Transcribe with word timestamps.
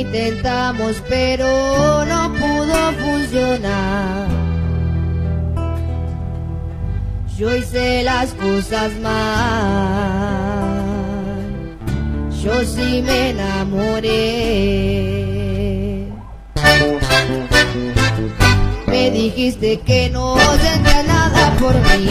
intentamos 0.00 1.02
pero 1.08 2.04
no 2.06 2.32
pudo 2.32 2.92
funcionar. 2.92 4.28
Yo 7.36 7.54
hice 7.56 8.02
las 8.02 8.32
cosas 8.34 8.92
mal, 9.02 9.22
yo 12.42 12.64
sí 12.64 13.02
me 13.02 13.30
enamoré. 13.30 14.10
Me 18.86 19.10
dijiste 19.10 19.80
que 19.80 20.10
no 20.10 20.36
sentía 20.36 21.02
nada 21.04 21.56
por 21.58 21.74
mí, 21.74 22.10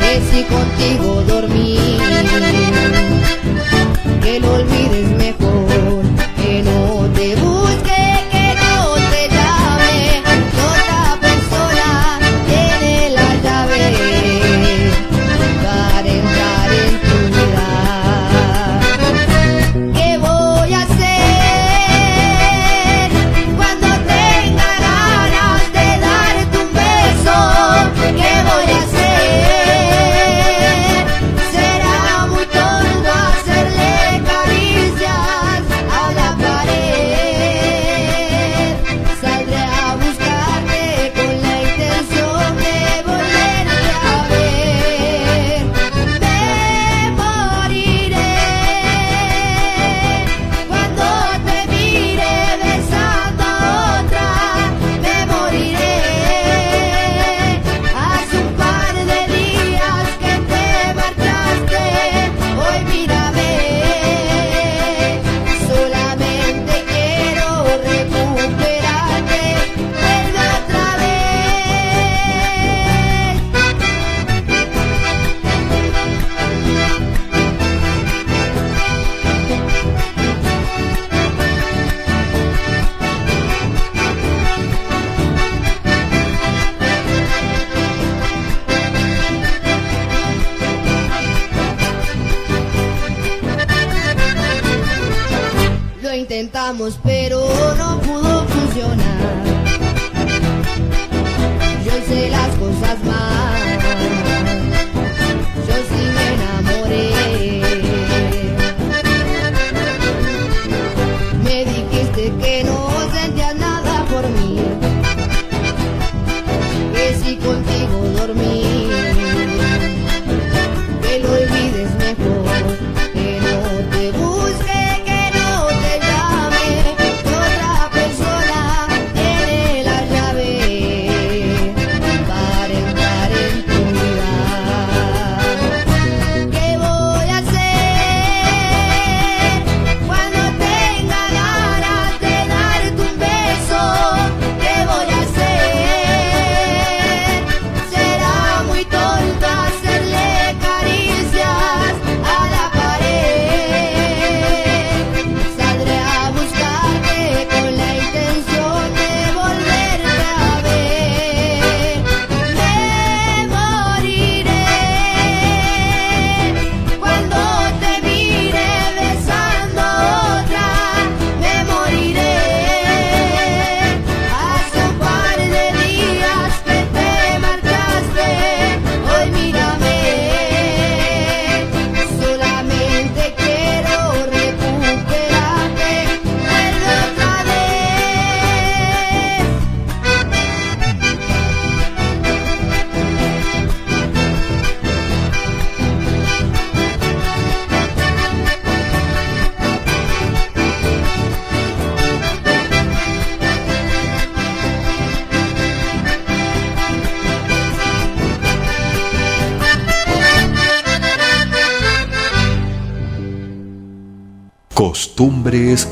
que 0.00 0.20
si 0.30 0.44
contigo 0.44 1.22
dormí 1.26 1.98
que 4.28 4.40
lo 4.40 4.52
olvides 4.56 5.08
mejor, 5.16 6.02
que 6.36 6.62
no 6.62 6.97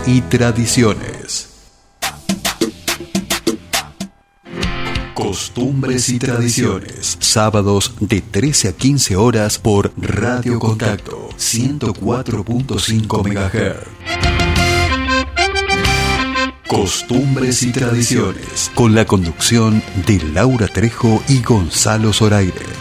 y 0.06 0.20
tradiciones. 0.20 1.48
Costumbres 5.14 6.08
y 6.10 6.20
tradiciones, 6.20 7.16
sábados 7.20 7.94
de 7.98 8.20
13 8.20 8.68
a 8.68 8.72
15 8.72 9.16
horas 9.16 9.58
por 9.58 9.92
Radio 9.96 10.60
Contacto 10.60 11.28
104.5 11.36 13.24
MHz. 13.24 13.88
Costumbres 16.68 17.62
y 17.64 17.72
tradiciones, 17.72 18.70
con 18.74 18.94
la 18.94 19.06
conducción 19.06 19.82
de 20.06 20.22
Laura 20.32 20.68
Trejo 20.68 21.20
y 21.28 21.42
Gonzalo 21.42 22.12
Zoraire 22.12 22.75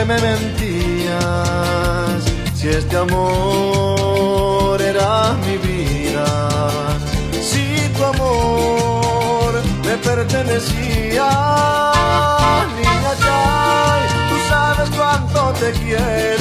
me 0.09 0.19
mentías? 0.21 1.15
Si 2.55 2.69
este 2.69 2.97
amor 2.97 4.81
era 4.81 5.35
mi 5.47 5.57
vida, 5.59 6.27
si 7.49 7.89
tu 7.95 8.05
amor 8.05 9.63
me 9.85 9.97
pertenecía. 9.99 11.29
Niña 12.77 13.13
Chay, 13.25 14.03
tú 14.31 14.37
sabes 14.49 14.89
cuánto 14.97 15.41
te 15.61 15.69
quiero. 15.73 16.38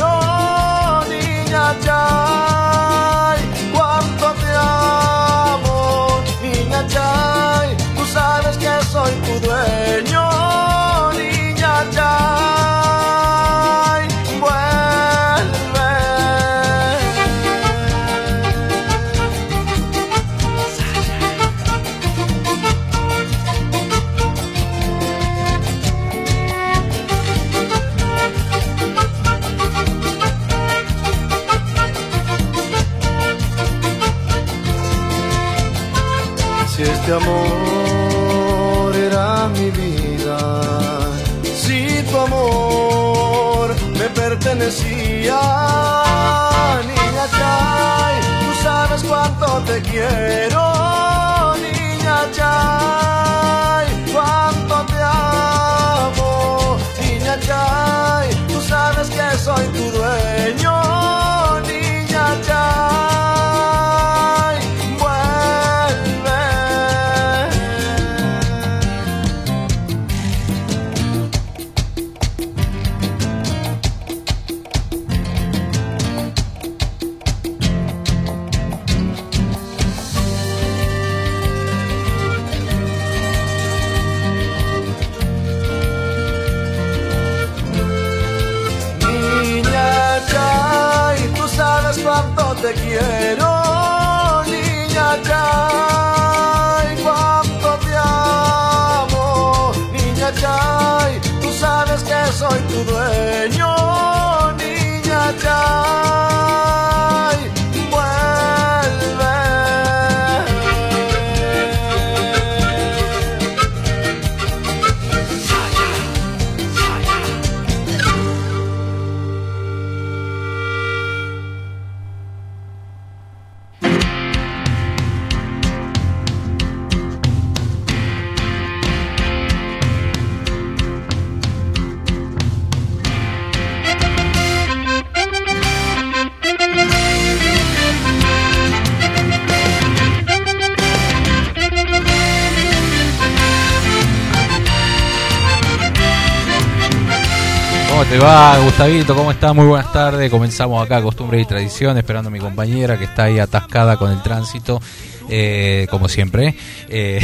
¿Cómo 148.88 149.32
estás? 149.32 149.54
Muy 149.54 149.66
buenas 149.66 149.92
tardes. 149.92 150.32
Comenzamos 150.32 150.82
acá, 150.82 151.02
Costumbres 151.02 151.42
y 151.42 151.46
Tradiciones, 151.46 151.98
esperando 151.98 152.30
a 152.30 152.32
mi 152.32 152.40
compañera 152.40 152.98
que 152.98 153.04
está 153.04 153.24
ahí 153.24 153.38
atascada 153.38 153.98
con 153.98 154.10
el 154.10 154.24
tránsito, 154.24 154.82
eh, 155.28 155.88
como 155.92 156.08
siempre. 156.08 156.56
Eh, 156.88 157.20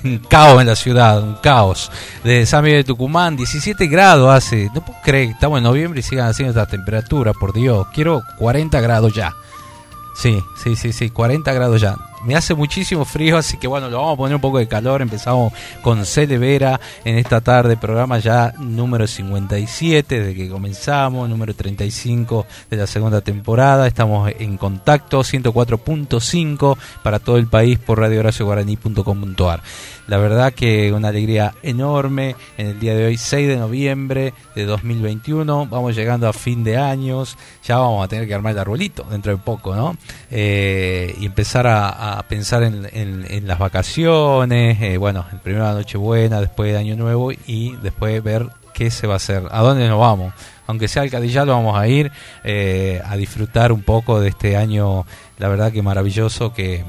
un 0.04 0.18
caos 0.18 0.60
en 0.60 0.66
la 0.66 0.74
ciudad, 0.74 1.22
un 1.22 1.36
caos. 1.36 1.92
De 2.24 2.44
San 2.44 2.64
Miguel 2.64 2.80
de 2.80 2.84
Tucumán, 2.84 3.36
17 3.36 3.86
grados 3.86 4.34
hace. 4.34 4.68
No 4.74 4.84
puedo 4.84 4.98
creer, 5.04 5.30
estamos 5.30 5.58
en 5.58 5.64
noviembre 5.64 6.00
y 6.00 6.02
sigan 6.02 6.26
haciendo 6.26 6.58
esta 6.58 6.68
temperatura, 6.68 7.34
por 7.34 7.52
Dios. 7.52 7.86
Quiero 7.94 8.24
40 8.38 8.80
grados 8.80 9.14
ya. 9.14 9.32
Sí, 10.16 10.42
sí, 10.60 10.74
sí, 10.74 10.92
sí, 10.92 11.10
40 11.10 11.52
grados 11.52 11.80
ya. 11.80 11.94
Me 12.22 12.36
hace 12.36 12.54
muchísimo 12.54 13.06
frío, 13.06 13.38
así 13.38 13.56
que 13.56 13.66
bueno, 13.66 13.88
lo 13.88 13.96
vamos 13.98 14.14
a 14.14 14.16
poner 14.18 14.34
un 14.34 14.42
poco 14.42 14.58
de 14.58 14.68
calor. 14.68 15.00
Empezamos 15.00 15.54
con 15.80 16.04
Cele 16.04 16.36
Vera 16.36 16.78
en 17.02 17.16
esta 17.16 17.40
tarde, 17.40 17.78
programa 17.78 18.18
ya 18.18 18.52
número 18.58 19.06
57 19.06 20.20
desde 20.20 20.34
que 20.34 20.50
comenzamos, 20.50 21.30
número 21.30 21.54
35 21.54 22.46
de 22.68 22.76
la 22.76 22.86
segunda 22.86 23.22
temporada. 23.22 23.86
Estamos 23.86 24.30
en 24.38 24.58
contacto 24.58 25.20
104.5 25.20 26.76
para 27.02 27.20
todo 27.20 27.38
el 27.38 27.46
país 27.46 27.78
por 27.78 27.98
radiogracioguaraní.com.ar. 27.98 29.62
La 30.06 30.18
verdad 30.18 30.52
que 30.52 30.92
una 30.92 31.08
alegría 31.08 31.54
enorme 31.62 32.34
en 32.58 32.66
el 32.66 32.80
día 32.80 32.94
de 32.94 33.06
hoy, 33.06 33.16
6 33.16 33.48
de 33.48 33.56
noviembre 33.56 34.34
de 34.54 34.66
2021. 34.66 35.66
Vamos 35.66 35.94
llegando 35.94 36.28
a 36.28 36.32
fin 36.32 36.64
de 36.64 36.76
años, 36.76 37.38
ya 37.64 37.78
vamos 37.78 38.04
a 38.04 38.08
tener 38.08 38.26
que 38.26 38.34
armar 38.34 38.52
el 38.52 38.58
arbolito 38.58 39.06
dentro 39.08 39.32
de 39.32 39.38
poco, 39.38 39.74
¿no? 39.74 39.96
Eh, 40.30 41.14
y 41.18 41.26
empezar 41.26 41.66
a 41.66 42.09
pensar 42.28 42.62
en, 42.62 42.86
en- 42.92 43.26
en 43.28 43.46
las 43.46 43.58
vacaciones, 43.58 44.80
eh, 44.80 44.96
bueno, 44.98 45.24
primero 45.42 45.64
la 45.64 45.72
Nochebuena, 45.74 46.40
después 46.40 46.72
de 46.72 46.78
Año 46.78 46.96
Nuevo 46.96 47.32
y 47.32 47.76
después 47.82 48.22
ver 48.22 48.46
qué 48.74 48.90
se 48.90 49.06
va 49.06 49.14
a 49.14 49.16
hacer, 49.16 49.44
a 49.50 49.60
dónde 49.62 49.88
nos 49.88 49.98
vamos. 50.00 50.32
Aunque 50.66 50.88
sea 50.88 51.02
al 51.02 51.10
Cadillalo 51.10 51.52
vamos 51.52 51.76
a 51.78 51.86
ir 51.88 52.12
eh, 52.44 53.02
a 53.04 53.16
disfrutar 53.16 53.72
un 53.72 53.82
poco 53.82 54.20
de 54.20 54.28
este 54.28 54.56
año, 54.56 55.04
la 55.38 55.48
verdad 55.48 55.72
que 55.72 55.82
maravilloso 55.82 56.52
que, 56.54 56.84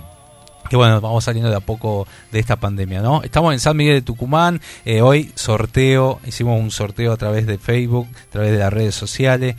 que 0.70 0.76
bueno, 0.76 1.02
vamos 1.02 1.24
saliendo 1.24 1.50
de 1.50 1.56
a 1.58 1.62
poco 1.62 2.08
de 2.32 2.40
esta 2.40 2.58
pandemia, 2.58 3.02
¿no? 3.02 3.24
Estamos 3.24 3.54
en 3.54 3.60
San 3.60 3.76
Miguel 3.76 3.96
de 3.96 4.02
Tucumán, 4.04 4.62
eh, 4.86 5.02
hoy 5.02 5.32
sorteo, 5.36 6.20
hicimos 6.26 6.60
un 6.62 6.70
sorteo 6.72 7.12
a 7.12 7.18
través 7.18 7.48
de 7.48 7.58
Facebook, 7.58 8.08
a 8.28 8.32
través 8.32 8.52
de 8.52 8.60
las 8.60 8.72
redes 8.72 8.94
sociales, 8.96 9.56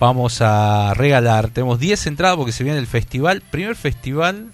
vamos 0.00 0.40
a 0.42 0.92
regalar, 0.94 1.48
tenemos 1.50 1.78
10 1.78 2.08
entradas 2.08 2.36
porque 2.36 2.52
se 2.52 2.64
viene 2.64 2.78
el 2.80 2.86
festival, 2.88 3.40
primer 3.50 3.76
festival 3.76 4.48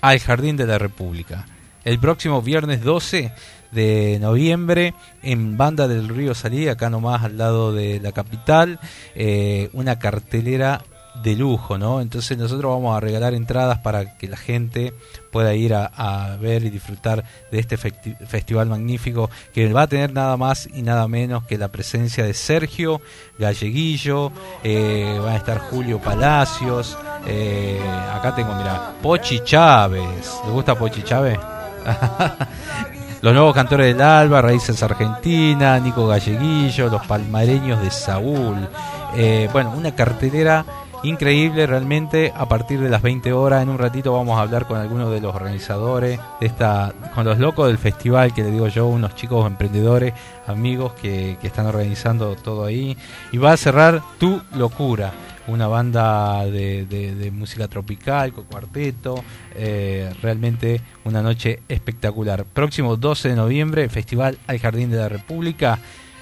al 0.00 0.18
Jardín 0.20 0.56
de 0.56 0.66
la 0.66 0.78
República. 0.78 1.46
El 1.84 1.98
próximo 1.98 2.42
viernes 2.42 2.82
12 2.82 3.32
de 3.70 4.18
noviembre 4.20 4.94
en 5.22 5.56
Banda 5.56 5.88
del 5.88 6.08
Río 6.08 6.34
Salí, 6.34 6.68
acá 6.68 6.90
nomás 6.90 7.24
al 7.24 7.38
lado 7.38 7.72
de 7.72 8.00
la 8.00 8.12
capital, 8.12 8.78
eh, 9.14 9.70
una 9.72 9.98
cartelera 9.98 10.82
de 11.22 11.36
lujo, 11.36 11.78
¿no? 11.78 12.00
Entonces 12.00 12.36
nosotros 12.38 12.72
vamos 12.72 12.96
a 12.96 13.00
regalar 13.00 13.34
entradas 13.34 13.78
para 13.78 14.16
que 14.16 14.28
la 14.28 14.36
gente 14.36 14.94
pueda 15.30 15.54
ir 15.54 15.74
a, 15.74 16.36
ver 16.40 16.64
y 16.64 16.70
disfrutar 16.70 17.24
de 17.50 17.58
este 17.58 17.76
festival 17.76 18.68
magnífico 18.68 19.30
que 19.52 19.72
va 19.72 19.82
a 19.82 19.86
tener 19.86 20.12
nada 20.12 20.36
más 20.36 20.68
y 20.72 20.82
nada 20.82 21.08
menos 21.08 21.44
que 21.44 21.58
la 21.58 21.68
presencia 21.68 22.24
de 22.24 22.34
Sergio 22.34 23.00
Galleguillo, 23.38 24.32
eh, 24.62 25.20
va 25.24 25.32
a 25.32 25.36
estar 25.36 25.58
Julio 25.58 26.00
Palacios, 26.00 26.96
eh, 27.26 27.80
acá 28.14 28.34
tengo, 28.34 28.54
mira, 28.54 28.92
Pochi 29.02 29.40
Chávez, 29.44 30.40
¿le 30.44 30.50
gusta 30.50 30.78
Pochi 30.78 31.02
Chávez? 31.02 31.38
los 33.20 33.32
nuevos 33.32 33.54
cantores 33.54 33.86
del 33.86 34.00
Alba, 34.00 34.40
Raíces 34.42 34.82
Argentina, 34.82 35.78
Nico 35.78 36.06
Galleguillo, 36.06 36.88
los 36.88 37.04
palmareños 37.06 37.82
de 37.82 37.90
Saúl, 37.90 38.68
eh, 39.16 39.48
bueno, 39.52 39.72
una 39.76 39.94
cartelera 39.94 40.64
increíble 41.02 41.66
realmente 41.66 42.32
a 42.34 42.48
partir 42.48 42.80
de 42.80 42.88
las 42.88 43.02
20 43.02 43.32
horas 43.32 43.62
en 43.62 43.68
un 43.68 43.78
ratito 43.78 44.12
vamos 44.12 44.38
a 44.38 44.42
hablar 44.42 44.66
con 44.66 44.78
algunos 44.78 45.10
de 45.10 45.20
los 45.20 45.34
organizadores 45.34 46.18
de 46.40 46.46
esta 46.46 46.92
con 47.14 47.24
los 47.24 47.38
locos 47.38 47.68
del 47.68 47.78
festival 47.78 48.34
que 48.34 48.42
le 48.42 48.50
digo 48.50 48.68
yo 48.68 48.86
unos 48.86 49.14
chicos 49.14 49.46
emprendedores 49.46 50.12
amigos 50.48 50.92
que, 51.00 51.36
están 51.42 51.66
organizando 51.66 52.34
todo 52.36 52.64
ahí. 52.64 52.96
Y 53.32 53.38
va 53.38 53.52
a 53.52 53.56
cerrar 53.56 54.02
tu 54.18 54.40
locura 54.54 55.12
una 55.46 55.66
banda 55.66 56.44
de, 56.44 57.32
música 57.32 57.68
tropical 57.68 58.34
con 58.34 58.44
cuarteto 58.44 59.24
eh, 59.54 60.12
realmente 60.20 60.82
una 61.04 61.22
noche 61.22 61.60
espectacular. 61.68 62.44
Próximo 62.44 62.96
12 62.96 63.30
de 63.30 63.36
noviembre 63.36 63.88
festival 63.88 64.38
al 64.46 64.58
jardín 64.58 64.90
de 64.90 64.98
la 64.98 65.08
república 65.08 65.78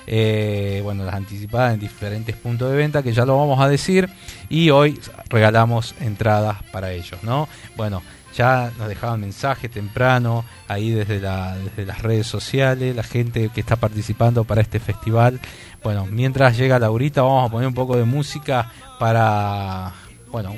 eh, 0.07 0.81
bueno, 0.85 1.05
las 1.05 1.15
anticipadas 1.15 1.75
en 1.75 1.81
diferentes 1.81 2.37
puntos 2.37 2.71
de 2.71 2.77
venta 2.77 3.03
que 3.03 3.13
ya 3.13 3.25
lo 3.25 3.37
vamos 3.37 3.61
a 3.61 3.69
decir 3.69 4.09
y 4.49 4.71
hoy 4.71 5.01
regalamos 5.29 5.95
entradas 6.01 6.63
para 6.73 6.93
ellos, 6.93 7.23
¿no? 7.23 7.49
Bueno, 7.77 8.03
ya 8.37 8.71
nos 8.79 8.89
dejaban 8.89 9.21
mensajes 9.21 9.71
temprano 9.71 10.45
ahí 10.69 10.91
desde, 10.91 11.21
desde 11.21 11.87
las 11.87 12.03
redes 12.03 12.27
sociales, 12.27 12.95
la 12.95 13.03
gente 13.03 13.49
que 13.49 13.61
está 13.61 13.77
participando 13.77 14.45
para 14.45 14.61
este 14.61 14.79
festival. 14.79 15.41
Bueno, 15.83 16.07
mientras 16.07 16.57
llega 16.57 16.79
Laurita 16.79 17.23
vamos 17.23 17.49
a 17.49 17.53
poner 17.53 17.67
un 17.67 17.75
poco 17.75 17.97
de 17.97 18.05
música 18.05 18.71
para, 18.99 19.93
bueno, 20.31 20.55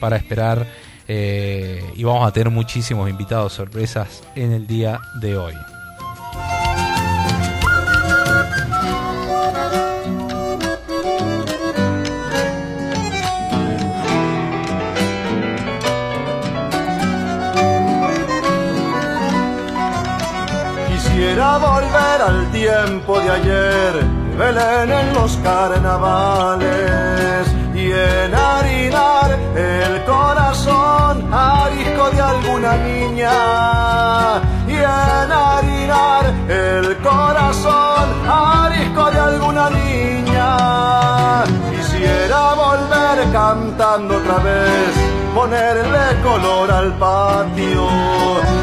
para 0.00 0.16
esperar 0.16 0.66
eh, 1.06 1.82
y 1.96 2.04
vamos 2.04 2.26
a 2.26 2.32
tener 2.32 2.50
muchísimos 2.50 3.08
invitados 3.08 3.52
sorpresas 3.52 4.22
en 4.34 4.52
el 4.52 4.66
día 4.66 5.00
de 5.20 5.36
hoy. 5.36 5.54
Tiempo 22.70 23.18
de 23.20 23.30
ayer, 23.30 23.92
Belén 24.38 24.90
en 24.92 25.14
los 25.14 25.36
carnavales 25.38 26.68
y 27.74 27.90
enharinar 27.90 29.38
el 29.56 30.04
corazón 30.04 31.32
arisco 31.32 32.10
de 32.10 32.20
alguna 32.20 32.76
niña. 32.76 33.32
Y 34.68 34.76
enharinar 34.76 36.24
el 36.48 36.96
corazón 36.98 38.08
arisco 38.28 39.10
de 39.10 39.18
alguna 39.18 39.70
niña. 39.70 41.44
Quisiera 41.70 42.54
volver 42.54 43.32
cantando 43.32 44.16
otra 44.16 44.38
vez 44.38 44.94
ponerle 45.34 46.22
color 46.22 46.70
al 46.70 46.92
patio 46.94 47.88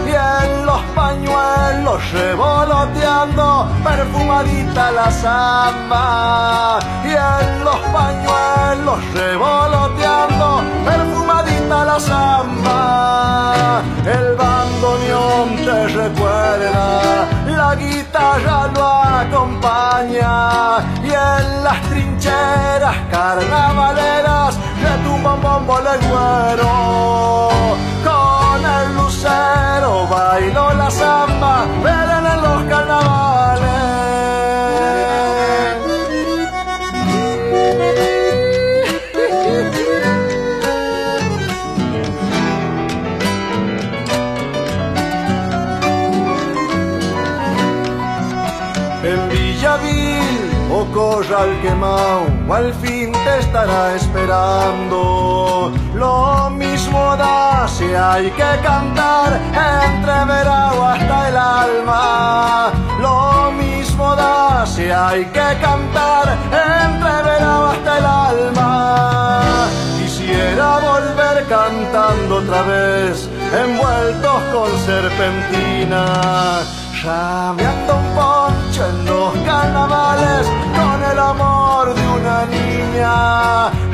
y 0.05 0.11
en 0.11 0.66
los 0.97 1.05
pañuelos 1.05 2.11
revoloteando 2.11 3.67
perfumadita 3.83 4.91
la 4.91 5.11
samba. 5.11 6.79
Y 7.03 7.11
en 7.11 7.63
los 7.63 7.79
pañuelos 7.93 8.99
revoloteando 9.13 10.63
perfumadita 10.85 11.85
la 11.85 11.99
samba. 11.99 13.81
El 14.05 14.35
bandoneón 14.35 15.55
te 15.57 15.87
recuerda 15.87 17.27
la 17.45 17.75
guitarra 17.75 18.67
lo 18.75 18.85
acompaña. 19.23 20.79
Y 21.03 21.09
en 21.09 21.63
las 21.63 21.81
trincheras 21.89 22.97
carnavaleras 23.11 24.57
retumba 24.81 25.33
un 25.35 25.41
bombo 25.41 25.79
legüero 25.79 27.47
el 28.87 28.95
lucero 28.95 30.07
bailo 30.07 30.73
la 30.73 30.89
samba 30.89 31.65
verán 31.83 32.25
en 32.25 32.41
los 32.41 32.63
carnavales 32.69 33.27
al 51.37 51.61
quemado, 51.61 52.25
al 52.49 52.73
fin 52.75 53.11
te 53.11 53.39
estará 53.39 53.95
esperando. 53.95 55.71
Lo 55.97 56.51
mismo 56.51 57.15
da 57.17 57.67
si 57.67 57.85
hay 57.85 58.29
que 58.29 58.51
cantar 58.61 59.33
entre 59.33 60.25
verano 60.25 60.85
hasta 60.85 61.29
el 61.29 61.37
alma. 61.37 62.71
Lo 63.01 63.51
mismo 63.51 64.15
da 64.15 64.63
si 64.67 64.91
hay 64.91 65.25
que 65.25 65.49
cantar 65.59 66.37
entre 66.51 67.23
verano 67.29 67.65
hasta 67.71 67.97
el 67.97 68.05
alma. 68.05 69.43
Quisiera 69.97 70.77
volver 70.77 71.47
cantando 71.47 72.35
otra 72.37 72.61
vez, 72.61 73.27
envueltos 73.51 74.43
con 74.53 74.69
serpentina 74.85 76.61
llameando 77.07 77.95
un 77.95 78.07
poncho 78.19 78.81
en 78.89 79.05
los 79.05 79.31
carnavales 79.45 80.43
con 80.77 80.97
el 81.11 81.19
amor 81.19 81.95
de 81.95 82.05
una 82.19 82.37
niña. 82.57 83.13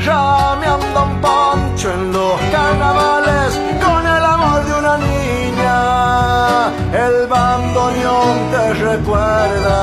Llameando 0.04 0.98
un 1.08 1.14
poncho 1.20 1.92
en 1.92 2.12
los 2.12 2.36
carnavales 2.54 3.50
con 3.84 4.02
el 4.16 4.24
amor 4.34 4.64
de 4.66 4.72
una 4.80 4.96
niña. 5.10 5.76
El 7.06 7.26
bandoneón 7.28 8.36
te 8.52 8.74
recuerda, 8.88 9.78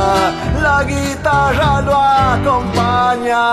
la 0.61 0.83
guitarra 0.83 1.81
lo 1.87 1.95
acompaña 2.35 3.43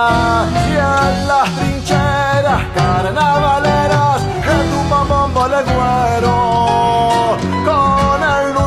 y 0.71 0.75
en 0.93 1.29
las 1.31 1.49
trincheras 1.57 2.63
carnavaleras 2.75 4.23
retumba 4.45 5.05
bombo 5.05 5.47
legüero 5.55 6.58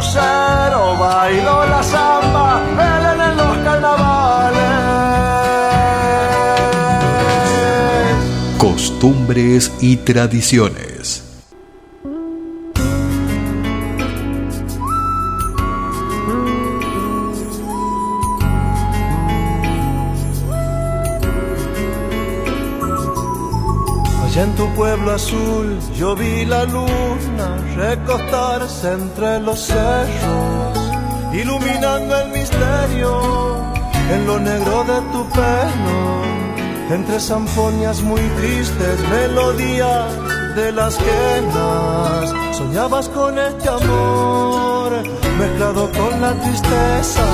lucero 0.02 0.98
bailo 0.98 1.66
la 1.68 1.84
samba, 1.84 2.64
Belén 2.78 3.22
en 3.30 3.38
los 3.38 3.58
carnavales. 3.60 4.62
Costumbres 8.58 9.72
y 9.80 9.98
tradiciones. 9.98 11.31
Pueblo 24.82 25.12
azul 25.12 25.67
yo 25.96 26.15
vi 26.15 26.44
la 26.44 26.63
luna 26.65 27.50
recostarse 27.76 28.94
entre 28.94 29.39
los 29.39 29.60
cerros 29.60 30.78
iluminando 31.41 32.12
el 32.22 32.30
misterio 32.30 33.12
en 34.13 34.26
lo 34.26 34.39
negro 34.39 34.84
de 34.91 35.00
tu 35.13 35.22
pelo, 35.30 36.00
entre 36.89 37.20
sanfonias 37.20 38.02
muy 38.02 38.22
tristes, 38.39 38.98
melodías 39.10 40.10
de 40.56 40.72
las 40.72 40.98
quenas, 40.98 42.58
soñabas 42.58 43.08
con 43.10 43.38
este 43.38 43.70
amor 43.70 44.91
mezclado 45.38 45.89
con 45.91 46.22
la 46.22 46.34
tristeza. 46.41 47.28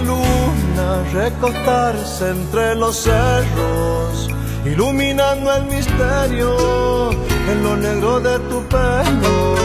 Luna 0.00 1.02
recostarse 1.12 2.30
entre 2.30 2.74
los 2.74 2.96
cerros, 2.96 4.28
iluminando 4.64 5.54
el 5.54 5.64
misterio 5.66 7.10
en 7.50 7.62
lo 7.62 7.76
negro 7.76 8.20
de 8.20 8.38
tu 8.50 8.62
pelo. 8.64 9.56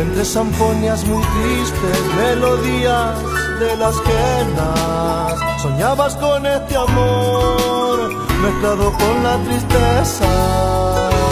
Entre 0.00 0.24
zampoñas 0.24 1.04
muy 1.06 1.22
tristes, 1.22 1.98
melodías 2.16 3.18
de 3.58 3.76
las 3.76 3.96
quenas, 4.00 5.62
soñabas 5.62 6.14
con 6.16 6.46
este 6.46 6.76
amor 6.76 8.28
mezclado 8.42 8.92
con 8.92 9.22
la 9.22 9.36
tristeza. 9.44 11.27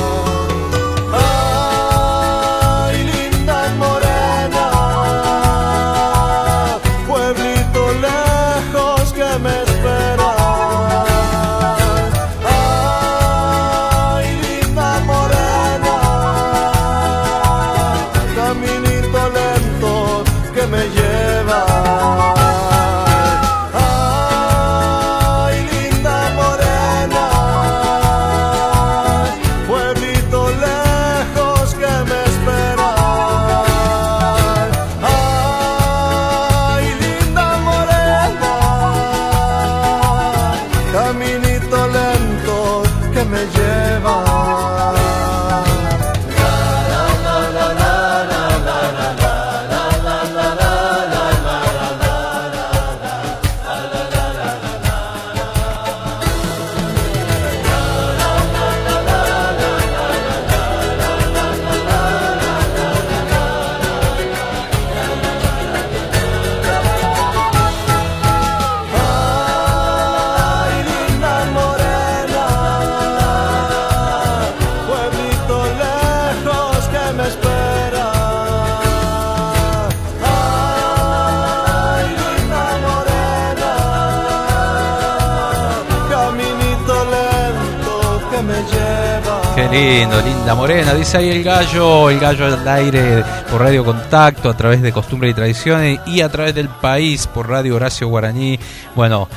Lindo, 89.76 90.20
linda 90.22 90.54
morena. 90.54 90.94
Dice 90.94 91.18
ahí 91.18 91.28
el 91.28 91.42
gallo, 91.42 92.08
el 92.08 92.18
gallo 92.18 92.46
al 92.46 92.66
aire 92.66 93.22
por 93.50 93.60
Radio 93.60 93.84
Contacto, 93.84 94.48
a 94.48 94.56
través 94.56 94.80
de 94.80 94.90
Costumbre 94.90 95.28
y 95.28 95.34
Tradiciones 95.34 96.00
y 96.06 96.22
a 96.22 96.28
través 96.30 96.54
del 96.54 96.68
país 96.68 97.26
por 97.26 97.48
Radio 97.48 97.76
Horacio 97.76 98.08
Guaraní. 98.08 98.58
Bueno, 98.94 99.28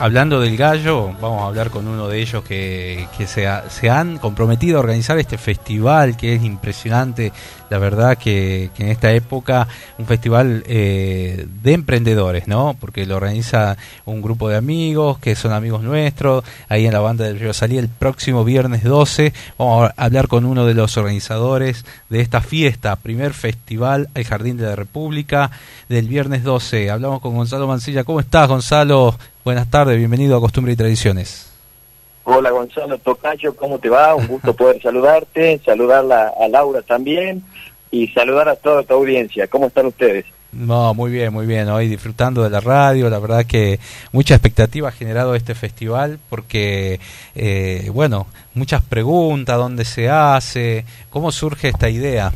hablando 0.00 0.40
del 0.40 0.56
gallo, 0.56 1.12
vamos 1.20 1.42
a 1.42 1.46
hablar 1.46 1.68
con 1.68 1.86
uno 1.86 2.08
de 2.08 2.22
ellos 2.22 2.42
que, 2.42 3.06
se, 3.26 3.46
se, 3.68 3.90
han 3.90 4.16
comprometido 4.16 4.78
a 4.78 4.80
organizar 4.80 5.18
este 5.18 5.36
festival 5.36 6.16
que 6.16 6.34
es 6.34 6.42
impresionante 6.42 7.32
la 7.68 7.78
verdad 7.78 8.18
que, 8.18 8.70
en 8.78 8.88
esta 8.88 9.12
época 9.12 9.68
un 9.98 10.06
festival 10.06 10.64
eh, 10.66 11.46
de 11.62 11.72
emprendedores, 11.72 12.48
¿no? 12.48 12.76
Porque 12.80 13.06
lo 13.06 13.16
organiza 13.16 13.76
un 14.06 14.22
grupo 14.22 14.48
de 14.48 14.56
amigos 14.56 15.18
que 15.18 15.36
son 15.36 15.52
amigos 15.52 15.82
nuestros, 15.82 16.44
ahí 16.68 16.86
en 16.86 16.92
la 16.92 17.00
banda 17.00 17.26
del 17.26 17.38
Río 17.38 17.52
Salí 17.52 17.78
el 17.78 17.88
próximo 17.88 18.44
viernes 18.44 18.82
12. 18.82 19.32
Vamos 19.56 19.90
a 19.96 20.04
hablar 20.04 20.28
con 20.28 20.46
uno 20.46 20.66
de 20.66 20.74
los 20.74 20.96
organizadores 20.96 21.84
de 22.08 22.20
esta 22.20 22.40
fiesta, 22.40 22.96
primer 22.96 23.34
festival 23.34 24.08
El 24.14 24.24
Jardín 24.24 24.56
de 24.56 24.64
la 24.64 24.76
República 24.76 25.50
del 25.88 26.08
viernes 26.08 26.42
12. 26.42 26.90
Hablamos 26.90 27.20
con 27.20 27.36
Gonzalo 27.36 27.68
Mancilla. 27.68 28.02
¿Cómo 28.02 28.18
estás, 28.18 28.48
Gonzalo? 28.48 29.16
Buenas 29.42 29.70
tardes, 29.70 29.96
bienvenido 29.96 30.36
a 30.36 30.40
Costumbre 30.40 30.74
y 30.74 30.76
Tradiciones. 30.76 31.50
Hola 32.24 32.50
Gonzalo 32.50 32.98
Tocayo, 32.98 33.56
¿cómo 33.56 33.78
te 33.78 33.88
va? 33.88 34.14
Un 34.14 34.26
gusto 34.26 34.54
poder 34.54 34.82
saludarte, 34.82 35.58
saludar 35.64 36.04
a 36.12 36.48
Laura 36.48 36.82
también 36.82 37.42
y 37.90 38.08
saludar 38.08 38.50
a 38.50 38.56
toda 38.56 38.82
tu 38.82 38.92
audiencia. 38.92 39.46
¿Cómo 39.46 39.68
están 39.68 39.86
ustedes? 39.86 40.26
No, 40.52 40.92
muy 40.92 41.10
bien, 41.10 41.32
muy 41.32 41.46
bien. 41.46 41.68
Hoy 41.68 41.88
disfrutando 41.88 42.42
de 42.42 42.50
la 42.50 42.60
radio, 42.60 43.08
la 43.08 43.18
verdad 43.18 43.46
que 43.46 43.80
mucha 44.12 44.34
expectativa 44.34 44.88
ha 44.88 44.92
generado 44.92 45.34
este 45.34 45.54
festival 45.54 46.18
porque, 46.28 47.00
eh, 47.34 47.88
bueno, 47.94 48.26
muchas 48.52 48.82
preguntas, 48.82 49.56
dónde 49.56 49.86
se 49.86 50.10
hace, 50.10 50.84
cómo 51.08 51.32
surge 51.32 51.68
esta 51.68 51.88
idea. 51.88 52.30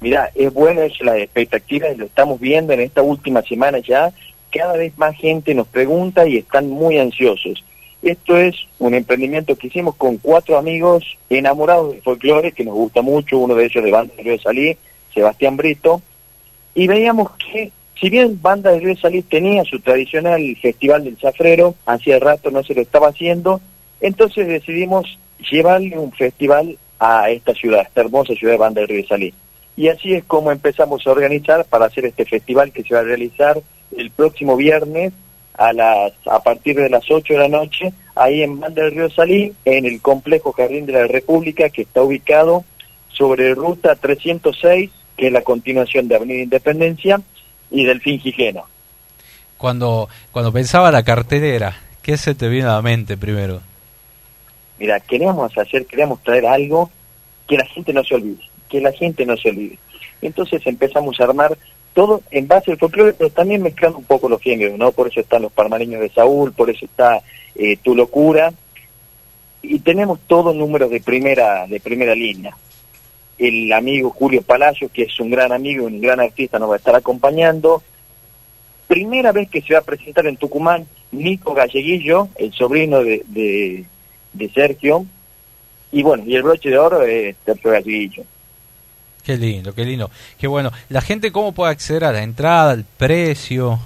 Mira, 0.00 0.30
es 0.34 0.52
buena 0.52 0.84
es 0.84 0.98
la 1.00 1.18
expectativa, 1.18 1.88
lo 1.96 2.06
estamos 2.06 2.38
viendo 2.38 2.72
en 2.72 2.80
esta 2.80 3.02
última 3.02 3.42
semana 3.42 3.78
ya, 3.78 4.10
cada 4.50 4.76
vez 4.76 4.96
más 4.98 5.16
gente 5.16 5.54
nos 5.54 5.66
pregunta 5.68 6.26
y 6.26 6.38
están 6.38 6.68
muy 6.68 6.98
ansiosos. 6.98 7.64
Esto 8.02 8.36
es 8.36 8.56
un 8.78 8.94
emprendimiento 8.94 9.56
que 9.56 9.66
hicimos 9.66 9.94
con 9.96 10.16
cuatro 10.16 10.56
amigos 10.56 11.04
enamorados 11.28 11.92
del 11.92 12.02
folclore, 12.02 12.52
que 12.52 12.64
nos 12.64 12.74
gusta 12.74 13.02
mucho, 13.02 13.38
uno 13.38 13.54
de 13.54 13.66
ellos 13.66 13.84
de 13.84 13.90
Banda 13.90 14.14
de 14.16 14.22
Río 14.22 14.32
de 14.32 14.38
Salí, 14.38 14.76
Sebastián 15.12 15.56
Brito, 15.56 16.00
y 16.74 16.86
veíamos 16.86 17.30
que 17.32 17.72
si 18.00 18.08
bien 18.08 18.40
Banda 18.40 18.70
de 18.70 18.78
Río 18.78 18.94
de 18.94 19.00
Salí 19.00 19.22
tenía 19.22 19.64
su 19.64 19.80
tradicional 19.80 20.40
Festival 20.62 21.04
del 21.04 21.18
Zafrero, 21.18 21.74
hacía 21.84 22.18
rato 22.18 22.50
no 22.50 22.62
se 22.62 22.74
lo 22.74 22.80
estaba 22.80 23.08
haciendo, 23.08 23.60
entonces 24.00 24.48
decidimos 24.48 25.18
llevarle 25.50 25.98
un 25.98 26.12
festival 26.12 26.78
a 26.98 27.28
esta 27.30 27.52
ciudad, 27.54 27.82
esta 27.82 28.00
hermosa 28.00 28.34
ciudad 28.34 28.54
de 28.54 28.58
Banda 28.58 28.80
de 28.80 28.86
Río 28.86 29.02
de 29.02 29.08
Salí. 29.08 29.34
Y 29.76 29.88
así 29.88 30.14
es 30.14 30.24
como 30.24 30.52
empezamos 30.52 31.06
a 31.06 31.10
organizar 31.10 31.66
para 31.66 31.86
hacer 31.86 32.06
este 32.06 32.24
festival 32.24 32.72
que 32.72 32.82
se 32.82 32.94
va 32.94 33.00
a 33.00 33.04
realizar 33.04 33.60
el 33.96 34.10
próximo 34.10 34.56
viernes 34.56 35.12
a 35.54 35.72
las 35.72 36.12
a 36.26 36.42
partir 36.42 36.76
de 36.76 36.88
las 36.88 37.10
8 37.10 37.34
de 37.34 37.38
la 37.38 37.48
noche 37.48 37.92
ahí 38.14 38.42
en 38.42 38.58
Banda 38.60 38.82
del 38.82 38.92
Río 38.92 39.10
Salí, 39.10 39.52
en 39.64 39.86
el 39.86 40.00
complejo 40.00 40.52
Jardín 40.52 40.86
de 40.86 40.92
la 40.92 41.06
República 41.06 41.70
que 41.70 41.82
está 41.82 42.02
ubicado 42.02 42.64
sobre 43.08 43.54
ruta 43.54 43.96
306, 43.96 44.90
que 45.16 45.26
es 45.26 45.32
la 45.32 45.42
continuación 45.42 46.08
de 46.08 46.16
Avenida 46.16 46.42
Independencia 46.42 47.20
y 47.70 47.84
del 47.84 48.00
Fingigeno. 48.00 48.64
Cuando 49.56 50.08
cuando 50.32 50.52
pensaba 50.52 50.90
la 50.90 51.02
cartelera, 51.02 51.76
¿qué 52.02 52.16
se 52.16 52.34
te 52.34 52.48
vino 52.48 52.70
a 52.70 52.74
la 52.76 52.82
mente 52.82 53.16
primero? 53.16 53.60
Mira, 54.78 54.98
queríamos 55.00 55.56
hacer, 55.58 55.84
queríamos 55.86 56.22
traer 56.22 56.46
algo 56.46 56.90
que 57.46 57.58
la 57.58 57.66
gente 57.66 57.92
no 57.92 58.02
se 58.02 58.14
olvide, 58.14 58.42
que 58.68 58.80
la 58.80 58.92
gente 58.92 59.26
no 59.26 59.36
se 59.36 59.50
olvide. 59.50 59.78
Entonces 60.22 60.66
empezamos 60.66 61.20
a 61.20 61.24
armar 61.24 61.56
todo 61.92 62.22
en 62.30 62.46
base 62.46 62.72
al 62.72 62.78
folclore, 62.78 63.14
pero 63.14 63.30
también 63.30 63.62
mezclando 63.62 63.98
un 63.98 64.04
poco 64.04 64.28
los 64.28 64.40
géneros, 64.40 64.78
¿no? 64.78 64.92
Por 64.92 65.08
eso 65.08 65.20
están 65.20 65.42
los 65.42 65.52
parmareños 65.52 66.00
de 66.00 66.10
Saúl, 66.10 66.52
por 66.52 66.70
eso 66.70 66.84
está 66.84 67.20
eh, 67.54 67.76
Tu 67.82 67.94
Locura, 67.94 68.52
y 69.62 69.78
tenemos 69.80 70.20
todos 70.26 70.54
números 70.54 70.90
de 70.90 71.00
primera, 71.00 71.66
de 71.66 71.80
primera 71.80 72.14
línea. 72.14 72.56
El 73.38 73.72
amigo 73.72 74.10
Julio 74.10 74.42
Palacio, 74.42 74.90
que 74.92 75.02
es 75.02 75.20
un 75.20 75.30
gran 75.30 75.52
amigo, 75.52 75.86
un 75.86 76.00
gran 76.00 76.20
artista, 76.20 76.58
nos 76.58 76.70
va 76.70 76.74
a 76.74 76.78
estar 76.78 76.94
acompañando. 76.94 77.82
Primera 78.86 79.32
vez 79.32 79.48
que 79.48 79.62
se 79.62 79.74
va 79.74 79.80
a 79.80 79.84
presentar 79.84 80.26
en 80.26 80.36
Tucumán, 80.36 80.86
Nico 81.12 81.54
Galleguillo, 81.54 82.28
el 82.36 82.52
sobrino 82.52 83.02
de, 83.02 83.24
de, 84.32 84.48
Sergio, 84.50 85.06
y 85.92 86.02
bueno, 86.02 86.24
y 86.26 86.36
el 86.36 86.42
broche 86.42 86.70
de 86.70 86.78
oro 86.78 87.02
es 87.02 87.36
Sergio 87.44 87.70
Galleguillo. 87.70 88.24
Qué 89.30 89.36
lindo, 89.36 89.72
qué 89.72 89.84
lindo. 89.84 90.10
Qué 90.40 90.48
bueno. 90.48 90.72
¿La 90.88 91.00
gente 91.00 91.30
cómo 91.30 91.52
puede 91.52 91.70
acceder 91.70 92.02
a 92.02 92.10
la 92.10 92.24
entrada, 92.24 92.72
al 92.72 92.84
precio? 92.84 93.78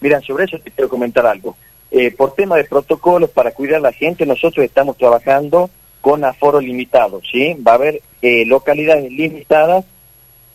Mira, 0.00 0.20
sobre 0.22 0.46
eso 0.46 0.58
te 0.58 0.72
quiero 0.72 0.88
comentar 0.88 1.24
algo. 1.24 1.56
Eh, 1.92 2.10
por 2.10 2.34
tema 2.34 2.56
de 2.56 2.64
protocolos 2.64 3.30
para 3.30 3.52
cuidar 3.52 3.76
a 3.76 3.82
la 3.82 3.92
gente, 3.92 4.26
nosotros 4.26 4.64
estamos 4.64 4.96
trabajando 4.96 5.70
con 6.00 6.24
aforo 6.24 6.60
limitado, 6.60 7.22
¿sí? 7.30 7.54
Va 7.64 7.72
a 7.72 7.74
haber 7.76 8.02
eh, 8.22 8.44
localidades 8.44 9.12
limitadas, 9.12 9.84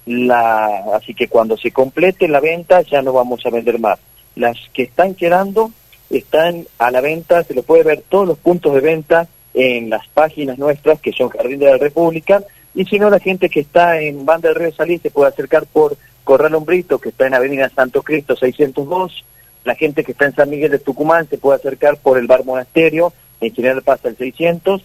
la, 0.05 0.84
así 0.93 1.13
que 1.13 1.29
cuando 1.29 1.55
se 1.55 1.71
complete 1.71 2.27
la 2.27 2.41
venta 2.41 2.81
ya 2.81 3.01
no 3.01 3.13
vamos 3.13 3.45
a 3.45 3.49
vender 3.49 3.79
más. 3.79 3.97
Las 4.36 4.58
que 4.73 4.84
están 4.84 5.15
quedando 5.15 5.71
están 6.10 6.67
a 6.79 6.91
la 6.91 6.99
venta, 6.99 7.45
se 7.45 7.53
lo 7.53 7.63
puede 7.63 7.84
ver 7.84 8.03
todos 8.10 8.27
los 8.27 8.38
puntos 8.39 8.73
de 8.73 8.81
venta 8.81 9.29
en 9.53 9.89
las 9.89 10.05
páginas 10.10 10.58
nuestras, 10.58 10.99
que 10.99 11.13
son 11.13 11.29
Jardín 11.29 11.60
de 11.60 11.71
la 11.71 11.77
República, 11.77 12.43
y 12.75 12.85
si 12.85 12.99
no, 12.99 13.09
la 13.09 13.19
gente 13.19 13.49
que 13.49 13.61
está 13.61 14.01
en 14.01 14.25
Banda 14.25 14.49
del 14.49 14.57
Río 14.57 14.73
Salí 14.73 14.97
se 14.97 15.09
puede 15.09 15.29
acercar 15.29 15.65
por 15.65 15.95
Corral 16.25 16.55
Hombrito, 16.55 16.99
que 16.99 17.09
está 17.09 17.25
en 17.25 17.33
Avenida 17.33 17.69
Santo 17.69 18.03
Cristo 18.03 18.35
602. 18.35 19.23
La 19.63 19.75
gente 19.75 20.03
que 20.03 20.11
está 20.11 20.25
en 20.25 20.35
San 20.35 20.49
Miguel 20.49 20.71
de 20.71 20.79
Tucumán 20.79 21.27
se 21.29 21.38
puede 21.38 21.57
acercar 21.57 21.97
por 21.97 22.17
el 22.17 22.27
Bar 22.27 22.43
Monasterio, 22.43 23.13
en 23.39 23.55
General 23.55 23.81
pasa 23.81 24.09
el 24.09 24.17
600. 24.17 24.83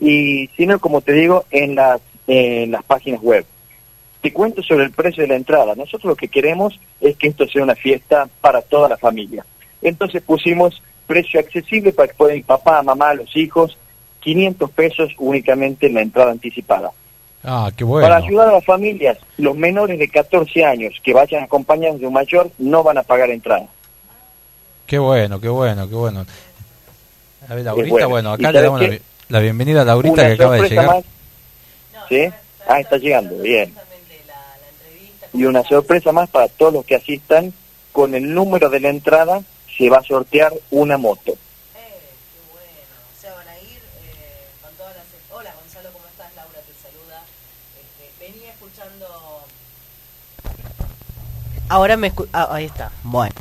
Y 0.00 0.50
si 0.56 0.66
no, 0.66 0.80
como 0.80 1.00
te 1.00 1.12
digo, 1.12 1.44
en 1.52 1.76
las, 1.76 2.00
en 2.26 2.72
las 2.72 2.82
páginas 2.82 3.22
web. 3.22 3.44
Te 4.20 4.32
cuento 4.32 4.62
sobre 4.64 4.84
el 4.84 4.90
precio 4.90 5.22
de 5.22 5.28
la 5.28 5.36
entrada. 5.36 5.76
Nosotros 5.76 6.10
lo 6.10 6.16
que 6.16 6.26
queremos 6.26 6.80
es 7.00 7.16
que 7.16 7.28
esto 7.28 7.46
sea 7.46 7.62
una 7.62 7.76
fiesta 7.76 8.28
para 8.40 8.62
toda 8.62 8.88
la 8.88 8.96
familia. 8.96 9.46
Entonces 9.80 10.22
pusimos 10.22 10.82
precio 11.06 11.38
accesible 11.38 11.92
para 11.92 12.08
que 12.08 12.14
puedan 12.14 12.38
ir 12.38 12.44
papá, 12.44 12.82
mamá, 12.82 13.14
los 13.14 13.36
hijos, 13.36 13.78
500 14.20 14.70
pesos 14.72 15.12
únicamente 15.18 15.86
en 15.86 15.94
la 15.94 16.02
entrada 16.02 16.32
anticipada. 16.32 16.90
Ah, 17.44 17.70
qué 17.76 17.84
bueno. 17.84 18.06
Para 18.08 18.24
ayudar 18.24 18.48
a 18.48 18.52
las 18.52 18.64
familias, 18.64 19.18
los 19.36 19.56
menores 19.56 19.98
de 19.98 20.08
14 20.08 20.64
años 20.64 20.94
que 21.02 21.12
vayan 21.12 21.44
acompañados 21.44 22.00
de 22.00 22.06
un 22.06 22.12
mayor 22.12 22.50
no 22.58 22.82
van 22.82 22.98
a 22.98 23.02
pagar 23.02 23.30
entrada. 23.30 23.66
Qué 24.86 24.98
bueno, 24.98 25.40
qué 25.40 25.48
bueno, 25.48 25.88
qué 25.88 25.94
bueno. 25.94 26.26
A 27.48 27.54
ver, 27.54 27.64
Laurita, 27.64 27.90
bueno. 27.90 28.08
bueno, 28.08 28.30
¿Y 28.38 28.44
acá 28.44 28.52
le 28.52 28.62
damos 28.62 28.80
la, 28.80 28.98
la 29.28 29.40
bienvenida 29.40 29.82
a 29.82 29.84
Laurita 29.84 30.14
Una 30.14 30.26
que 30.26 30.32
acaba 30.32 30.56
de 30.56 30.68
llegar. 30.68 30.86
más. 30.86 31.04
¿Sí? 32.08 32.28
Ah, 32.66 32.80
está 32.80 32.96
llegando, 32.96 33.36
bien. 33.38 33.74
Y 35.32 35.44
una 35.44 35.62
sorpresa 35.62 36.10
más 36.12 36.28
para 36.28 36.48
todos 36.48 36.72
los 36.72 36.84
que 36.84 36.96
asistan, 36.96 37.52
con 37.92 38.14
el 38.14 38.34
número 38.34 38.68
de 38.70 38.80
la 38.80 38.88
entrada 38.88 39.42
se 39.76 39.88
va 39.88 39.98
a 39.98 40.02
sortear 40.02 40.52
una 40.70 40.98
moto. 40.98 41.34
Con 44.68 44.76
todas 44.76 44.96
las... 44.96 45.04
Hola 45.30 45.50
Gonzalo, 45.62 45.88
¿cómo 45.92 46.04
estás? 46.06 46.34
Laura 46.36 46.60
te 46.60 46.74
saluda. 46.82 47.22
Este, 47.80 48.32
venía 48.32 48.50
escuchando... 48.52 49.06
Ahora 51.70 51.96
me 51.96 52.12
escu- 52.12 52.28
ah, 52.32 52.48
ahí 52.50 52.64
está. 52.66 52.90
Bueno. 53.02 53.34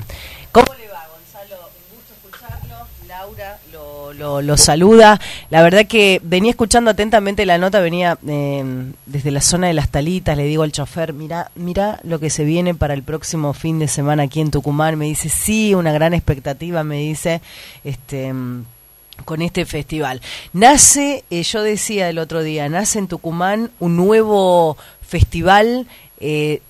¿Cómo 0.52 0.68
le 0.78 0.88
va, 0.90 1.06
Gonzalo? 1.08 1.56
Un 1.90 1.96
gusto 1.98 2.14
escucharlo. 2.14 2.88
Laura 3.08 3.60
lo, 3.72 4.14
lo, 4.14 4.42
lo 4.42 4.58
saluda. 4.58 5.20
La 5.50 5.62
verdad 5.62 5.86
que 5.86 6.20
venía 6.24 6.52
escuchando 6.52 6.92
atentamente 6.92 7.46
la 7.46 7.58
nota, 7.58 7.80
venía 7.80 8.18
eh, 8.28 8.92
desde 9.06 9.32
la 9.32 9.42
zona 9.42 9.68
de 9.68 9.74
las 9.74 9.90
talitas, 9.90 10.36
le 10.38 10.44
digo 10.44 10.64
al 10.64 10.72
chofer, 10.74 11.14
mira, 11.14 11.52
mira 11.56 12.00
lo 12.04 12.20
que 12.20 12.30
se 12.30 12.44
viene 12.44 12.74
para 12.76 12.94
el 12.94 13.04
próximo 13.04 13.54
fin 13.54 13.80
de 13.80 13.88
semana 13.88 14.24
aquí 14.24 14.42
en 14.42 14.52
Tucumán. 14.52 14.98
Me 14.98 15.06
dice, 15.06 15.30
sí, 15.30 15.74
una 15.74 15.92
gran 15.94 16.14
expectativa, 16.14 16.84
me 16.84 16.98
dice, 16.98 17.42
este 17.86 18.32
mm, 18.34 18.66
con 19.26 19.42
este 19.42 19.66
festival. 19.66 20.22
Nace, 20.54 21.24
eh, 21.30 21.44
yo 21.44 21.62
decía 21.62 22.10
el 22.10 22.20
otro 22.20 22.44
día, 22.44 22.70
nace 22.70 23.00
en 23.00 23.08
Tucumán 23.08 23.72
un 23.80 23.96
nuevo 23.96 24.78
festival. 25.02 25.88
eh, 26.20 26.62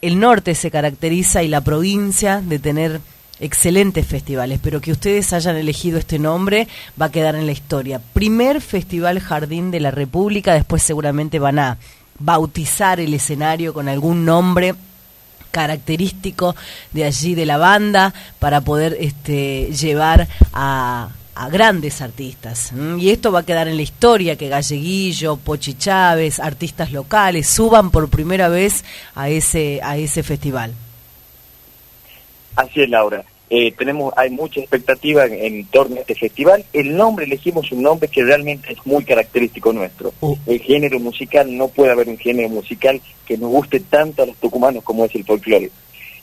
el 0.00 0.20
norte 0.20 0.54
se 0.54 0.70
caracteriza 0.70 1.42
y 1.42 1.48
la 1.48 1.60
provincia 1.60 2.40
de 2.40 2.60
tener 2.60 3.00
excelentes 3.40 4.06
festivales, 4.06 4.60
pero 4.62 4.80
que 4.80 4.92
ustedes 4.92 5.32
hayan 5.32 5.56
elegido 5.56 5.98
este 5.98 6.18
nombre 6.18 6.68
va 7.00 7.06
a 7.06 7.12
quedar 7.12 7.34
en 7.34 7.46
la 7.46 7.52
historia. 7.52 8.00
Primer 8.12 8.60
Festival 8.60 9.20
Jardín 9.20 9.70
de 9.70 9.80
la 9.80 9.90
República, 9.90 10.54
después 10.54 10.82
seguramente 10.82 11.38
van 11.38 11.58
a 11.58 11.78
bautizar 12.18 12.98
el 13.00 13.14
escenario 13.14 13.72
con 13.72 13.88
algún 13.88 14.24
nombre 14.24 14.74
característico 15.50 16.54
de 16.92 17.04
allí 17.04 17.34
de 17.34 17.46
la 17.46 17.58
banda 17.58 18.12
para 18.38 18.60
poder 18.60 18.96
este, 19.00 19.72
llevar 19.72 20.28
a, 20.52 21.08
a 21.38 21.48
grandes 21.48 22.02
artistas. 22.02 22.72
Y 22.98 23.10
esto 23.10 23.30
va 23.30 23.40
a 23.40 23.46
quedar 23.46 23.68
en 23.68 23.76
la 23.76 23.82
historia, 23.82 24.36
que 24.36 24.48
Galleguillo, 24.48 25.36
Pochi 25.36 25.74
Chávez, 25.74 26.40
artistas 26.40 26.90
locales 26.90 27.48
suban 27.48 27.92
por 27.92 28.10
primera 28.10 28.48
vez 28.48 28.84
a 29.14 29.28
ese, 29.28 29.78
a 29.84 29.96
ese 29.96 30.24
festival. 30.24 30.72
Así 32.56 32.82
es, 32.82 32.90
Laura. 32.90 33.24
Eh, 33.50 33.72
tenemos, 33.78 34.12
hay 34.16 34.30
mucha 34.30 34.58
expectativa 34.60 35.26
en, 35.26 35.34
en 35.34 35.66
torno 35.66 35.96
a 35.96 36.00
este 36.00 36.16
festival. 36.16 36.64
El 36.72 36.96
nombre, 36.96 37.24
elegimos 37.24 37.70
un 37.70 37.82
nombre 37.82 38.08
que 38.08 38.24
realmente 38.24 38.72
es 38.72 38.84
muy 38.84 39.04
característico 39.04 39.72
nuestro. 39.72 40.12
Oh. 40.18 40.36
El 40.44 40.60
género 40.60 40.98
musical, 40.98 41.56
no 41.56 41.68
puede 41.68 41.92
haber 41.92 42.08
un 42.08 42.18
género 42.18 42.48
musical 42.48 43.00
que 43.26 43.38
nos 43.38 43.50
guste 43.50 43.78
tanto 43.78 44.24
a 44.24 44.26
los 44.26 44.36
tucumanos 44.38 44.82
como 44.82 45.04
es 45.04 45.14
el 45.14 45.24
folclore. 45.24 45.70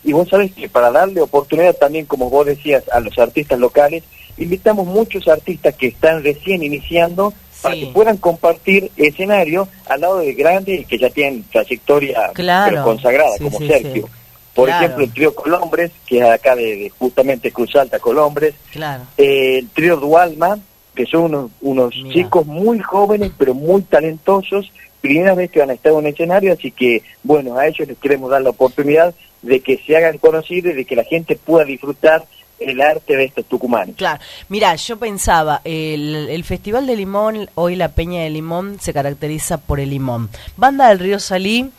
Y 0.04 0.12
vos 0.12 0.28
sabés 0.28 0.54
que 0.54 0.68
para 0.68 0.92
darle 0.92 1.22
oportunidad 1.22 1.74
también, 1.78 2.06
como 2.06 2.30
vos 2.30 2.46
decías, 2.46 2.84
a 2.90 3.00
los 3.00 3.18
artistas 3.18 3.58
locales, 3.58 4.04
invitamos 4.38 4.86
muchos 4.88 5.28
artistas 5.28 5.76
que 5.76 5.88
están 5.88 6.24
recién 6.24 6.64
iniciando 6.64 7.34
para 7.62 7.76
que 7.76 7.88
puedan 7.88 8.18
compartir 8.18 8.92
escenario 8.96 9.68
al 9.88 10.02
lado 10.02 10.18
de 10.20 10.34
grandes 10.34 10.82
y 10.82 10.86
que 10.86 10.98
ya 11.00 11.10
tienen 11.10 11.44
trayectoria 11.52 12.32
Claro. 12.34 12.72
pero 12.72 12.84
consagrada, 12.84 13.38
Sí, 13.38 13.44
como 13.44 13.58
sí, 13.60 13.68
Sergio. 13.68 14.10
Por 14.54 14.68
Claro. 14.70 14.86
ejemplo, 14.86 15.04
el 15.06 15.12
trío 15.14 15.36
Colombres, 15.36 15.92
que 16.06 16.20
es 16.20 16.24
acá 16.26 16.56
de, 16.56 16.76
de 16.76 16.90
justamente 16.90 17.52
Cruz 17.52 17.76
Alta 17.76 18.00
Colombres, 18.00 18.54
Claro. 18.72 19.04
eh, 19.18 19.58
el 19.60 19.70
trío 19.70 19.98
Dualma, 19.98 20.60
que 20.94 21.06
son 21.06 21.24
unos, 21.24 21.52
unos 21.62 21.94
chicos 22.14 22.46
muy 22.46 22.80
jóvenes, 22.80 23.32
pero 23.38 23.54
muy 23.54 23.82
talentosos, 23.82 24.72
primera 25.02 25.34
vez 25.34 25.52
que 25.52 25.60
van 25.60 25.72
a 25.72 25.74
estar 25.74 25.92
en 25.92 25.98
un 25.98 26.08
escenario, 26.08 26.54
así 26.54 26.72
que, 26.72 27.02
bueno, 27.24 27.58
a 27.58 27.68
ellos 27.68 27.88
les 27.88 27.98
queremos 27.98 28.30
dar 28.32 28.42
la 28.44 28.52
oportunidad 28.52 29.14
de 29.42 29.60
que 29.60 29.78
se 29.86 29.98
hagan 29.98 30.18
conocidos 30.20 30.74
y 30.74 30.78
de 30.78 30.86
que 30.86 30.96
la 30.96 31.04
gente 31.04 31.36
pueda 31.36 31.66
disfrutar 31.66 32.24
el 32.60 32.82
arte 32.82 33.16
de 33.16 33.26
estos 33.26 33.46
tucumanos. 33.46 33.96
Claro, 33.96 34.20
mira, 34.50 34.76
yo 34.76 34.98
pensaba, 34.98 35.62
el, 35.64 36.28
el 36.30 36.44
Festival 36.44 36.88
de 36.88 36.96
Limón, 36.96 37.50
hoy 37.56 37.76
la 37.76 37.90
Peña 37.90 38.22
de 38.22 38.30
Limón 38.30 38.78
se 38.80 38.94
caracteriza 38.94 39.58
por 39.58 39.80
el 39.80 39.90
limón. 39.90 40.30
Banda 40.58 40.90
del 40.90 41.00
Río 41.00 41.20
Salí, 41.20 41.70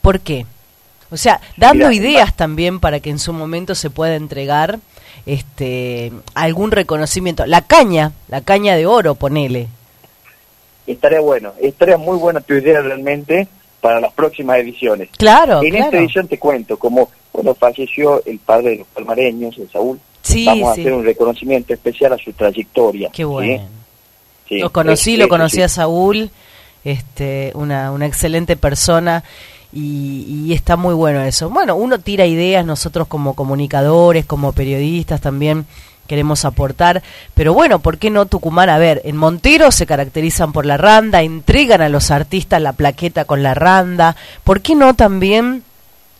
¿por 0.00 0.20
qué? 0.20 0.46
O 1.10 1.16
sea, 1.18 1.40
dando 1.58 1.92
ideas 1.92 2.34
también 2.34 2.80
para 2.80 3.00
que 3.00 3.10
en 3.10 3.18
su 3.18 3.34
momento 3.34 3.74
se 3.74 3.90
pueda 3.90 4.16
entregar 4.16 4.78
este 5.26 6.10
algún 6.34 6.70
reconocimiento. 6.70 7.44
La 7.44 7.60
caña, 7.60 8.12
la 8.28 8.40
caña 8.40 8.76
de 8.76 8.86
oro, 8.86 9.14
ponele. 9.14 9.68
Estaría 10.86 11.20
bueno, 11.20 11.52
estaría 11.60 11.98
muy 11.98 12.16
buena 12.16 12.40
tu 12.40 12.54
idea 12.54 12.80
realmente 12.80 13.46
para 13.82 14.00
las 14.00 14.12
próximas 14.14 14.58
ediciones. 14.58 15.10
Claro, 15.18 15.62
en 15.62 15.70
claro. 15.70 15.84
esta 15.84 15.98
edición 15.98 16.28
te 16.28 16.38
cuento, 16.38 16.78
como 16.78 17.10
bueno 17.32 17.54
falleció 17.54 18.22
el 18.24 18.38
padre 18.38 18.70
de 18.70 18.76
los 18.78 18.86
palmareños, 18.88 19.56
el 19.58 19.70
Saúl, 19.70 19.98
Sí, 20.22 20.44
vamos 20.46 20.74
sí. 20.74 20.80
a 20.80 20.82
hacer 20.82 20.92
un 20.92 21.04
reconocimiento 21.04 21.72
especial 21.74 22.12
a 22.12 22.18
su 22.18 22.32
trayectoria. 22.32 23.10
Qué 23.12 23.24
bueno. 23.24 23.64
Sí, 24.48 24.58
Lo 24.58 24.70
conocí, 24.70 25.12
es- 25.14 25.18
lo 25.18 25.24
eso 25.24 25.30
conocí 25.30 25.62
a 25.62 25.68
Saúl, 25.68 26.30
este, 26.84 27.52
una, 27.54 27.90
una 27.92 28.06
excelente 28.06 28.56
persona 28.56 29.24
y, 29.72 30.44
y 30.46 30.52
está 30.52 30.76
muy 30.76 30.94
bueno 30.94 31.22
eso. 31.22 31.48
Bueno, 31.50 31.74
uno 31.76 31.98
tira 32.00 32.26
ideas, 32.26 32.64
nosotros 32.66 33.08
como 33.08 33.34
comunicadores, 33.34 34.26
como 34.26 34.52
periodistas 34.52 35.20
también 35.20 35.66
queremos 36.06 36.44
aportar, 36.44 37.02
pero 37.34 37.54
bueno, 37.54 37.78
¿por 37.78 37.96
qué 37.98 38.10
no 38.10 38.26
Tucumán? 38.26 38.68
A 38.68 38.76
ver, 38.78 39.00
en 39.04 39.16
Montero 39.16 39.70
se 39.72 39.86
caracterizan 39.86 40.52
por 40.52 40.66
la 40.66 40.76
randa, 40.76 41.22
entregan 41.22 41.80
a 41.80 41.88
los 41.88 42.10
artistas 42.10 42.60
la 42.60 42.72
plaqueta 42.74 43.24
con 43.24 43.42
la 43.42 43.54
randa, 43.54 44.16
¿por 44.44 44.60
qué 44.60 44.74
no 44.74 44.94
también 44.94 45.62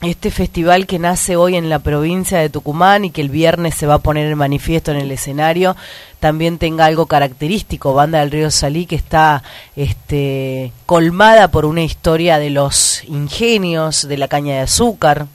este 0.02 0.32
festival 0.32 0.86
que 0.86 0.98
nace 0.98 1.36
hoy 1.36 1.54
en 1.56 1.68
la 1.68 1.78
provincia 1.78 2.38
de 2.38 2.50
Tucumán 2.50 3.04
y 3.04 3.10
que 3.10 3.20
el 3.20 3.28
viernes 3.28 3.76
se 3.76 3.86
va 3.86 3.94
a 3.94 3.98
poner 3.98 4.26
en 4.26 4.36
manifiesto 4.36 4.90
en 4.90 4.96
el 4.96 5.10
escenario, 5.12 5.76
también 6.18 6.58
tenga 6.58 6.86
algo 6.86 7.06
característico, 7.06 7.94
Banda 7.94 8.18
del 8.20 8.32
Río 8.32 8.50
Salí, 8.50 8.86
que 8.86 8.96
está 8.96 9.44
este, 9.76 10.72
colmada 10.86 11.48
por 11.48 11.64
una 11.64 11.82
historia 11.82 12.38
de 12.38 12.50
los 12.50 13.04
ingenios, 13.04 14.08
de 14.08 14.18
la 14.18 14.26
caña 14.28 14.54
de 14.54 14.60
azúcar. 14.60 15.26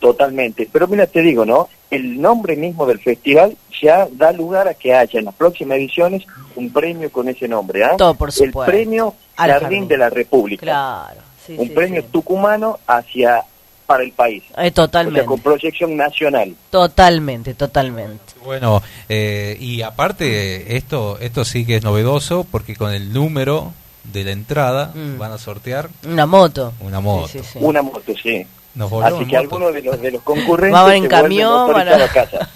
Totalmente. 0.00 0.68
Pero 0.70 0.86
mira, 0.88 1.06
te 1.06 1.22
digo, 1.22 1.44
¿no? 1.44 1.68
El 1.90 2.20
nombre 2.20 2.56
mismo 2.56 2.84
del 2.86 2.98
festival 2.98 3.56
ya 3.80 4.06
da 4.12 4.32
lugar 4.32 4.68
a 4.68 4.74
que 4.74 4.94
haya 4.94 5.18
en 5.18 5.26
las 5.26 5.34
próximas 5.34 5.78
ediciones 5.78 6.24
un 6.56 6.72
premio 6.72 7.10
con 7.10 7.28
ese 7.28 7.48
nombre, 7.48 7.84
¿ah? 7.84 7.94
Todo, 7.96 8.14
por 8.14 8.28
El 8.28 8.32
supuesto. 8.34 8.70
premio 8.70 9.14
Al 9.36 9.50
Jardín, 9.50 9.68
Jardín. 9.68 9.88
de 9.88 9.96
la 9.98 10.10
República. 10.10 10.62
Claro. 10.62 11.20
sí, 11.46 11.54
un 11.56 11.68
sí, 11.68 11.72
premio 11.72 12.02
sí. 12.02 12.08
tucumano 12.10 12.78
hacia 12.86 13.44
para 13.92 14.04
el 14.04 14.12
país. 14.12 14.42
Eh, 14.48 14.52
O 14.54 14.60
sea, 14.62 14.70
totalmente, 14.70 15.24
con 15.26 15.40
proyección 15.40 15.96
nacional. 15.96 16.54
totalmente, 16.70 17.52
totalmente. 17.54 18.32
Bueno, 18.44 18.82
eh, 19.08 19.56
y 19.60 19.82
aparte, 19.82 20.76
esto, 20.76 21.18
esto 21.20 21.44
sí 21.44 21.66
que 21.66 21.76
es 21.76 21.82
novedoso 21.84 22.46
porque 22.50 22.74
con 22.74 22.92
el 22.94 23.12
número 23.12 23.74
de 24.04 24.24
la 24.24 24.30
entrada 24.32 24.92
Mm. 24.94 25.18
van 25.18 25.32
a 25.32 25.38
sortear 25.38 25.90
Una 26.06 26.24
moto. 26.26 26.72
una 26.80 27.00
moto. 27.00 27.28
Sí, 27.28 27.40
sí, 27.40 27.44
sí. 27.52 27.58
Una 27.60 27.82
moto, 27.82 28.00
sí. 28.22 28.46
Nos 28.74 28.88
volvemos 28.88 29.20
Así 29.20 29.28
que 29.30 29.36
algunos 29.36 29.74
de 29.74 29.82
los, 29.82 30.00
de 30.00 30.10
los 30.12 30.22
concurrentes 30.22 30.72
Vamos 30.80 30.94
en 30.94 31.06
camión, 31.06 31.70
van 31.72 31.88
a- 31.88 32.08
casa. 32.08 32.48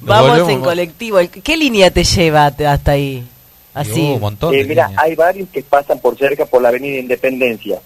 Vamos 0.00 0.28
volvemos 0.28 0.50
en 0.52 0.60
colectivo. 0.60 1.18
¿Qué 1.42 1.56
línea 1.56 1.90
te 1.90 2.04
lleva 2.04 2.46
hasta 2.46 2.92
ahí? 2.92 3.26
Así. 3.74 4.12
Un 4.12 4.20
montón 4.20 4.54
Eh, 4.54 4.64
mira, 4.64 4.86
líneas. 4.86 5.02
hay 5.04 5.14
varios 5.16 5.48
que 5.48 5.60
pasan 5.62 5.98
por 5.98 6.16
cerca 6.16 6.46
por 6.46 6.62
la 6.62 6.68
Avenida 6.68 6.98
Independencia. 7.00 7.80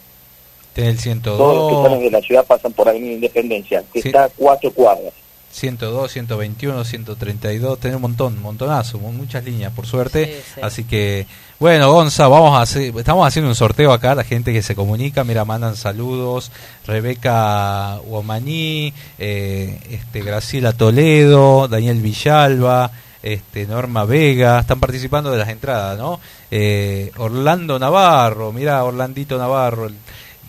Tenés 0.79 1.07
el 1.07 1.21
Todos 1.21 1.39
los 1.39 1.69
que 1.69 1.75
102. 1.75 1.85
están 1.87 2.01
de 2.01 2.11
la 2.11 2.21
ciudad 2.21 2.47
pasan 2.47 2.73
por 2.73 2.89
Avenida 2.89 3.15
Independencia, 3.15 3.83
que 3.93 4.01
Sí. 4.01 4.09
está 4.09 4.25
a 4.25 4.29
cuatro 4.29 4.71
cuadras. 4.73 5.13
102, 5.51 6.13
121, 6.13 6.85
132, 6.85 7.81
tenemos 7.81 7.97
un 7.99 8.03
montón, 8.03 8.33
un 8.35 8.43
montonazo, 8.43 8.99
muchas 8.99 9.43
líneas, 9.45 9.73
por 9.73 9.87
suerte. 9.87 10.27
Sí, 10.27 10.33
sí. 10.55 10.61
Así 10.63 10.85
que, 10.85 11.27
bueno, 11.59 11.91
Gonza, 11.91 12.29
vamos 12.29 12.57
a 12.57 12.61
hacer, 12.63 12.93
estamos 12.97 13.27
haciendo 13.27 13.49
un 13.49 13.55
sorteo 13.57 13.93
acá, 13.93 14.15
la 14.15 14.23
gente 14.25 14.53
que 14.53 14.63
se 14.63 14.77
comunica, 14.77 15.25
mira, 15.25 15.45
mandan 15.45 15.75
saludos, 15.75 16.53
Rebeca 16.87 17.97
Guamaní, 18.05 18.93
eh, 19.19 19.81
este, 19.91 20.21
Graciela 20.23 20.75
Toledo, 20.75 21.67
Daniel 21.67 22.01
Villalba, 22.03 22.91
este, 23.23 23.67
Norma 23.67 24.05
Vega, 24.05 24.61
están 24.61 24.79
participando 24.79 25.31
de 25.33 25.39
las 25.39 25.49
entradas, 25.49 25.99
¿no? 25.99 26.21
Eh, 26.51 27.11
Orlando 27.17 27.79
Navarro, 27.79 28.53
mira, 28.53 28.85
Orlandito 28.85 29.39
Navarro, 29.39 29.89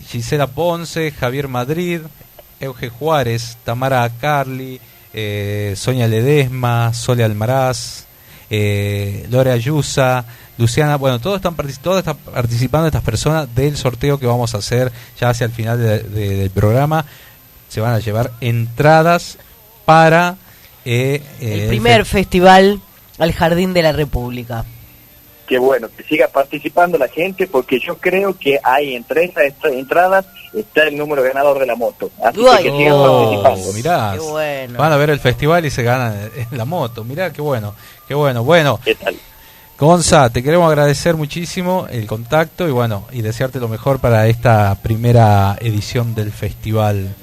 Gisela 0.09 0.47
Ponce, 0.47 1.11
Javier 1.11 1.47
Madrid, 1.47 2.01
Euge 2.59 2.89
Juárez, 2.89 3.57
Tamara 3.63 4.09
Carli, 4.19 4.79
eh, 5.13 5.73
Sonia 5.77 6.07
Ledesma, 6.07 6.93
Sole 6.93 7.23
Almaraz, 7.23 8.05
eh, 8.49 9.25
Lore 9.29 9.51
Ayusa, 9.51 10.25
Luciana, 10.57 10.97
bueno, 10.97 11.19
todos 11.19 11.37
están, 11.37 11.55
todas 11.81 11.99
están 11.99 12.17
participando 12.17 12.87
estas 12.87 13.03
personas 13.03 13.53
del 13.55 13.77
sorteo 13.77 14.19
que 14.19 14.25
vamos 14.25 14.53
a 14.55 14.57
hacer 14.57 14.91
ya 15.19 15.29
hacia 15.29 15.45
el 15.45 15.51
final 15.51 15.77
de- 15.77 15.99
de- 16.03 16.35
del 16.37 16.49
programa. 16.49 17.05
Se 17.69 17.79
van 17.79 17.93
a 17.93 17.99
llevar 17.99 18.31
entradas 18.41 19.37
para 19.85 20.35
eh, 20.85 21.21
eh, 21.39 21.63
El 21.63 21.67
primer 21.69 22.05
fe- 22.05 22.19
festival 22.19 22.81
al 23.19 23.33
Jardín 23.33 23.73
de 23.73 23.83
la 23.83 23.91
República. 23.91 24.65
Que 25.49 25.57
bueno, 25.57 25.89
que 25.97 26.03
siga 26.03 26.27
participando 26.27 26.97
la 26.99 27.07
gente, 27.07 27.47
porque 27.47 27.79
yo 27.79 27.97
creo 27.97 28.37
que 28.37 28.59
hay 28.63 28.93
entre 28.95 29.25
esas 29.25 29.51
entradas 29.63 30.25
está 30.53 30.83
el 30.83 30.95
número 30.97 31.23
ganador 31.23 31.57
de 31.59 31.65
la 31.65 31.75
moto. 31.75 32.11
Así 32.23 32.39
que, 32.39 32.63
que 32.63 32.77
sigan 32.77 32.93
Oh, 32.95 33.41
participando. 33.41 33.73
mirá, 33.73 34.11
Qué 34.13 34.19
bueno. 34.19 34.79
van 34.79 34.93
a 34.93 34.97
ver 34.97 35.09
el 35.09 35.19
festival 35.19 35.65
y 35.65 35.71
se 35.71 35.81
ganan 35.83 36.29
en 36.51 36.57
la 36.57 36.65
moto. 36.65 37.03
Mirá, 37.03 37.33
qué 37.33 37.41
bueno, 37.41 37.73
qué 38.07 38.13
bueno. 38.13 38.43
Bueno, 38.43 38.79
¿Qué 38.85 38.93
tal? 38.95 39.15
Gonza, 39.79 40.29
te 40.29 40.43
queremos 40.43 40.67
agradecer 40.67 41.15
muchísimo 41.15 41.87
el 41.89 42.05
contacto 42.05 42.67
y 42.67 42.71
bueno, 42.71 43.05
y 43.11 43.21
desearte 43.21 43.59
lo 43.59 43.69
mejor 43.69 43.99
para 43.99 44.27
esta 44.27 44.75
primera 44.83 45.57
edición 45.61 46.13
del 46.15 46.31
festival 46.31 47.15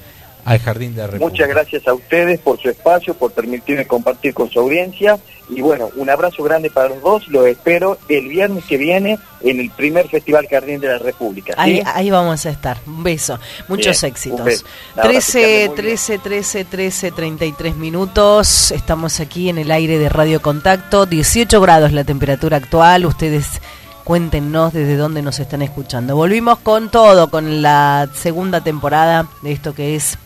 al 0.47 0.59
Jardín 0.59 0.95
de 0.95 1.01
la 1.01 1.07
República. 1.07 1.29
Muchas 1.29 1.49
gracias 1.49 1.87
a 1.89 1.93
ustedes 1.93 2.39
por 2.39 2.57
su 2.57 2.69
espacio, 2.69 3.13
por 3.13 3.33
permitirme 3.33 3.85
compartir 3.85 4.33
con 4.33 4.49
su 4.49 4.61
audiencia. 4.61 5.19
Y 5.49 5.59
bueno, 5.59 5.89
un 5.97 6.09
abrazo 6.09 6.41
grande 6.41 6.69
para 6.69 6.87
los 6.87 7.01
dos. 7.01 7.27
Los 7.27 7.47
espero 7.47 7.97
el 8.07 8.29
viernes 8.29 8.63
que 8.63 8.77
viene 8.77 9.19
en 9.41 9.59
el 9.59 9.69
primer 9.71 10.07
Festival 10.07 10.47
Jardín 10.49 10.79
de 10.79 10.87
la 10.87 10.99
República. 10.99 11.51
¿sí? 11.51 11.59
Ahí, 11.59 11.83
ahí 11.85 12.09
vamos 12.09 12.45
a 12.45 12.49
estar. 12.49 12.77
Un 12.87 13.03
beso. 13.03 13.37
Muchos 13.67 13.99
Bien, 14.01 14.11
éxitos. 14.13 14.39
un 14.39 14.45
beso. 14.45 14.65
Un 14.95 15.01
abrazo, 15.01 15.33
que 15.33 15.39
13, 15.41 15.43
anden 15.43 15.67
muy 15.67 15.75
bien. 15.75 15.75
13, 15.75 16.17
13, 16.19 16.65
13, 16.65 17.11
33 17.11 17.75
minutos. 17.75 18.71
Estamos 18.71 19.19
aquí 19.19 19.49
en 19.49 19.57
el 19.57 19.69
aire 19.69 19.99
de 19.99 20.07
Radio 20.07 20.41
Contacto. 20.41 21.05
18 21.05 21.59
grados 21.59 21.91
la 21.91 22.05
temperatura 22.05 22.55
actual. 22.55 23.05
Ustedes 23.05 23.59
cuéntenos 24.05 24.71
desde 24.71 24.95
dónde 24.95 25.21
nos 25.21 25.41
están 25.41 25.61
escuchando. 25.61 26.15
Volvimos 26.15 26.59
con 26.59 26.89
todo, 26.89 27.29
con 27.29 27.61
la 27.61 28.07
segunda 28.13 28.61
temporada 28.61 29.27
de 29.41 29.51
esto 29.51 29.75
que 29.75 29.97
es 29.97 30.17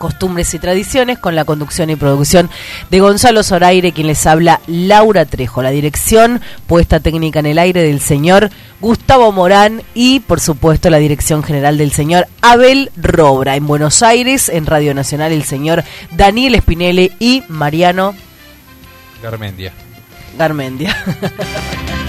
Costumbres 0.00 0.54
y 0.54 0.58
Tradiciones, 0.58 1.18
con 1.18 1.34
la 1.36 1.44
conducción 1.44 1.90
y 1.90 1.96
producción 1.96 2.48
de 2.90 3.00
Gonzalo 3.00 3.42
Zoraire, 3.42 3.92
quien 3.92 4.06
les 4.06 4.26
habla 4.26 4.60
Laura 4.66 5.26
Trejo. 5.26 5.62
La 5.62 5.70
dirección, 5.70 6.40
puesta 6.66 7.00
técnica 7.00 7.40
en 7.40 7.46
el 7.46 7.58
aire 7.58 7.82
del 7.82 8.00
señor 8.00 8.48
Gustavo 8.80 9.30
Morán 9.30 9.82
y, 9.94 10.20
por 10.20 10.40
supuesto, 10.40 10.88
la 10.88 10.96
dirección 10.96 11.42
general 11.42 11.76
del 11.76 11.92
señor 11.92 12.26
Abel 12.40 12.90
Robra. 12.96 13.56
En 13.56 13.66
Buenos 13.66 14.02
Aires, 14.02 14.48
en 14.48 14.64
Radio 14.64 14.94
Nacional, 14.94 15.32
el 15.32 15.44
señor 15.44 15.84
Daniel 16.12 16.56
Spinelli 16.56 17.12
y 17.18 17.42
Mariano 17.48 18.14
Garmendia. 19.22 19.72
Garmendia. 20.38 20.96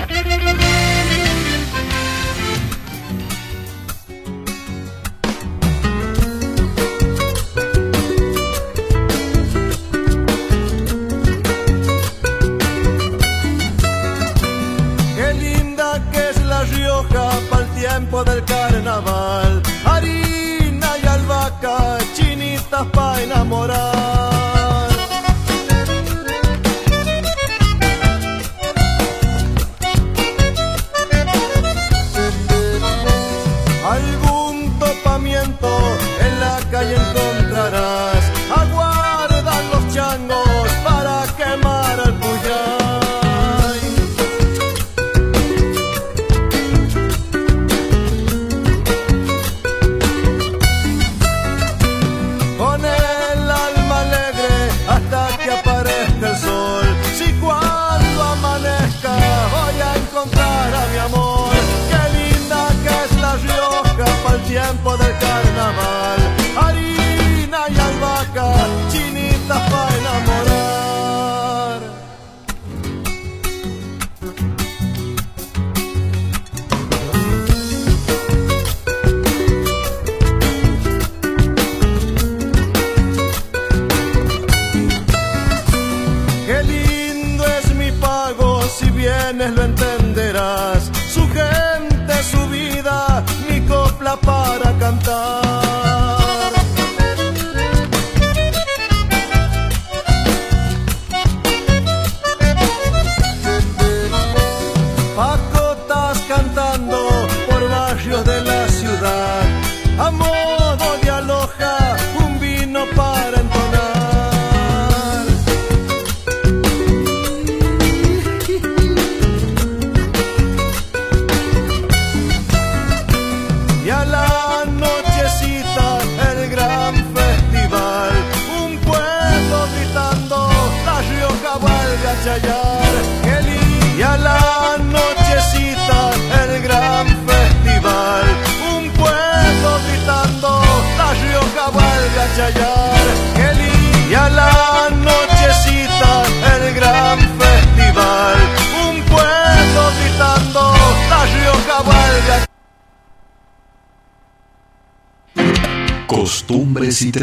tiempo 18.01 18.23
del 18.23 18.43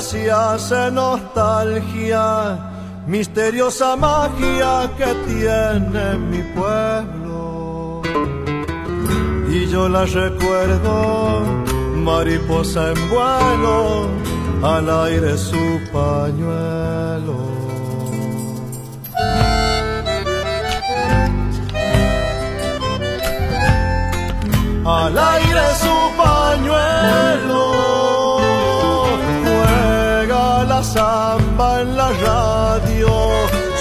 siesta 0.00 0.02
se 0.02 0.30
hace 0.30 0.90
nostalgia, 0.90 2.58
misteriosa 3.06 3.96
magia 3.96 4.90
que 4.96 5.14
tiene 5.26 6.18
mi 6.30 6.42
pueblo. 6.54 8.02
Y 9.48 9.66
yo 9.66 9.88
la 9.88 10.04
recuerdo, 10.04 11.42
mariposa 11.96 12.92
en 12.92 13.10
vuelo, 13.10 14.08
al 14.62 14.88
aire 15.06 15.36
su 15.36 15.80
pañuelo. 15.92 17.50
al 24.82 25.16
aire 25.16 25.66
su 25.82 25.96
pañuelo, 26.16 27.69
samba 30.92 31.82
en 31.82 31.96
la 31.96 32.10
radio 32.28 33.10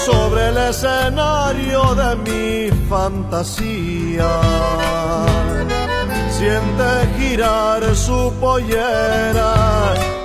sobre 0.05 0.49
el 0.49 0.57
escenario 0.57 1.81
de 2.01 2.09
mi 2.25 2.87
fantasía. 2.87 4.31
Siente 6.37 6.89
girar 7.17 7.81
su 7.95 8.33
pollera 8.39 9.53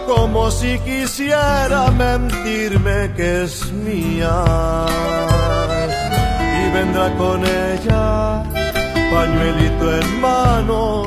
como 0.07 0.51
si 0.51 0.79
quisiera 0.81 1.91
mentirme 1.91 3.13
que 3.17 3.45
es 3.45 3.73
mía. 3.73 4.37
Y 6.61 6.63
vendrá 6.77 7.07
con 7.17 7.41
ella 7.45 8.45
pañuelito 9.15 9.87
en 10.01 10.21
mano, 10.21 11.05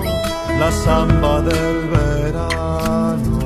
la 0.59 0.71
samba 0.71 1.41
del 1.41 1.77
verano. 1.89 3.36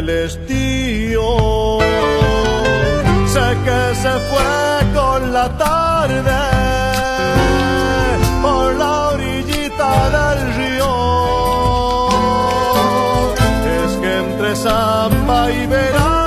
El 0.00 0.08
estío. 0.08 1.28
Sé 3.34 3.46
que 3.66 3.80
se 4.02 4.14
fue 4.30 4.52
con 4.98 5.32
la 5.32 5.46
tarde 5.66 6.40
por 8.42 8.66
la 8.82 8.92
orillita 9.14 9.90
del 10.16 10.38
río. 10.58 10.92
Es 13.78 13.92
que 14.02 14.10
entre 14.24 14.56
samba 14.56 15.50
y 15.52 15.66
verano 15.66 16.19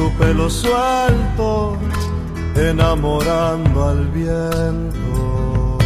su 0.00 0.10
pelo 0.14 0.48
suelto, 0.48 1.76
enamorando 2.56 3.86
al 3.86 4.08
viento. 4.08 5.78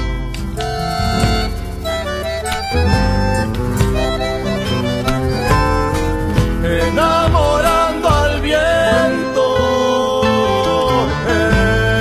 enamorando 6.64 8.08
al 8.08 8.40
viento. 8.40 9.46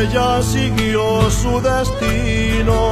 Ella 0.01 0.41
siguió 0.43 1.31
su 1.31 1.59
destino. 1.61 2.91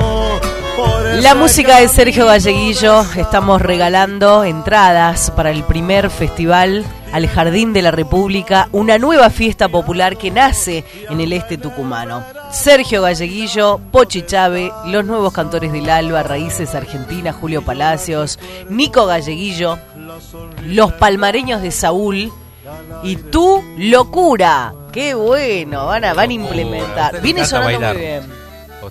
La 1.22 1.36
música 1.36 1.80
de 1.80 1.88
Sergio 1.88 2.26
Galleguillo, 2.26 3.06
estamos 3.16 3.62
regalando 3.62 4.44
entradas 4.44 5.30
para 5.30 5.52
el 5.52 5.64
primer 5.64 6.10
festival 6.10 6.84
al 7.12 7.28
Jardín 7.28 7.74
de 7.74 7.82
la 7.82 7.92
República, 7.92 8.70
una 8.72 8.98
nueva 8.98 9.30
fiesta 9.30 9.70
popular 9.70 10.18
que 10.18 10.32
nace 10.32 10.84
en 11.10 11.20
el 11.20 11.34
este 11.34 11.58
tucumano. 11.58 12.24
Sergio 12.52 13.02
Galleguillo, 13.02 13.80
Pochi 13.92 14.24
Chave, 14.24 14.72
los 14.88 15.06
nuevos 15.06 15.34
cantores 15.34 15.72
del 15.72 15.90
Alba, 15.90 16.24
Raíces 16.24 16.76
Argentinas, 16.76 17.36
Julio 17.36 17.62
Palacios, 17.62 18.40
Nico 18.70 19.06
Galleguillo, 19.06 19.78
los 20.66 20.94
palmareños 20.94 21.62
de 21.62 21.72
Saúl 21.72 22.32
y 23.04 23.16
tu 23.16 23.64
locura. 23.78 24.74
Qué 24.92 25.14
bueno, 25.14 25.88
van 25.88 26.04
a, 26.04 26.14
van 26.14 26.30
a 26.30 26.34
implementar. 26.34 27.22
Viene 27.22 27.46
sonando 27.46 27.94
muy 27.94 27.98
bien. 27.98 28.41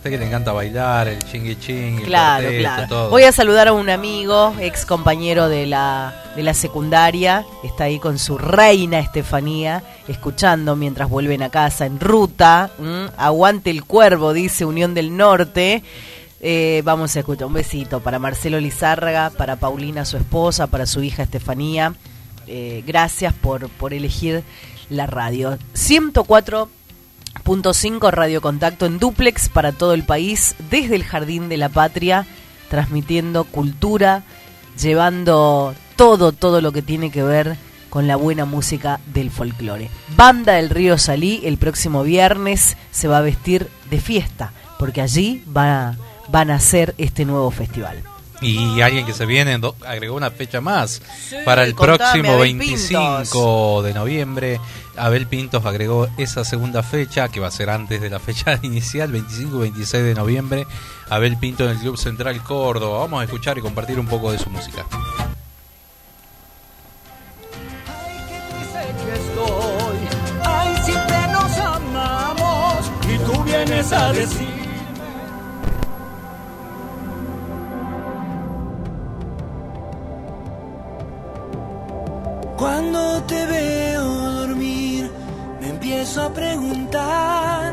Usted 0.01 0.13
que 0.13 0.17
le 0.19 0.27
encanta 0.29 0.53
bailar, 0.53 1.09
el 1.09 1.23
chingui 1.25 1.57
ching, 1.57 1.99
el 1.99 2.05
Claro, 2.05 2.49
claro. 2.59 2.89
todo. 2.89 3.11
Voy 3.11 3.25
a 3.25 3.33
saludar 3.33 3.69
a 3.69 3.75
un 3.75 3.91
amigo, 3.91 4.55
ex 4.59 4.87
compañero 4.87 5.51
de 5.51 5.67
la, 5.67 6.15
de 6.35 6.43
la 6.43 6.55
secundaria. 6.55 7.45
Está 7.63 7.85
ahí 7.85 7.99
con 7.99 8.19
su 8.19 8.39
reina 8.39 8.99
Estefanía, 8.99 9.83
escuchando 10.09 10.75
mientras 10.75 11.11
vuelven 11.11 11.43
a 11.43 11.51
casa 11.51 11.85
en 11.85 12.01
ruta. 12.01 12.71
Aguante 13.19 13.69
el 13.69 13.85
cuervo, 13.85 14.33
dice 14.33 14.65
Unión 14.65 14.95
del 14.95 15.15
Norte. 15.15 15.83
Eh, 16.41 16.81
vamos 16.83 17.15
a 17.15 17.19
escuchar 17.19 17.49
un 17.49 17.53
besito 17.53 18.01
para 18.01 18.19
Marcelo 18.19 18.59
Lizárraga, 18.59 19.29
para 19.29 19.57
Paulina, 19.57 20.07
su 20.07 20.17
esposa, 20.17 20.67
para 20.69 20.87
su 20.87 21.03
hija 21.03 21.25
Estefanía. 21.25 21.93
Eh, 22.47 22.83
gracias 22.87 23.35
por, 23.35 23.69
por 23.69 23.93
elegir 23.93 24.45
la 24.89 25.07
radio. 25.07 25.59
104.5 27.45 28.11
Radio 28.11 28.41
Contacto 28.41 28.87
en 28.87 28.99
duplex 28.99 29.49
para 29.49 29.73
todo 29.73 29.95
el 29.95 30.05
país, 30.05 30.55
desde 30.71 30.97
el 30.97 31.05
Jardín 31.05 31.49
de 31.49 31.57
la 31.57 31.69
Patria, 31.69 32.27
transmitiendo 32.69 33.45
cultura, 33.45 34.23
llevando 34.81 35.75
todo, 35.97 36.33
todo 36.33 36.61
lo 36.61 36.73
que 36.73 36.83
tiene 36.83 37.11
que 37.11 37.23
ver 37.23 37.57
con 37.91 38.07
la 38.07 38.17
buena 38.17 38.45
música 38.45 39.01
del 39.13 39.31
folclore. 39.31 39.91
Banda 40.17 40.55
del 40.55 40.71
Río 40.71 40.97
Salí 40.97 41.43
el 41.45 41.59
próximo 41.59 42.03
viernes 42.03 42.77
se 42.91 43.09
va 43.09 43.19
a 43.19 43.23
vestir 43.23 43.69
de 43.91 44.01
fiesta, 44.01 44.53
porque 44.79 45.01
allí 45.03 45.45
va, 45.55 45.97
van 46.29 46.51
a 46.51 46.55
hacer 46.55 46.95
este 46.99 47.25
nuevo 47.25 47.51
festival. 47.51 48.03
Y 48.43 48.81
alguien 48.81 49.05
que 49.05 49.13
se 49.13 49.27
viene 49.27 49.59
do- 49.59 49.75
agregó 49.87 50.17
una 50.17 50.31
fecha 50.31 50.61
más 50.63 51.03
Sí, 51.29 51.37
para 51.45 51.65
el 51.65 51.75
contame, 51.75 51.99
próximo 51.99 52.33
Abel 52.33 52.57
25 52.57 53.83
de 53.83 53.95
noviembre. 53.95 54.61
Abel 54.97 55.27
Pintos 55.27 55.65
agregó 55.67 56.09
esa 56.19 56.45
segunda 56.45 56.83
fecha 56.83 57.29
que 57.29 57.39
va 57.41 57.49
a 57.49 57.51
ser 57.51 57.71
antes 57.71 58.01
de 58.01 58.11
la 58.11 58.19
fecha 58.19 58.59
inicial, 58.63 59.13
25 59.13 59.57
y 59.57 59.61
26 59.61 60.05
de 60.05 60.15
noviembre. 60.15 60.67
Abel 61.11 61.37
Pinto 61.37 61.65
en 61.65 61.71
el 61.71 61.79
Club 61.79 61.97
Central 61.99 62.43
Córdoba. 62.43 63.01
Vamos 63.01 63.21
a 63.21 63.25
escuchar 63.25 63.59
y 63.59 63.61
compartir 63.61 63.99
un 64.01 64.07
poco 64.07 64.33
de 64.33 64.39
su 64.39 64.49
música. 64.51 64.85
Sé 68.73 69.05
que 69.05 69.15
estoy, 69.15 69.99
ay, 70.45 70.77
siempre 70.85 71.27
nos 71.33 71.59
amamos 71.59 72.91
y 73.09 73.19
tú 73.19 73.43
vienes 73.45 73.93
a 73.93 74.13
decir. 74.13 74.50
Cuando 82.61 83.23
te 83.23 83.47
veo 83.47 84.05
dormir, 84.05 85.11
me 85.63 85.71
empiezo 85.71 86.25
a 86.25 86.31
preguntar 86.31 87.73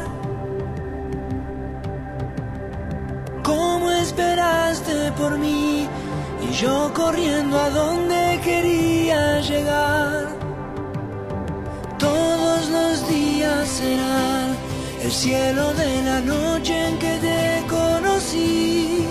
¿Cómo 3.44 3.92
esperaste 3.92 5.12
por 5.18 5.38
mí? 5.38 5.90
Y 6.42 6.54
yo 6.54 6.90
corriendo 6.94 7.60
a 7.60 7.70
donde 7.70 8.40
quería 8.42 9.42
llegar. 9.42 10.30
Todos 12.00 12.70
los 12.70 13.10
días 13.10 13.68
serán 13.68 14.56
el 15.04 15.12
cielo 15.12 15.74
de 15.74 16.02
la 16.04 16.22
noche 16.22 16.88
en 16.88 16.98
que 16.98 17.18
te 17.28 17.64
conocí 17.68 19.06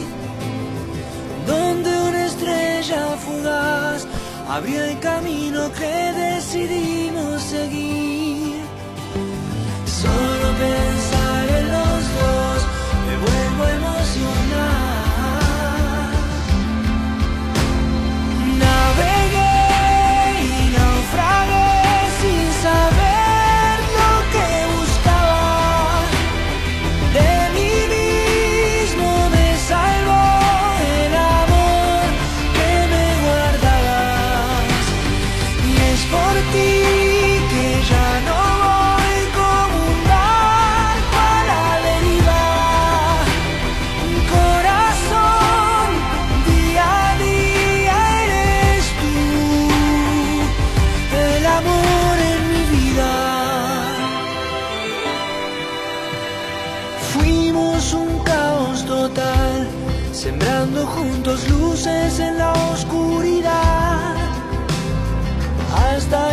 donde 1.47 1.91
una 2.09 2.25
estrella 2.25 3.03
fugaz 3.27 4.07
abrió 4.49 4.85
el 4.85 4.99
camino 5.01 5.71
que 5.73 6.13
decidimos 6.13 7.43
seguir. 7.43 8.63
Solo 9.87 10.53
pensar 10.59 11.16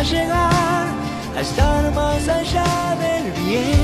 llegar 0.04 0.86
a 1.36 1.40
estar 1.40 1.94
más 1.94 2.28
allá 2.28 2.96
del 3.00 3.32
bien 3.32 3.83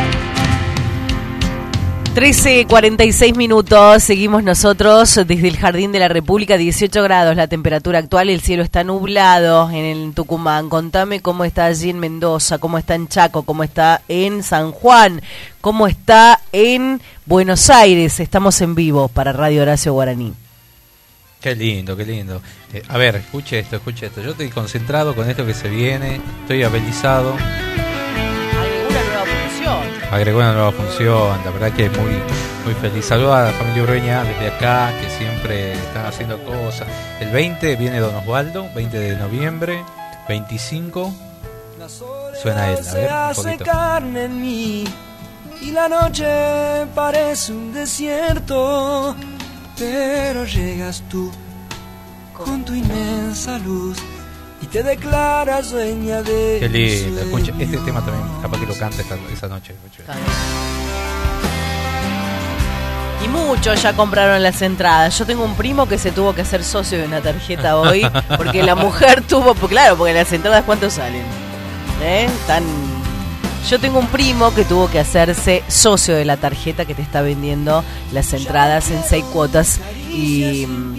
13.46 2.13 3.37
minutos, 3.37 4.03
seguimos 4.03 4.43
nosotros 4.43 5.15
desde 5.25 5.47
el 5.47 5.55
Jardín 5.55 5.93
de 5.93 5.99
la 5.99 6.09
República, 6.09 6.57
18 6.57 7.01
grados 7.03 7.37
la 7.37 7.47
temperatura 7.47 7.99
actual, 7.99 8.29
el 8.29 8.41
cielo 8.41 8.63
está 8.63 8.83
nublado 8.83 9.69
en 9.69 9.85
el 9.85 10.13
Tucumán. 10.13 10.67
Contame 10.67 11.21
cómo 11.21 11.45
está 11.45 11.67
allí 11.67 11.89
en 11.89 11.99
Mendoza, 11.99 12.57
cómo 12.57 12.77
está 12.77 12.95
en 12.95 13.07
Chaco, 13.07 13.43
cómo 13.43 13.63
está 13.63 14.01
en 14.09 14.43
San 14.43 14.73
Juan, 14.73 15.21
cómo 15.61 15.87
está 15.87 16.41
en 16.51 17.01
Buenos 17.25 17.69
Aires. 17.69 18.19
Estamos 18.19 18.59
en 18.59 18.75
vivo 18.75 19.07
para 19.07 19.31
Radio 19.31 19.61
Horacio 19.61 19.93
Guaraní. 19.93 20.33
Qué 21.39 21.55
lindo, 21.55 21.95
qué 21.95 22.05
lindo. 22.05 22.41
Eh, 22.73 22.83
a 22.89 22.97
ver, 22.97 23.15
escuche 23.15 23.57
esto, 23.57 23.77
escuche 23.77 24.07
esto. 24.07 24.21
Yo 24.21 24.31
estoy 24.31 24.49
concentrado 24.49 25.15
con 25.15 25.29
esto 25.29 25.45
que 25.45 25.53
se 25.53 25.69
viene, 25.69 26.19
estoy 26.41 26.63
habilizado. 26.63 27.37
Agregó 30.11 30.39
una 30.39 30.53
nueva 30.53 30.71
función, 30.73 31.39
la 31.45 31.51
verdad 31.51 31.71
que 31.71 31.89
muy, 31.89 32.11
muy 32.65 32.73
feliz. 32.81 33.05
Saludos 33.05 33.33
a 33.33 33.43
la 33.43 33.51
familia 33.51 33.83
Ureña 33.83 34.23
desde 34.23 34.49
acá, 34.49 34.91
que 34.99 35.09
siempre 35.09 35.73
están 35.73 36.05
haciendo 36.05 36.37
cosas. 36.43 36.87
El 37.21 37.29
20 37.31 37.77
viene 37.77 37.99
Don 37.99 38.13
Osvaldo, 38.15 38.67
20 38.75 38.99
de 38.99 39.15
noviembre, 39.15 39.83
25 40.27 41.13
suena 42.41 42.71
él, 42.71 42.79
a 42.79 42.83
se 42.83 42.97
ver, 42.97 43.09
un 43.09 43.17
hace 43.17 43.43
poquito. 43.43 43.65
carne 43.65 44.23
en 44.25 44.41
mí 44.41 44.83
y 45.61 45.71
la 45.71 45.87
noche 45.87 46.25
parece 46.95 47.53
un 47.53 47.73
desierto, 47.73 49.15
pero 49.77 50.45
llegas 50.45 51.03
tú 51.09 51.31
con 52.33 52.65
tu 52.65 52.73
inmensa 52.73 53.57
luz 53.59 53.97
te 54.71 54.83
declaras 54.83 55.71
dueña 55.71 56.21
de 56.21 56.57
Qué 56.59 56.69
lindo, 56.69 57.21
escucha, 57.21 57.51
este 57.59 57.77
tema 57.79 58.03
también, 58.03 58.25
capaz 58.41 58.59
que 58.59 58.65
lo 58.65 58.75
canta 58.75 59.01
esta- 59.01 59.17
esa 59.33 59.47
noche. 59.47 59.75
Y 63.23 63.27
muchos 63.27 63.81
ya 63.83 63.93
compraron 63.93 64.41
las 64.41 64.61
entradas. 64.63 65.17
Yo 65.19 65.25
tengo 65.25 65.43
un 65.43 65.53
primo 65.55 65.87
que 65.87 65.97
se 65.99 66.11
tuvo 66.11 66.33
que 66.33 66.41
hacer 66.41 66.63
socio 66.63 66.97
de 66.97 67.05
una 67.05 67.21
tarjeta 67.21 67.77
hoy 67.79 68.01
porque 68.37 68.63
la 68.63 68.75
mujer 68.75 69.21
tuvo, 69.21 69.53
pues 69.53 69.69
claro, 69.71 69.95
porque 69.97 70.13
las 70.13 70.31
entradas 70.33 70.63
cuánto 70.65 70.89
salen. 70.89 71.23
¿Eh? 72.01 72.27
Tan 72.47 72.63
Yo 73.69 73.79
tengo 73.79 73.99
un 73.99 74.07
primo 74.07 74.51
que 74.55 74.63
tuvo 74.65 74.89
que 74.89 74.99
hacerse 74.99 75.63
socio 75.67 76.15
de 76.15 76.25
la 76.25 76.37
tarjeta 76.37 76.85
que 76.85 76.95
te 76.95 77.03
está 77.03 77.21
vendiendo 77.21 77.83
las 78.11 78.33
entradas 78.33 78.89
en 78.89 79.03
seis 79.03 79.23
cuotas 79.25 79.79
y 80.09 80.65
mm, 80.67 80.95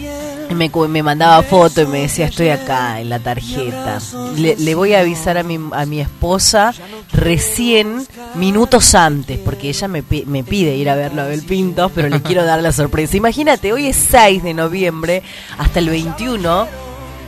me, 0.55 0.70
me 0.88 1.03
mandaba 1.03 1.42
foto 1.42 1.82
y 1.82 1.86
me 1.86 2.03
decía 2.03 2.26
estoy 2.26 2.48
acá 2.50 3.00
en 3.00 3.09
la 3.09 3.18
tarjeta. 3.18 3.98
Le, 4.36 4.57
le 4.57 4.74
voy 4.74 4.94
a 4.94 5.00
avisar 5.00 5.38
a 5.38 5.42
mi, 5.42 5.59
a 5.72 5.86
mi 5.86 6.00
esposa 6.00 6.72
recién 7.12 8.07
minutos 8.34 8.94
antes 8.94 9.38
porque 9.38 9.68
ella 9.68 9.88
me, 9.88 10.03
me 10.26 10.42
pide 10.44 10.74
ir 10.76 10.88
a 10.90 10.94
verlo 10.94 11.22
a 11.22 11.24
Abel 11.26 11.42
Pintos 11.42 11.92
pero 11.94 12.09
le 12.09 12.20
quiero 12.22 12.44
dar 12.44 12.61
la 12.62 12.72
sorpresa. 12.72 13.16
Imagínate, 13.16 13.72
hoy 13.72 13.86
es 13.86 13.96
6 14.11 14.42
de 14.42 14.55
noviembre 14.55 15.22
hasta 15.59 15.78
el 15.78 15.88
21. 15.90 16.66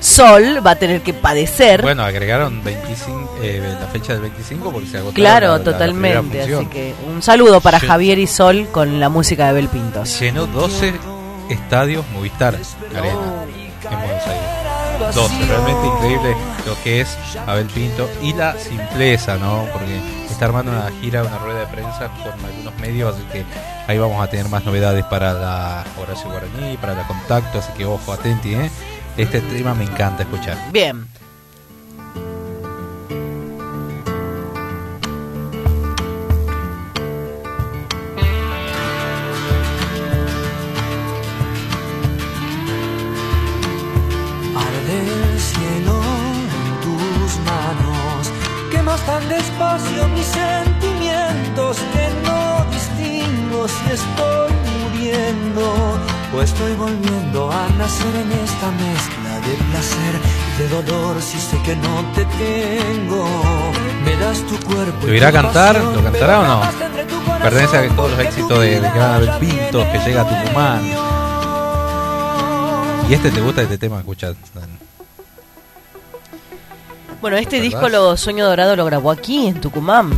Sol 0.00 0.58
va 0.66 0.72
a 0.72 0.76
tener 0.76 1.00
que 1.00 1.14
padecer. 1.14 1.80
Bueno, 1.80 2.02
agregaron 2.02 2.62
25, 2.62 3.38
eh, 3.42 3.62
la 3.80 3.86
fecha 3.86 4.12
del 4.12 4.20
25 4.22 4.70
porque 4.70 4.86
se 4.88 4.98
agotó 4.98 5.14
Claro, 5.14 5.46
la- 5.46 5.52
la- 5.52 5.58
la 5.58 5.64
totalmente. 5.64 6.42
así 6.42 6.66
que 6.66 6.94
un 7.08 7.22
saludo 7.22 7.62
para. 7.62 7.80
Javier 7.80 8.18
y 8.18 8.26
Sol 8.26 8.68
con 8.70 9.00
la 9.00 9.08
música 9.08 9.46
de 9.46 9.52
Bel 9.54 9.68
Pintos. 9.68 10.20
Llenó 10.20 10.46
12 10.46 10.92
estadios 11.49 12.05
Movistar 12.12 12.55
Arena 12.95 13.45
en 13.90 13.99
Buenos 14.01 14.26
Aires. 14.26 15.14
12, 15.14 15.47
realmente 15.47 15.86
increíble 15.86 16.36
lo 16.66 16.80
que 16.82 17.01
es 17.01 17.18
Abel 17.47 17.66
Pinto 17.66 18.09
y 18.22 18.32
la 18.32 18.57
simpleza, 18.57 19.36
¿no? 19.36 19.66
Porque 19.72 20.01
está 20.30 20.47
armando 20.47 20.72
una 20.72 20.90
gira, 21.01 21.22
una 21.22 21.38
rueda 21.38 21.61
de 21.61 21.66
prensa 21.66 22.11
con 22.22 22.45
algunos 22.45 22.78
medios, 22.78 23.14
así 23.14 23.24
que 23.32 23.45
ahí 23.86 23.99
vamos 23.99 24.22
a 24.22 24.28
tener 24.28 24.49
más 24.49 24.64
novedades 24.64 25.05
para 25.05 25.32
la 25.32 25.84
Horacio 26.01 26.30
Guaraní, 26.30 26.76
para 26.76 26.95
la 26.95 27.07
Contacto, 27.07 27.59
así 27.59 27.72
que 27.72 27.84
ojo, 27.84 28.12
atenti, 28.12 28.55
¿eh? 28.55 28.70
Este 29.16 29.40
tema 29.40 29.74
me 29.74 29.84
encanta 29.84 30.22
escuchar. 30.22 30.57
Bien. 30.72 31.07
Despacio 49.28 50.08
mis 50.08 50.26
sentimientos 50.26 51.76
que 51.92 52.06
no 52.26 52.64
distingo 52.70 53.68
si 53.68 53.92
estoy 53.92 54.52
muriendo 54.80 55.64
o 56.34 56.42
estoy 56.42 56.74
volviendo 56.74 57.50
a 57.50 57.68
nacer 57.78 58.14
en 58.16 58.32
esta 58.32 58.70
mezcla 58.72 59.40
de 59.46 59.54
placer 59.70 60.14
y 60.48 60.62
de 60.62 60.68
dolor 60.68 61.22
si 61.22 61.38
sé 61.38 61.60
que 61.62 61.76
no 61.76 62.04
te 62.14 62.24
tengo. 62.24 63.26
Me 64.04 64.16
das 64.16 64.38
tu 64.46 64.56
cuerpo. 64.66 65.06
¿Lo 65.06 65.14
irá 65.14 65.28
a 65.28 65.32
cantar? 65.32 65.76
¿Lo 65.76 66.02
cantará 66.02 66.40
o 66.40 66.46
no? 66.46 66.60
Pertenece 67.42 67.76
a 67.76 67.88
todos 67.94 68.10
los 68.12 68.20
éxitos 68.20 68.60
de, 68.60 68.80
Gran 68.80 69.14
Abel 69.14 69.26
ya 69.26 69.38
Pinto, 69.38 69.86
que 69.92 69.98
llega 69.98 70.22
a 70.22 70.28
Tucumán. 70.28 70.80
¿Y 73.08 73.14
este 73.14 73.30
te 73.30 73.40
gusta 73.40 73.62
este 73.62 73.78
tema? 73.78 73.98
Escucha. 73.98 74.32
Bueno, 77.24 77.38
este 77.38 77.56
¿Verdad? 77.56 77.70
disco 77.70 77.88
lo 77.88 78.18
Sueño 78.18 78.44
Dorado 78.44 78.76
lo 78.76 78.84
grabó 78.84 79.10
aquí 79.10 79.46
en 79.46 79.58
Tucumán, 79.58 80.10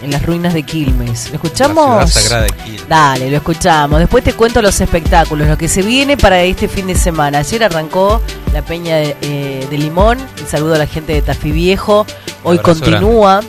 en 0.00 0.10
las 0.10 0.24
ruinas 0.24 0.54
de 0.54 0.62
Quilmes. 0.62 1.26
¿Lo 1.26 1.32
La 1.32 1.34
escuchamos? 1.34 2.10
ciudad 2.10 2.22
sagrada 2.24 2.42
de 2.44 2.52
Quilmes. 2.64 2.88
Dale, 2.88 3.30
lo 3.30 3.36
escuchamos. 3.36 3.98
Después 4.00 4.24
te 4.24 4.32
cuento 4.32 4.62
los 4.62 4.80
espectáculos, 4.80 5.46
lo 5.46 5.58
que 5.58 5.68
se 5.68 5.82
viene 5.82 6.16
para 6.16 6.40
este 6.40 6.66
fin 6.66 6.86
de 6.86 6.94
semana. 6.94 7.40
Ayer 7.40 7.62
arrancó 7.64 8.22
la 8.54 8.62
Peña 8.62 8.96
de, 8.96 9.14
eh, 9.20 9.66
de 9.70 9.76
Limón. 9.76 10.16
Un 10.40 10.46
saludo 10.48 10.76
a 10.76 10.78
la 10.78 10.86
gente 10.86 11.12
de 11.12 11.20
Tafí 11.20 11.52
Viejo. 11.52 12.06
Hoy 12.44 12.56
continúa. 12.60 13.42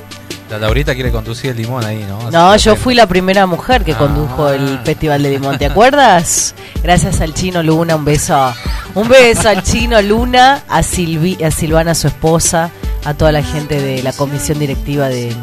La 0.49 0.57
Laurita 0.57 0.93
quiere 0.93 1.09
conducir 1.11 1.51
el 1.51 1.57
limón 1.57 1.85
ahí, 1.85 2.03
¿no? 2.09 2.17
Así 2.17 2.31
No, 2.31 2.55
yo 2.57 2.75
fui 2.75 2.95
la 2.95 3.05
primera 3.07 3.45
mujer 3.45 3.85
que 3.85 3.93
Ah. 3.93 3.97
condujo 3.99 4.49
el 4.49 4.79
Festival 4.83 5.23
de 5.23 5.29
Limón, 5.29 5.57
¿te 5.57 5.67
acuerdas? 5.67 6.53
Gracias 6.83 7.21
al 7.21 7.33
Chino 7.33 7.63
Luna, 7.63 7.95
un 7.95 8.03
beso. 8.03 8.51
Un 8.95 9.07
beso 9.07 9.47
al 9.47 9.63
Chino 9.63 10.01
Luna, 10.01 10.63
a, 10.67 10.81
Silvi, 10.83 11.41
a 11.43 11.51
Silvana, 11.51 11.93
su 11.93 12.07
esposa, 12.07 12.71
a 13.05 13.13
toda 13.13 13.31
la 13.31 13.43
gente 13.43 13.81
de 13.81 14.03
la 14.03 14.13
comisión 14.13 14.59
directiva 14.59 15.07
de- 15.09 15.35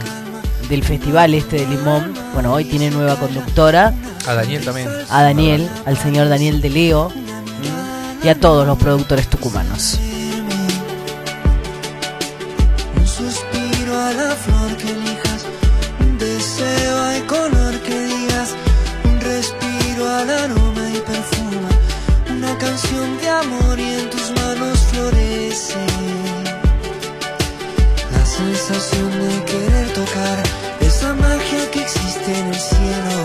del 0.68 0.82
festival 0.84 1.34
este 1.34 1.57
de 1.57 1.66
Limón. 1.66 2.12
Bueno, 2.34 2.52
hoy 2.52 2.64
tiene 2.64 2.90
nueva 2.90 3.16
conductora, 3.16 3.94
A 4.26 4.34
Daniel 4.34 4.64
también. 4.64 4.88
a 5.09 5.22
Daniel, 5.22 5.68
al 5.84 5.96
señor 5.96 6.28
Daniel 6.28 6.61
de 6.61 6.70
Leo 6.70 7.12
y 8.22 8.28
a 8.28 8.34
todos 8.38 8.66
los 8.66 8.76
productores 8.78 9.28
tucumanos. 9.28 9.98
Un 12.98 13.07
suspiro 13.07 13.94
a 14.00 14.12
la 14.12 14.34
flor 14.34 14.76
que 14.76 14.90
elijas, 14.90 15.44
un 16.00 16.18
deseo 16.18 17.02
al 17.02 17.26
color 17.26 17.74
que 17.82 17.98
digas, 18.07 18.54
un 19.04 19.20
respiro 19.20 20.09
al 20.09 20.30
aroma 20.30 20.90
y 20.92 20.98
perfuma, 20.98 21.68
una 22.36 22.59
canción 22.59 23.18
de 23.20 23.28
amor 23.28 23.78
y 23.78 23.94
en 24.00 24.11
tus 24.11 24.30
manos 24.32 24.78
florece. 24.90 25.78
Sensación 28.67 29.11
de 29.12 29.45
querer 29.45 29.93
tocar 29.93 30.43
esa 30.81 31.14
magia 31.14 31.71
que 31.71 31.83
existe 31.83 32.37
en 32.37 32.49
el 32.49 32.59
cielo, 32.59 33.17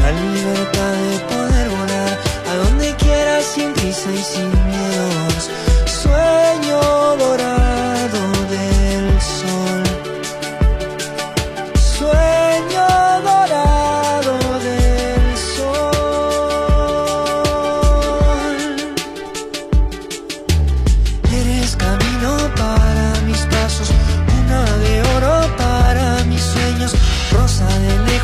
la 0.00 0.12
libertad 0.12 0.92
de 0.92 1.18
poder 1.28 1.68
volar 1.68 2.18
a 2.48 2.54
donde 2.64 2.94
quieras 2.96 3.44
sin 3.54 3.70
prisa 3.74 4.10
y 4.10 4.22
sin 4.32 4.50
miedos. 4.66 5.50
Sueño 5.84 7.16
dorado 7.18 7.49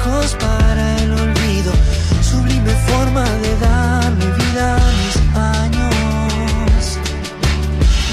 lejos 0.06 0.36
para 0.38 0.98
el 0.98 1.12
olvido, 1.12 1.72
sublime 2.22 2.72
forma 2.88 3.24
de 3.24 3.56
darle 3.58 4.26
vida 4.32 4.76
a 4.76 4.90
mis 5.00 5.16
años. 5.36 6.98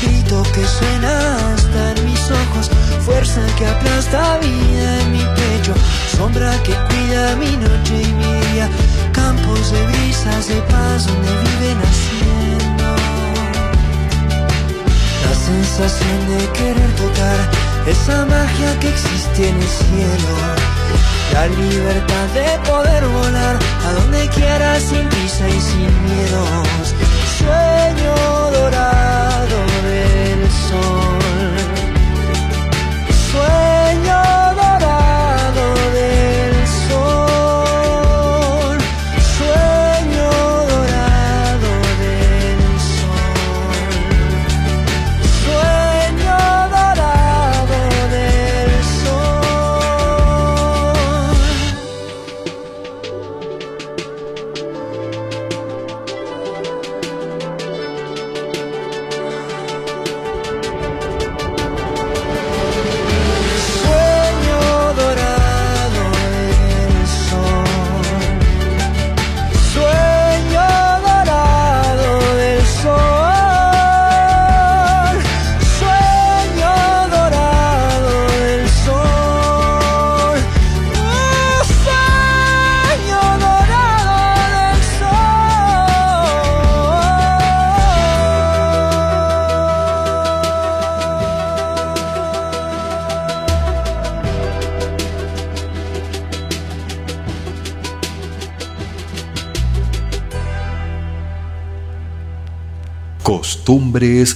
Grito 0.01 0.43
que 0.53 0.65
suena 0.65 1.53
hasta 1.53 1.91
en 1.91 2.05
mis 2.05 2.23
ojos, 2.31 2.69
fuerza 3.05 3.41
que 3.57 3.67
aplasta 3.67 4.37
vida 4.39 5.01
en 5.01 5.11
mi 5.11 5.23
pecho, 5.35 5.73
sombra 6.17 6.51
que 6.63 6.73
cuida 6.89 7.35
mi 7.35 7.51
noche 7.57 8.01
y 8.01 8.13
mi 8.13 8.33
día, 8.47 8.69
campos 9.11 9.71
de 9.71 9.85
brisas 9.87 10.47
de 10.47 10.61
paz 10.73 11.07
donde 11.07 11.31
viven 11.43 11.79
haciendo. 11.89 12.95
La 15.25 15.35
sensación 15.35 16.19
de 16.29 16.49
querer 16.53 16.95
tocar 16.95 17.39
esa 17.87 18.25
magia 18.25 18.79
que 18.79 18.89
existe 18.89 19.49
en 19.49 19.55
el 19.55 19.67
cielo. 19.67 20.82
La 21.31 21.47
libertad 21.47 22.27
de 22.33 22.69
poder 22.69 23.05
volar 23.07 23.57
a 23.85 23.91
donde 23.93 24.27
quiera 24.29 24.79
sin 24.79 25.07
prisa 25.09 25.47
y 25.47 25.61
sin 25.61 26.03
miedos. 26.03 26.93
Sueño 27.37 28.15
dorado 28.51 29.57
del 29.83 30.51
sol. 30.51 31.12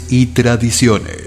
Y 0.09 0.27
tradiciones. 0.27 1.26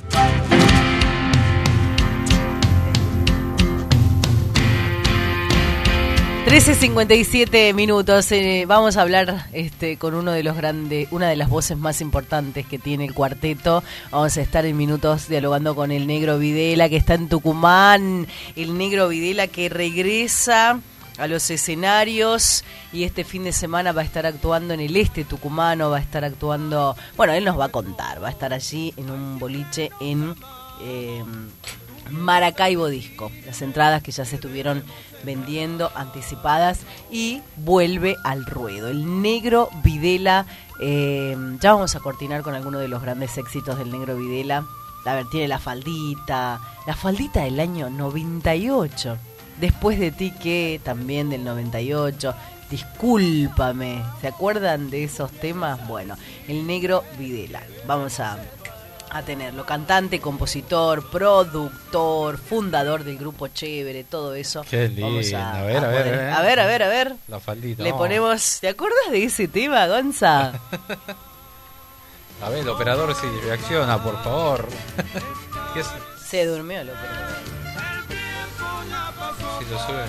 13.57 6.51 7.73
minutos. 7.73 8.29
eh, 8.33 8.65
vamos 8.67 8.97
a 8.97 9.03
hablar 9.03 9.45
este, 9.53 9.95
con 9.95 10.13
uno 10.15 10.33
de 10.33 10.43
los 10.43 10.57
grandes, 10.57 11.07
una 11.09 11.29
de 11.29 11.37
las 11.37 11.47
voces 11.47 11.77
más 11.77 12.01
importantes 12.01 12.65
que 12.65 12.77
tiene 12.77 13.05
el 13.05 13.13
cuarteto. 13.13 13.85
Vamos 14.11 14.35
a 14.35 14.41
estar 14.41 14.65
en 14.65 14.75
minutos 14.75 15.29
dialogando 15.29 15.75
con 15.75 15.93
el 15.93 16.07
negro 16.07 16.39
Videla 16.39 16.89
que 16.89 16.97
está 16.97 17.13
en 17.13 17.29
Tucumán. 17.29 18.27
El 18.57 18.77
negro 18.77 19.07
Videla 19.07 19.47
que 19.47 19.69
regresa 19.69 20.81
a 21.17 21.27
los 21.27 21.49
escenarios 21.49 22.65
y 22.91 23.05
este 23.05 23.23
fin 23.23 23.45
de 23.45 23.53
semana 23.53 23.93
va 23.93 24.01
a 24.01 24.03
estar 24.03 24.25
actuando 24.25 24.73
en 24.73 24.81
el 24.81 24.97
este 24.97 25.23
tucumano, 25.23 25.89
va 25.89 25.99
a 25.99 26.01
estar 26.01 26.25
actuando, 26.25 26.97
bueno, 27.15 27.31
él 27.31 27.45
nos 27.45 27.57
va 27.57 27.65
a 27.65 27.69
contar, 27.69 28.21
va 28.21 28.27
a 28.27 28.31
estar 28.31 28.51
allí 28.51 28.93
en 28.97 29.09
un 29.09 29.39
boliche 29.39 29.89
en 30.01 30.35
eh, 30.81 31.23
Maracaibo 32.09 32.87
Disco. 32.87 33.31
Las 33.45 33.61
entradas 33.61 34.03
que 34.03 34.11
ya 34.11 34.25
se 34.25 34.35
estuvieron 34.35 34.83
vendiendo 35.23 35.91
anticipadas 35.95 36.81
y 37.09 37.41
vuelve 37.57 38.15
al 38.23 38.45
ruedo. 38.45 38.89
El 38.89 39.21
negro 39.21 39.69
Videla, 39.83 40.45
eh, 40.79 41.35
ya 41.59 41.73
vamos 41.73 41.95
a 41.95 41.99
cortinar 41.99 42.41
con 42.41 42.55
alguno 42.55 42.79
de 42.79 42.87
los 42.87 43.01
grandes 43.01 43.37
éxitos 43.37 43.77
del 43.77 43.91
negro 43.91 44.17
Videla. 44.17 44.65
a 45.05 45.13
ver, 45.13 45.25
tiene 45.29 45.47
la 45.47 45.59
faldita, 45.59 46.61
la 46.85 46.95
faldita 46.95 47.43
del 47.43 47.59
año 47.59 47.89
98. 47.89 49.17
Después 49.59 49.99
de 49.99 50.11
ti 50.11 50.31
que 50.31 50.79
también 50.83 51.29
del 51.29 51.43
98. 51.43 52.33
Discúlpame. 52.69 54.01
¿Se 54.21 54.29
acuerdan 54.29 54.89
de 54.89 55.03
esos 55.03 55.29
temas? 55.31 55.85
Bueno, 55.87 56.15
el 56.47 56.65
negro 56.65 57.03
Videla. 57.19 57.61
Vamos 57.85 58.19
a, 58.21 58.37
a 59.13 59.21
tenerlo. 59.23 59.65
Cantante, 59.65 60.19
compositor, 60.21 61.09
productor, 61.09 62.37
fundador 62.37 63.03
del 63.03 63.17
grupo 63.17 63.47
Chévere, 63.49 64.03
todo 64.05 64.33
eso. 64.33 64.63
Qué 64.69 64.87
lindo. 64.87 65.07
Vamos 65.07 65.33
a, 65.33 65.59
A 65.59 65.61
ver, 65.63 65.77
a 65.83 65.87
ver, 65.89 66.03
poder- 66.03 66.13
a 66.13 66.17
ver. 66.17 66.31
a 66.33 66.41
ver, 66.41 66.59
a 66.59 66.65
ver, 66.65 66.83
a 66.83 66.87
ver. 66.87 67.15
La 67.27 67.39
faldita. 67.39 67.83
Le 67.83 67.91
vamos. 67.91 68.01
ponemos. 68.05 68.57
¿Te 68.61 68.69
acuerdas 68.69 69.11
de 69.11 69.23
ese 69.25 69.47
tema, 69.47 69.85
Gonza? 69.87 70.53
A 72.43 72.49
ver, 72.49 72.59
el 72.61 72.69
operador 72.69 73.13
sí 73.13 73.27
reacciona, 73.45 74.01
por 74.01 74.15
favor. 74.23 74.67
¿Qué 75.75 75.81
es? 75.81 75.87
Se 76.27 76.43
durmió 76.47 76.81
el 76.81 76.89
operador. 76.89 77.27
Si 79.59 79.65
lo 79.71 79.77
sube. 79.85 80.05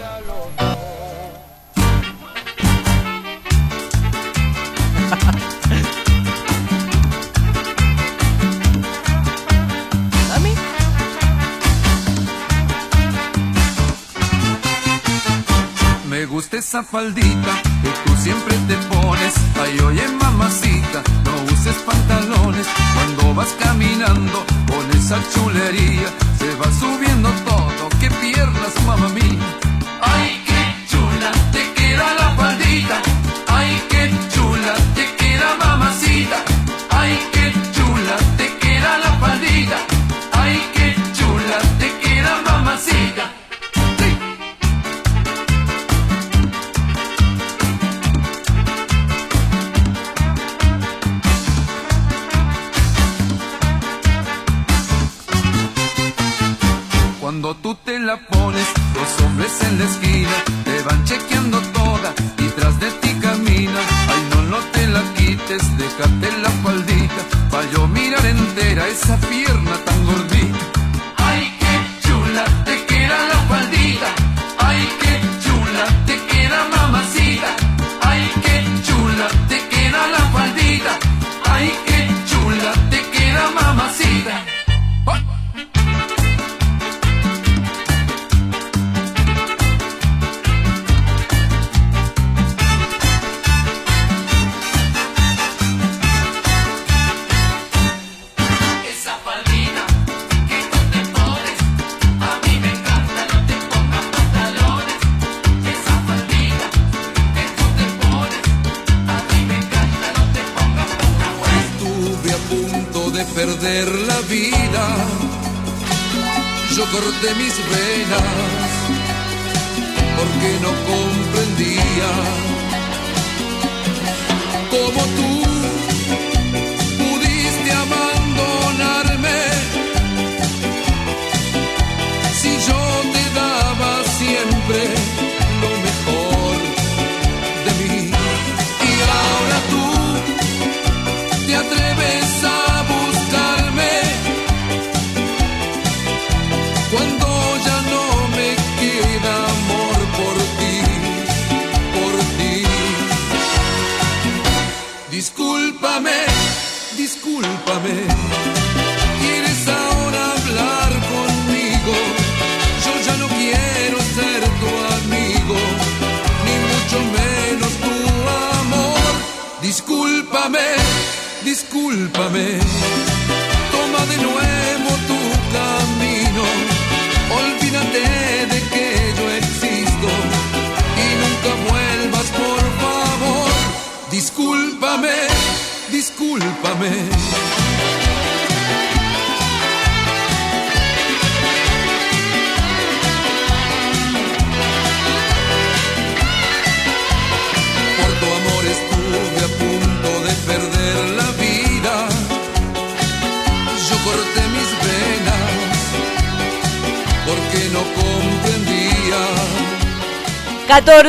Esa 16.63 16.85
faldita 16.85 17.53
que 17.83 17.91
tú 18.05 18.17
siempre 18.23 18.57
te 18.69 18.77
pones. 18.95 19.35
Ay, 19.61 19.81
oye, 19.81 20.07
mamacita, 20.23 21.03
no 21.25 21.53
uses 21.53 21.75
pantalones. 21.85 22.69
Cuando 22.95 23.35
vas 23.35 23.53
caminando 23.59 24.45
con 24.69 24.89
esa 24.97 25.19
chulería, 25.33 26.09
se 26.39 26.55
va 26.55 26.67
subiendo 26.79 27.31
todo. 27.45 27.89
¡Qué 28.01 28.09
piernas, 28.11 28.73
mamá 28.87 29.09
mía! 29.09 29.52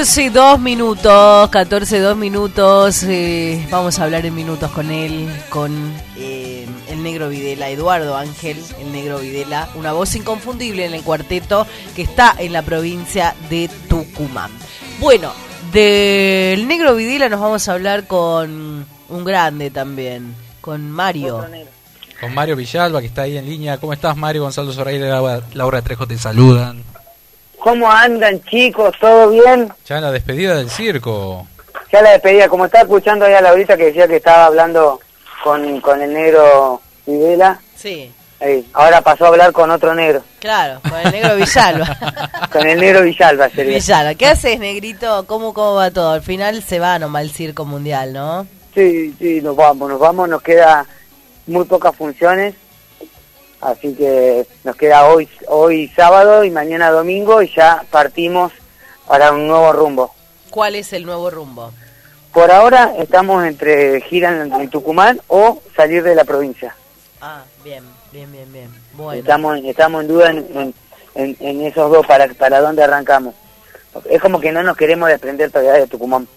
14, 0.04 0.32
2 0.32 0.60
minutos, 0.60 1.49
14, 1.49 1.99
2 2.01 2.18
minutos. 2.18 3.04
eh, 3.04 3.66
vamos 3.72 3.97
a 3.97 4.04
hablar 4.04 4.26
en 4.26 4.36
minutos 4.36 4.70
con 4.72 4.91
él, 4.91 5.30
con 5.49 5.93
eh, 6.18 6.68
el 6.89 7.01
negro 7.01 7.30
Videla, 7.30 7.70
Eduardo 7.70 8.18
Ángel, 8.18 8.58
el 8.82 8.91
negro 8.91 9.20
Videla, 9.20 9.70
una 9.76 9.93
voz 9.93 10.14
inconfundible 10.16 10.86
en 10.86 10.93
el 10.93 11.04
cuarteto 11.04 11.66
que 11.95 12.01
está 12.01 12.36
en 12.38 12.51
la 12.51 12.64
provincia 12.64 13.34
de 13.49 13.70
Tucumán. 13.88 14.51
Bueno, 14.99 15.32
del 15.72 16.68
negro 16.68 16.95
Videla 16.95 17.30
nos 17.30 17.39
vamos 17.39 17.70
a 17.70 17.72
hablar 17.72 18.06
con 18.06 18.86
un 19.08 19.24
grande 19.24 19.72
también, 19.72 20.36
con 20.60 20.91
Mario. 20.91 21.45
Con 22.20 22.34
Mario 22.34 22.58
Villalba, 22.58 22.99
que 22.99 23.08
está 23.08 23.22
ahí 23.22 23.38
en 23.38 23.45
línea. 23.45 23.78
¿Cómo 23.78 23.93
estás, 23.93 24.18
Mario? 24.18 24.41
Gonzalo 24.41 24.74
Zoraida 24.74 25.06
y 25.06 25.10
Laura, 25.10 25.41
Laura 25.54 25.82
Trejo 25.82 26.06
te 26.06 26.18
saludan. 26.18 26.84
¿Cómo 27.64 27.89
andan 27.89 28.43
chicos? 28.43 28.93
¿Todo 28.99 29.30
bien? 29.30 29.72
Ya 29.86 30.01
la 30.01 30.11
despedida 30.11 30.55
del 30.57 30.70
circo. 30.70 31.47
Ya 31.93 32.01
la 32.01 32.11
despedida, 32.11 32.49
como 32.49 32.66
estaba 32.66 32.82
escuchando 32.82 33.24
ahí 33.24 33.34
a 33.34 33.41
Laurita 33.41 33.78
que 33.78 33.86
decía 33.86 34.05
que 34.05 34.18
estaba 34.18 34.47
hablando 34.47 34.99
con, 35.45 35.80
con 35.80 36.01
el 36.01 36.14
negro 36.14 36.82
Videla, 37.05 37.57
Sí, 37.78 38.11
ahí, 38.41 38.68
ahora 38.74 38.99
pasó 39.01 39.26
a 39.26 39.28
hablar 39.30 39.53
con 39.53 39.72
otro 39.72 39.95
negro, 39.95 40.24
claro, 40.39 40.82
con 40.82 40.99
el 40.99 41.11
negro 41.14 41.36
Villalba. 41.38 41.97
con 42.51 42.68
el 42.68 42.80
negro 42.82 43.01
Villalba 43.03 43.49
sería. 43.49 43.76
Villalba, 43.76 44.16
¿qué 44.16 44.28
haces, 44.28 44.59
negrito? 44.59 45.26
¿Cómo, 45.26 45.53
¿Cómo 45.53 45.76
va 45.76 45.89
todo? 45.89 46.11
Al 46.11 46.22
final 46.22 46.61
se 46.64 46.80
va 46.80 46.99
nomás 46.99 47.24
el 47.24 47.32
circo 47.32 47.64
mundial, 47.64 48.11
¿no? 48.11 48.45
Sí, 48.74 49.16
sí, 49.18 49.39
nos 49.41 49.55
vamos, 49.55 49.89
nos 49.89 49.99
vamos, 49.99 50.28
nos 50.28 50.41
queda 50.41 50.86
muy 51.47 51.64
pocas 51.64 51.95
funciones, 51.95 52.55
Así 53.64 53.93
que 53.95 54.45
nos 54.64 54.76
queda 54.76 55.05
hoy, 55.07 55.30
hoy 55.47 55.88
sábado 55.95 56.43
y 56.43 56.51
mañana 56.51 56.91
domingo 56.91 57.41
y 57.41 57.49
ya 57.55 57.84
partimos 57.89 58.51
para 59.07 59.32
un 59.32 59.47
nuevo 59.47 59.72
rumbo. 59.72 60.14
¿Cuál 60.49 60.76
es 60.76 60.91
el 60.93 61.05
nuevo 61.05 61.30
rumbo? 61.30 61.72
Por 62.34 62.51
ahora 62.51 62.93
estamos 62.97 63.45
entre 63.45 64.01
gira 64.01 64.32
en, 64.43 64.70
Tucumán 64.70 65.22
o 65.28 65.61
salir 65.76 66.03
de 66.03 66.16
la 66.16 66.24
provincia. 66.26 66.76
Ah, 67.22 67.43
bien, 67.64 67.84
bien, 68.11 68.32
bien, 68.32 68.51
bien. 68.51 68.70
Bueno. 68.93 69.20
Estamos, 69.20 69.59
estamos 69.64 70.01
en 70.01 70.07
duda 70.07 70.30
en, 70.32 70.38
en- 70.55 70.74
en- 71.16 71.38
en 71.39 71.61
esos 71.61 71.89
dos 71.91 72.05
para, 72.05 72.28
para 72.34 72.59
dónde 72.59 72.84
arrancamos. 72.84 73.34
Es 74.09 74.20
como 74.22 74.39
que 74.39 74.51
no 74.51 74.64
nos 74.64 74.76
queremos 74.76 75.07
desprender 75.09 75.51
todavía 75.51 75.74
de 75.74 75.88
Tucumán. 75.88 76.28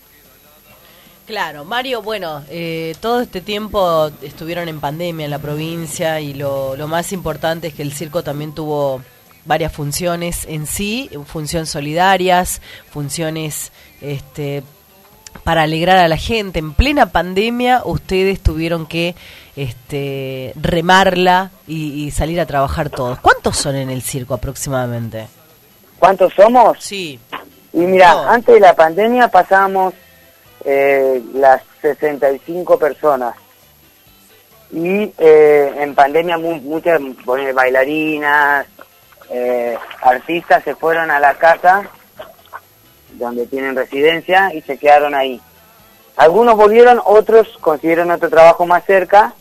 Claro, 1.26 1.64
Mario, 1.64 2.02
bueno, 2.02 2.44
eh, 2.48 2.94
todo 3.00 3.20
este 3.20 3.40
tiempo 3.40 4.12
estuvieron 4.22 4.68
en 4.68 4.78
pandemia 4.78 5.24
en 5.24 5.30
la 5.32 5.40
provincia 5.40 6.20
y 6.20 6.34
lo, 6.34 6.76
lo 6.76 6.86
más 6.86 7.12
importante 7.12 7.66
es 7.66 7.74
que 7.74 7.82
el 7.82 7.92
circo 7.92 8.22
también 8.22 8.54
tuvo 8.54 9.02
varias 9.44 9.72
funciones 9.72 10.44
en 10.48 10.68
sí, 10.68 11.10
funciones 11.26 11.68
solidarias, 11.68 12.62
funciones 12.90 13.72
este, 14.00 14.62
para 15.42 15.62
alegrar 15.62 15.98
a 15.98 16.06
la 16.06 16.16
gente. 16.16 16.60
En 16.60 16.74
plena 16.74 17.06
pandemia 17.06 17.82
ustedes 17.84 18.40
tuvieron 18.40 18.86
que 18.86 19.16
este, 19.56 20.52
remarla 20.54 21.50
y, 21.66 22.04
y 22.04 22.12
salir 22.12 22.40
a 22.40 22.46
trabajar 22.46 22.88
todos. 22.88 23.18
¿Cuántos 23.18 23.56
son 23.56 23.74
en 23.74 23.90
el 23.90 24.02
circo 24.02 24.34
aproximadamente? 24.34 25.26
¿Cuántos 25.98 26.32
somos? 26.34 26.78
Sí. 26.78 27.18
Y 27.72 27.80
mira, 27.80 28.32
antes 28.32 28.54
de 28.54 28.60
la 28.60 28.76
pandemia 28.76 29.26
pasábamos 29.26 29.92
eh, 30.64 31.22
las 31.34 31.62
65 31.82 32.78
personas. 32.78 33.34
Y 34.72 35.12
eh, 35.18 35.72
en 35.78 35.94
pandemia 35.94 36.38
mu- 36.38 36.60
muchas 36.60 37.00
bueno, 37.24 37.52
bailarinas, 37.54 38.66
eh, 39.30 39.76
artistas 40.02 40.64
se 40.64 40.74
fueron 40.74 41.10
a 41.10 41.20
la 41.20 41.34
casa 41.34 41.82
donde 43.12 43.46
tienen 43.46 43.76
residencia 43.76 44.52
y 44.52 44.60
se 44.62 44.76
quedaron 44.76 45.14
ahí. 45.14 45.40
Algunos 46.16 46.56
volvieron, 46.56 47.00
otros 47.04 47.56
consiguieron 47.60 48.10
otro 48.10 48.28
trabajo 48.28 48.66
más 48.66 48.84
cerca 48.84 49.34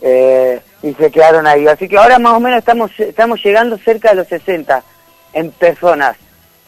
eh, 0.00 0.60
y 0.82 0.92
se 0.94 1.10
quedaron 1.10 1.46
ahí. 1.46 1.66
Así 1.66 1.88
que 1.88 1.96
ahora 1.98 2.18
más 2.18 2.32
o 2.34 2.40
menos 2.40 2.58
estamos, 2.58 2.90
estamos 2.98 3.42
llegando 3.44 3.78
cerca 3.78 4.10
de 4.10 4.16
los 4.16 4.28
60 4.28 4.82
en 5.34 5.50
personas, 5.52 6.16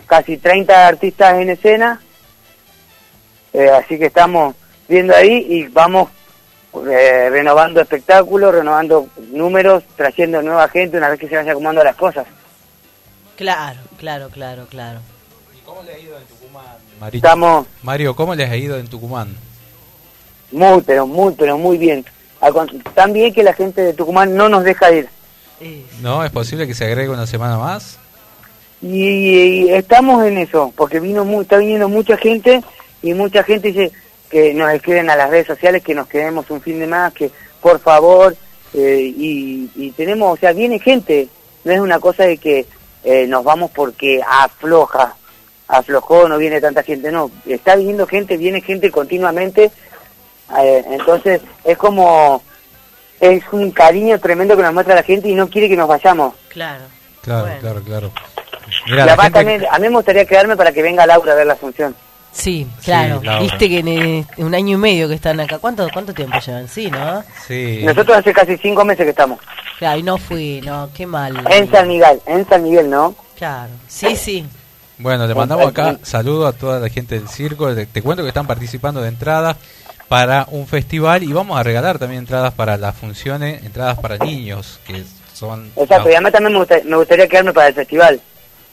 casi 0.06 0.36
30 0.38 0.86
artistas 0.86 1.34
en 1.34 1.50
escena, 1.50 2.00
eh, 3.52 3.70
así 3.70 3.98
que 3.98 4.06
estamos 4.06 4.54
viendo 4.88 5.14
ahí 5.14 5.46
y 5.48 5.66
vamos 5.68 6.10
eh, 6.90 7.28
renovando 7.30 7.80
espectáculos, 7.80 8.54
renovando 8.54 9.08
números, 9.32 9.84
trayendo 9.96 10.40
nueva 10.42 10.68
gente 10.68 10.96
una 10.98 11.08
vez 11.08 11.18
que 11.18 11.28
se 11.28 11.36
vaya 11.36 11.52
acomodando 11.52 11.82
las 11.84 11.96
cosas. 11.96 12.26
Claro, 13.36 13.78
claro, 13.98 14.28
claro, 14.30 14.66
claro. 14.68 15.00
Marito. 17.00 17.26
Estamos 17.26 17.66
Mario, 17.82 18.16
¿cómo 18.16 18.34
les 18.34 18.50
ha 18.50 18.56
ido 18.56 18.76
en 18.78 18.88
Tucumán? 18.88 19.36
muy, 20.50 20.80
pero 20.82 21.06
muy, 21.06 21.34
pero 21.34 21.58
muy 21.58 21.76
bien. 21.78 22.04
Tan 22.94 23.12
bien 23.12 23.32
que 23.34 23.42
la 23.42 23.52
gente 23.52 23.82
de 23.82 23.92
Tucumán 23.92 24.34
no 24.34 24.48
nos 24.48 24.64
deja 24.64 24.90
ir. 24.92 25.08
¿No? 26.00 26.24
¿Es 26.24 26.30
posible 26.30 26.66
que 26.66 26.74
se 26.74 26.84
agregue 26.86 27.10
una 27.10 27.26
semana 27.26 27.58
más? 27.58 27.98
Y, 28.80 29.64
y 29.66 29.70
estamos 29.70 30.24
en 30.24 30.38
eso, 30.38 30.72
porque 30.76 31.00
vino 31.00 31.24
mu- 31.24 31.42
está 31.42 31.58
viniendo 31.58 31.88
mucha 31.88 32.16
gente 32.16 32.62
y 33.02 33.14
mucha 33.14 33.42
gente 33.42 33.68
dice 33.68 33.92
que 34.30 34.52
nos 34.54 34.70
escriben 34.72 35.08
a 35.10 35.16
las 35.16 35.30
redes 35.30 35.46
sociales 35.46 35.82
que 35.82 35.94
nos 35.94 36.06
quedemos 36.08 36.50
un 36.50 36.60
fin 36.60 36.78
de 36.80 36.86
más, 36.86 37.12
que 37.14 37.30
por 37.60 37.78
favor, 37.80 38.36
eh, 38.74 39.00
y, 39.16 39.70
y 39.74 39.90
tenemos, 39.92 40.34
o 40.36 40.40
sea, 40.40 40.52
viene 40.52 40.78
gente, 40.78 41.28
no 41.64 41.72
es 41.72 41.80
una 41.80 41.98
cosa 41.98 42.24
de 42.24 42.36
que 42.38 42.66
eh, 43.04 43.26
nos 43.26 43.42
vamos 43.44 43.70
porque 43.74 44.20
afloja, 44.26 45.14
aflojó, 45.68 46.28
no 46.28 46.36
viene 46.38 46.60
tanta 46.60 46.82
gente, 46.82 47.10
no, 47.10 47.30
está 47.46 47.76
viniendo 47.76 48.06
gente, 48.06 48.36
viene 48.36 48.60
gente 48.60 48.90
continuamente, 48.90 49.70
eh, 50.60 50.84
entonces 50.90 51.40
es 51.64 51.76
como, 51.78 52.42
es 53.20 53.42
un 53.52 53.70
cariño 53.70 54.18
tremendo 54.18 54.56
que 54.56 54.62
nos 54.62 54.74
muestra 54.74 54.94
la 54.94 55.02
gente 55.02 55.28
y 55.28 55.34
no 55.34 55.48
quiere 55.48 55.68
que 55.68 55.76
nos 55.76 55.88
vayamos. 55.88 56.34
Claro. 56.48 56.84
Claro, 57.22 57.48
claro, 57.60 57.82
claro. 57.82 58.12
y 58.86 58.90
Mira, 58.90 59.04
la 59.06 59.12
además 59.12 59.24
gente- 59.26 59.38
también, 59.38 59.66
a 59.70 59.78
mí 59.78 59.88
me 59.88 59.94
gustaría 59.96 60.24
quedarme 60.24 60.56
para 60.56 60.72
que 60.72 60.82
venga 60.82 61.06
Laura 61.06 61.32
a 61.32 61.36
ver 61.36 61.46
la 61.46 61.56
función. 61.56 61.94
Sí, 62.38 62.68
claro. 62.84 63.20
Viste 63.40 63.68
que 63.68 63.78
en 63.80 63.88
eh, 63.88 64.26
un 64.36 64.54
año 64.54 64.76
y 64.76 64.80
medio 64.80 65.08
que 65.08 65.14
están 65.14 65.40
acá. 65.40 65.58
¿Cuánto, 65.58 65.88
cuánto 65.92 66.14
tiempo 66.14 66.38
llevan? 66.38 66.68
Sí, 66.68 66.88
¿no? 66.88 67.24
Sí. 67.46 67.80
Nosotros 67.84 68.18
hace 68.18 68.32
casi 68.32 68.56
cinco 68.58 68.84
meses 68.84 69.04
que 69.04 69.10
estamos. 69.10 69.40
Claro, 69.78 69.98
y 69.98 70.02
no 70.04 70.18
fui, 70.18 70.60
no, 70.64 70.88
qué 70.94 71.04
mal. 71.04 71.44
En 71.50 71.68
San 71.70 71.88
Miguel, 71.88 72.20
en 72.26 72.48
San 72.48 72.62
Miguel, 72.62 72.88
¿no? 72.88 73.14
Claro, 73.36 73.70
sí, 73.88 74.14
sí. 74.14 74.46
Bueno, 74.98 75.26
le 75.26 75.34
mandamos 75.34 75.66
acá 75.66 75.96
saludo 76.02 76.46
a 76.46 76.52
toda 76.52 76.78
la 76.80 76.88
gente 76.88 77.16
del 77.18 77.28
circo. 77.28 77.74
Te, 77.74 77.86
te 77.86 78.02
cuento 78.02 78.22
que 78.22 78.28
están 78.28 78.46
participando 78.46 79.00
de 79.00 79.08
entradas 79.08 79.56
para 80.08 80.46
un 80.50 80.66
festival 80.66 81.22
y 81.24 81.32
vamos 81.32 81.58
a 81.58 81.62
regalar 81.64 81.98
también 81.98 82.20
entradas 82.20 82.54
para 82.54 82.76
las 82.76 82.94
funciones, 82.96 83.64
entradas 83.64 83.98
para 83.98 84.16
niños, 84.18 84.80
que 84.86 85.04
son... 85.34 85.70
Exacto, 85.76 86.08
y 86.08 86.12
además 86.12 86.32
también 86.32 86.52
me, 86.52 86.58
gusta- 86.60 86.80
me 86.84 86.96
gustaría 86.96 87.28
quedarme 87.28 87.52
para 87.52 87.68
el 87.68 87.74
festival. 87.74 88.20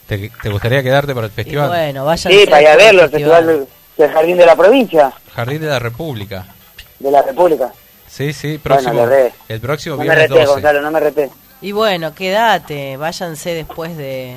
¿Te, 0.07 0.29
te 0.41 0.49
gustaría 0.49 0.83
quedarte 0.83 1.13
para 1.15 1.27
el 1.27 1.33
festival? 1.33 1.69
bueno, 1.69 2.05
vayan 2.05 2.31
Sí, 2.31 2.45
para 2.45 2.61
ir 2.61 2.67
a 2.67 2.75
verlo, 2.75 3.03
el 3.03 3.09
festival 3.09 3.47
del, 3.47 3.67
del 3.97 4.11
Jardín 4.11 4.37
de 4.37 4.45
la 4.45 4.55
Provincia, 4.55 5.13
Jardín 5.33 5.61
de 5.61 5.67
la 5.67 5.79
República. 5.79 6.45
de 6.99 7.11
la 7.11 7.21
República. 7.21 7.71
Sí, 8.07 8.31
sí, 8.33 8.59
Bueno, 8.63 8.63
próximo, 8.63 9.05
re. 9.07 9.33
el 9.49 9.59
próximo 9.59 9.95
No 9.95 9.99
me 9.99 10.05
viernes 10.05 10.29
reté, 10.29 10.39
12. 10.41 10.53
Gonzalo, 10.53 10.81
no 10.81 10.91
me 10.91 10.99
reté. 10.99 11.29
Y 11.61 11.71
bueno, 11.71 12.13
quédate, 12.13 12.97
váyanse 12.97 13.53
después 13.53 13.97
de... 13.97 14.35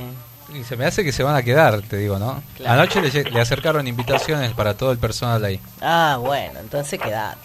Y 0.55 0.65
se 0.65 0.77
me 0.77 0.87
hace 0.87 1.05
que 1.05 1.13
se 1.13 1.23
van 1.23 1.37
a 1.37 1.43
quedar, 1.43 1.83
te 1.83 1.99
digo, 1.99 2.19
¿no? 2.19 2.43
Claro. 2.57 2.81
Anoche 2.81 3.03
le, 3.03 3.41
acercaron 3.41 3.87
invitaciones 3.87 4.53
para 4.53 4.75
todo 4.75 4.91
el 4.93 4.99
personal 4.99 5.45
ahí. 5.45 5.61
Ah, 5.83 6.17
bueno, 6.19 6.59
entonces 6.61 6.99
quédate. 6.99 7.39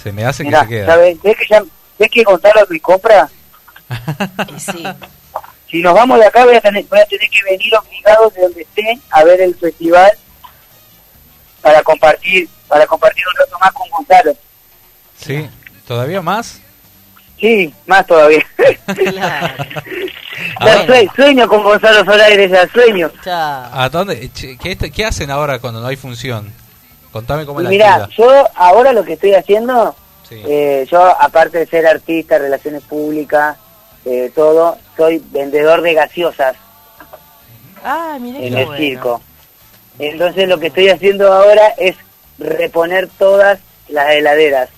Se 0.00 0.12
me 0.12 0.24
hace 0.24 0.44
Mirá, 0.44 0.60
que 0.60 0.66
se 0.66 0.70
queda. 0.70 0.86
¿sabes? 0.86 1.20
¿Ves 1.22 1.36
que, 1.36 1.44
ya, 1.50 1.62
¿Ves 1.98 2.10
que 2.10 2.22
Gonzalo 2.22 2.60
me 2.70 2.78
compra? 2.80 3.28
Y 4.56 4.60
sí. 4.60 4.84
Si 5.70 5.82
nos 5.82 5.94
vamos 5.94 6.18
de 6.18 6.26
acá 6.26 6.44
voy 6.44 6.56
a 6.56 6.60
tener, 6.60 6.84
voy 6.86 6.98
a 7.00 7.06
tener 7.06 7.28
que 7.28 7.42
venir 7.44 7.72
obligado 7.76 8.30
de 8.30 8.42
donde 8.42 8.62
esté 8.62 8.98
a 9.10 9.24
ver 9.24 9.40
el 9.40 9.54
festival 9.54 10.10
para 11.60 11.82
compartir 11.82 12.48
para 12.68 12.86
compartir 12.86 13.24
un 13.26 13.36
rato 13.46 13.58
más 13.58 13.72
con 13.72 13.88
Gonzalo. 13.90 14.36
Sí, 15.18 15.48
¿todavía 15.86 16.20
más? 16.22 16.60
Sí, 17.40 17.72
más 17.86 18.06
todavía. 18.06 18.44
Ya 20.64 20.86
sue- 20.86 21.08
sueño 21.16 21.48
con 21.48 21.62
Gonzalo 21.62 22.04
Solares, 22.04 22.50
ya 22.50 22.68
sueño. 22.68 23.10
¿A 23.26 23.88
dónde? 23.90 24.30
¿Qué, 24.60 24.76
qué 24.76 25.04
hacen 25.04 25.30
ahora 25.30 25.58
cuando 25.58 25.80
no 25.80 25.86
hay 25.86 25.96
función? 25.96 26.52
Contame 27.12 27.44
cómo 27.46 27.60
es 27.60 27.64
la 27.64 27.70
mira, 27.70 28.08
yo 28.16 28.48
ahora 28.54 28.92
lo 28.92 29.04
que 29.04 29.14
estoy 29.14 29.34
haciendo, 29.34 29.96
Sí. 30.28 30.40
eh, 30.46 30.86
yo 30.90 31.02
aparte 31.20 31.58
de 31.58 31.66
ser 31.66 31.86
artista, 31.86 32.38
relaciones 32.38 32.82
públicas, 32.82 33.56
eh, 34.10 34.32
todo, 34.34 34.78
soy 34.96 35.22
vendedor 35.30 35.82
de 35.82 35.94
gaseosas 35.94 36.56
Ah, 37.84 38.14
en 38.16 38.34
qué 38.34 38.46
el 38.48 38.54
bueno. 38.54 38.76
circo. 38.76 39.22
Entonces 39.98 40.48
lo 40.48 40.58
que 40.58 40.68
estoy 40.68 40.88
haciendo 40.88 41.32
ahora 41.32 41.68
es 41.76 41.96
reponer 42.38 43.08
todas 43.18 43.58
las 43.88 44.10
heladeras 44.10 44.68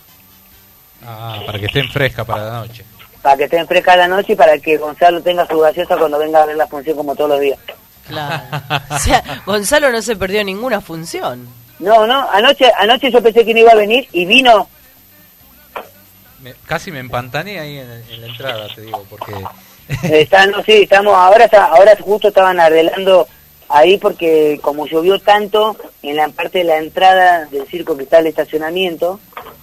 Ah, 1.06 1.40
para 1.46 1.58
que 1.58 1.66
estén 1.66 1.88
frescas 1.88 2.26
para 2.26 2.44
la 2.44 2.52
noche. 2.60 2.84
para 3.22 3.36
que 3.36 3.44
estén 3.44 3.66
frescas 3.66 3.96
la 3.96 4.08
noche 4.08 4.32
y 4.32 4.36
para 4.36 4.58
que 4.58 4.76
Gonzalo 4.76 5.22
tenga 5.22 5.46
su 5.46 5.58
gaseosa 5.58 5.96
cuando 5.96 6.18
venga 6.18 6.42
a 6.42 6.46
ver 6.46 6.56
la 6.56 6.66
función 6.66 6.96
como 6.96 7.14
todos 7.14 7.30
los 7.30 7.40
días. 7.40 7.58
Claro. 8.06 8.42
O 8.90 8.98
sea, 8.98 9.22
Gonzalo 9.46 9.90
no 9.92 10.02
se 10.02 10.16
perdió 10.16 10.42
ninguna 10.44 10.80
función. 10.80 11.46
No, 11.78 12.06
no, 12.06 12.28
anoche, 12.30 12.70
anoche 12.78 13.10
yo 13.10 13.22
pensé 13.22 13.44
que 13.44 13.54
no 13.54 13.60
iba 13.60 13.72
a 13.72 13.76
venir 13.76 14.06
y 14.12 14.24
vino. 14.26 14.68
Me- 16.42 16.54
casi 16.66 16.90
me 16.90 17.00
empantané 17.00 17.58
ahí 17.58 17.78
en, 17.78 18.20
la 18.20 18.26
entrada, 18.26 18.66
te 18.74 18.82
digo, 18.82 19.04
porque... 19.08 19.32
Está, 20.02 20.46
no, 20.46 20.62
sí, 20.62 20.82
estamos, 20.82 21.14
ahora 21.14 21.48
ahora 21.52 21.96
justo 22.00 22.28
estaban 22.28 22.60
arreglando 22.60 23.26
ahí 23.68 23.98
porque 23.98 24.58
como 24.62 24.86
llovió 24.86 25.18
tanto 25.18 25.76
en 26.02 26.16
la 26.16 26.28
parte 26.28 26.58
de 26.58 26.64
la 26.64 26.78
entrada 26.78 27.46
del 27.46 27.66
circo 27.66 27.96
que 27.96 28.04
está 28.04 28.18
el 28.18 28.28
estacionamiento, 28.28 29.18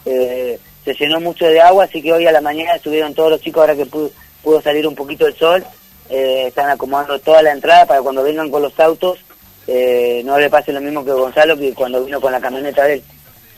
eh, 0.05 0.59
se 0.83 0.93
llenó 0.93 1.19
mucho 1.19 1.45
de 1.45 1.61
agua, 1.61 1.85
así 1.85 2.01
que 2.01 2.13
hoy 2.13 2.25
a 2.27 2.31
la 2.31 2.41
mañana 2.41 2.75
estuvieron 2.75 3.13
todos 3.13 3.31
los 3.31 3.41
chicos, 3.41 3.61
ahora 3.61 3.75
que 3.75 3.85
pudo, 3.85 4.11
pudo 4.43 4.61
salir 4.61 4.87
un 4.87 4.95
poquito 4.95 5.27
el 5.27 5.35
sol, 5.35 5.65
eh, 6.09 6.45
están 6.47 6.69
acomodando 6.69 7.19
toda 7.19 7.41
la 7.41 7.51
entrada 7.51 7.85
para 7.85 8.01
cuando 8.01 8.23
vengan 8.23 8.49
con 8.49 8.61
los 8.61 8.77
autos, 8.79 9.19
eh, 9.67 10.21
no 10.25 10.39
le 10.39 10.49
pase 10.49 10.71
lo 10.71 10.79
mismo 10.79 11.03
que 11.03 11.11
Gonzalo 11.11 11.57
que 11.57 11.73
cuando 11.73 12.03
vino 12.05 12.21
con 12.21 12.31
la 12.31 12.39
camioneta 12.39 12.85
de. 12.85 13.03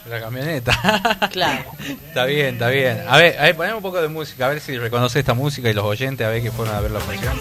La 0.08 0.20
camioneta. 0.20 0.72
Claro. 1.30 1.64
está 2.08 2.24
bien, 2.24 2.54
está 2.54 2.68
bien. 2.68 3.04
A 3.08 3.16
ver, 3.18 3.38
a 3.38 3.42
ver, 3.44 3.56
ponemos 3.56 3.76
un 3.78 3.82
poco 3.82 4.00
de 4.02 4.08
música, 4.08 4.46
a 4.46 4.48
ver 4.48 4.60
si 4.60 4.76
reconoce 4.78 5.20
esta 5.20 5.34
música 5.34 5.68
y 5.70 5.74
los 5.74 5.84
oyentes, 5.84 6.26
a 6.26 6.30
ver 6.30 6.42
que 6.42 6.50
fueron 6.50 6.74
a 6.74 6.80
ver 6.80 6.90
la 6.90 7.00
función. 7.00 7.32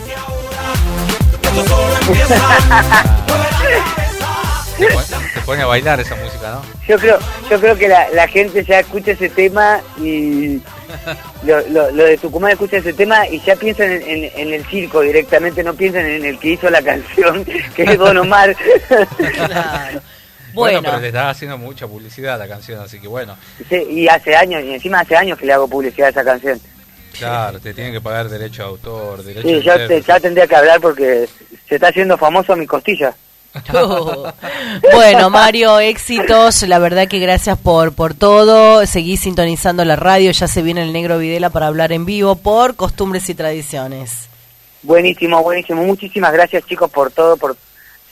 Te 4.77 4.85
pone, 4.93 5.05
te 5.33 5.39
pone 5.41 5.61
a 5.63 5.65
bailar 5.65 5.99
esa 5.99 6.15
música, 6.15 6.51
¿no? 6.51 6.61
Yo 6.87 6.97
creo, 6.97 7.17
yo 7.49 7.59
creo 7.59 7.75
que 7.77 7.87
la, 7.87 8.09
la 8.11 8.27
gente 8.27 8.63
ya 8.63 8.79
escucha 8.79 9.11
ese 9.11 9.29
tema 9.29 9.79
y 9.97 10.61
lo, 11.43 11.59
lo, 11.69 11.91
lo 11.91 12.03
de 12.05 12.17
Tucumán 12.17 12.51
escucha 12.51 12.77
ese 12.77 12.93
tema 12.93 13.27
y 13.27 13.39
ya 13.41 13.55
piensan 13.55 13.91
en, 13.91 14.01
en- 14.03 14.31
en 14.35 14.53
el 14.53 14.65
circo 14.67 15.01
directamente, 15.01 15.63
no 15.63 15.73
piensan 15.73 16.05
en 16.05 16.25
el 16.25 16.39
que 16.39 16.49
hizo 16.51 16.69
la 16.69 16.81
canción, 16.81 17.43
que 17.75 17.83
es 17.83 17.97
Don 17.97 18.17
Omar. 18.17 18.55
Claro. 19.17 20.01
Bueno, 20.53 20.79
Bueno, 20.79 20.81
pero 20.83 20.99
le 20.99 21.07
estás 21.07 21.35
haciendo 21.35 21.57
mucha 21.57 21.87
publicidad 21.87 22.35
a 22.35 22.37
la 22.37 22.47
canción, 22.47 22.81
así 22.81 22.99
que 22.99 23.07
bueno, 23.07 23.35
Sí, 23.69 23.75
y 23.89 24.07
hace 24.07 24.35
años, 24.35 24.63
y 24.63 24.73
encima 24.73 24.99
hace 25.01 25.15
años 25.15 25.37
que 25.37 25.45
le 25.45 25.53
hago 25.53 25.67
publicidad 25.67 26.07
a 26.07 26.11
esa 26.11 26.23
canción. 26.23 26.59
claro, 27.17 27.59
te 27.59 27.73
tienen 27.73 27.93
que 27.93 28.01
pagar 28.01 28.29
derecho 28.29 28.63
de 28.63 28.69
autor, 28.69 29.23
derecho 29.23 29.47
Sí, 29.47 29.55
ya, 29.63 29.75
te- 29.75 29.81
intérprete. 29.83 30.07
ya 30.07 30.19
tendría 30.19 30.47
que 30.47 30.55
hablar 30.55 30.79
porque 30.81 31.27
se 31.67 31.75
está 31.75 31.87
haciendo 31.89 32.17
famoso 32.17 32.53
a 32.53 32.55
mi 32.55 32.65
costilla. 32.67 33.13
bueno, 34.93 35.29
Mario, 35.29 35.79
éxitos. 35.79 36.61
La 36.63 36.79
verdad 36.79 37.07
que 37.07 37.19
gracias 37.19 37.57
por, 37.57 37.93
por 37.93 38.13
todo. 38.13 38.85
Seguí 38.85 39.17
sintonizando 39.17 39.83
la 39.85 39.95
radio. 39.95 40.31
Ya 40.31 40.47
se 40.47 40.61
viene 40.61 40.83
el 40.83 40.93
negro 40.93 41.17
Videla 41.17 41.49
para 41.49 41.67
hablar 41.67 41.91
en 41.91 42.05
vivo 42.05 42.35
por 42.35 42.75
costumbres 42.75 43.29
y 43.29 43.35
tradiciones. 43.35 44.27
Buenísimo, 44.83 45.41
buenísimo. 45.43 45.83
Muchísimas 45.83 46.31
gracias 46.31 46.65
chicos 46.65 46.89
por 46.91 47.11
todo, 47.11 47.37
por 47.37 47.57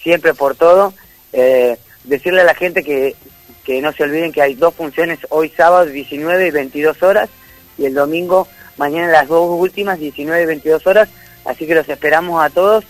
siempre 0.01 0.33
por 0.33 0.55
todo. 0.55 0.93
Eh, 1.33 1.77
decirle 2.07 2.41
a 2.41 2.45
la 2.45 2.55
gente 2.55 2.83
que, 2.83 3.15
que 3.63 3.81
no 3.81 3.91
se 3.91 4.03
olviden 4.03 4.31
que 4.31 4.41
hay 4.41 4.55
dos 4.55 4.73
funciones 4.73 5.19
hoy 5.29 5.49
sábado, 5.49 5.85
19 5.85 6.47
y 6.47 6.51
22 6.51 7.03
horas, 7.03 7.29
y 7.77 7.85
el 7.85 7.93
domingo, 7.93 8.47
mañana 8.77 9.11
las 9.11 9.27
dos 9.27 9.49
últimas, 9.49 9.99
19 9.99 10.43
y 10.43 10.45
22 10.45 10.87
horas. 10.87 11.09
Así 11.45 11.65
que 11.65 11.75
los 11.75 11.87
esperamos 11.87 12.43
a 12.43 12.49
todos. 12.49 12.83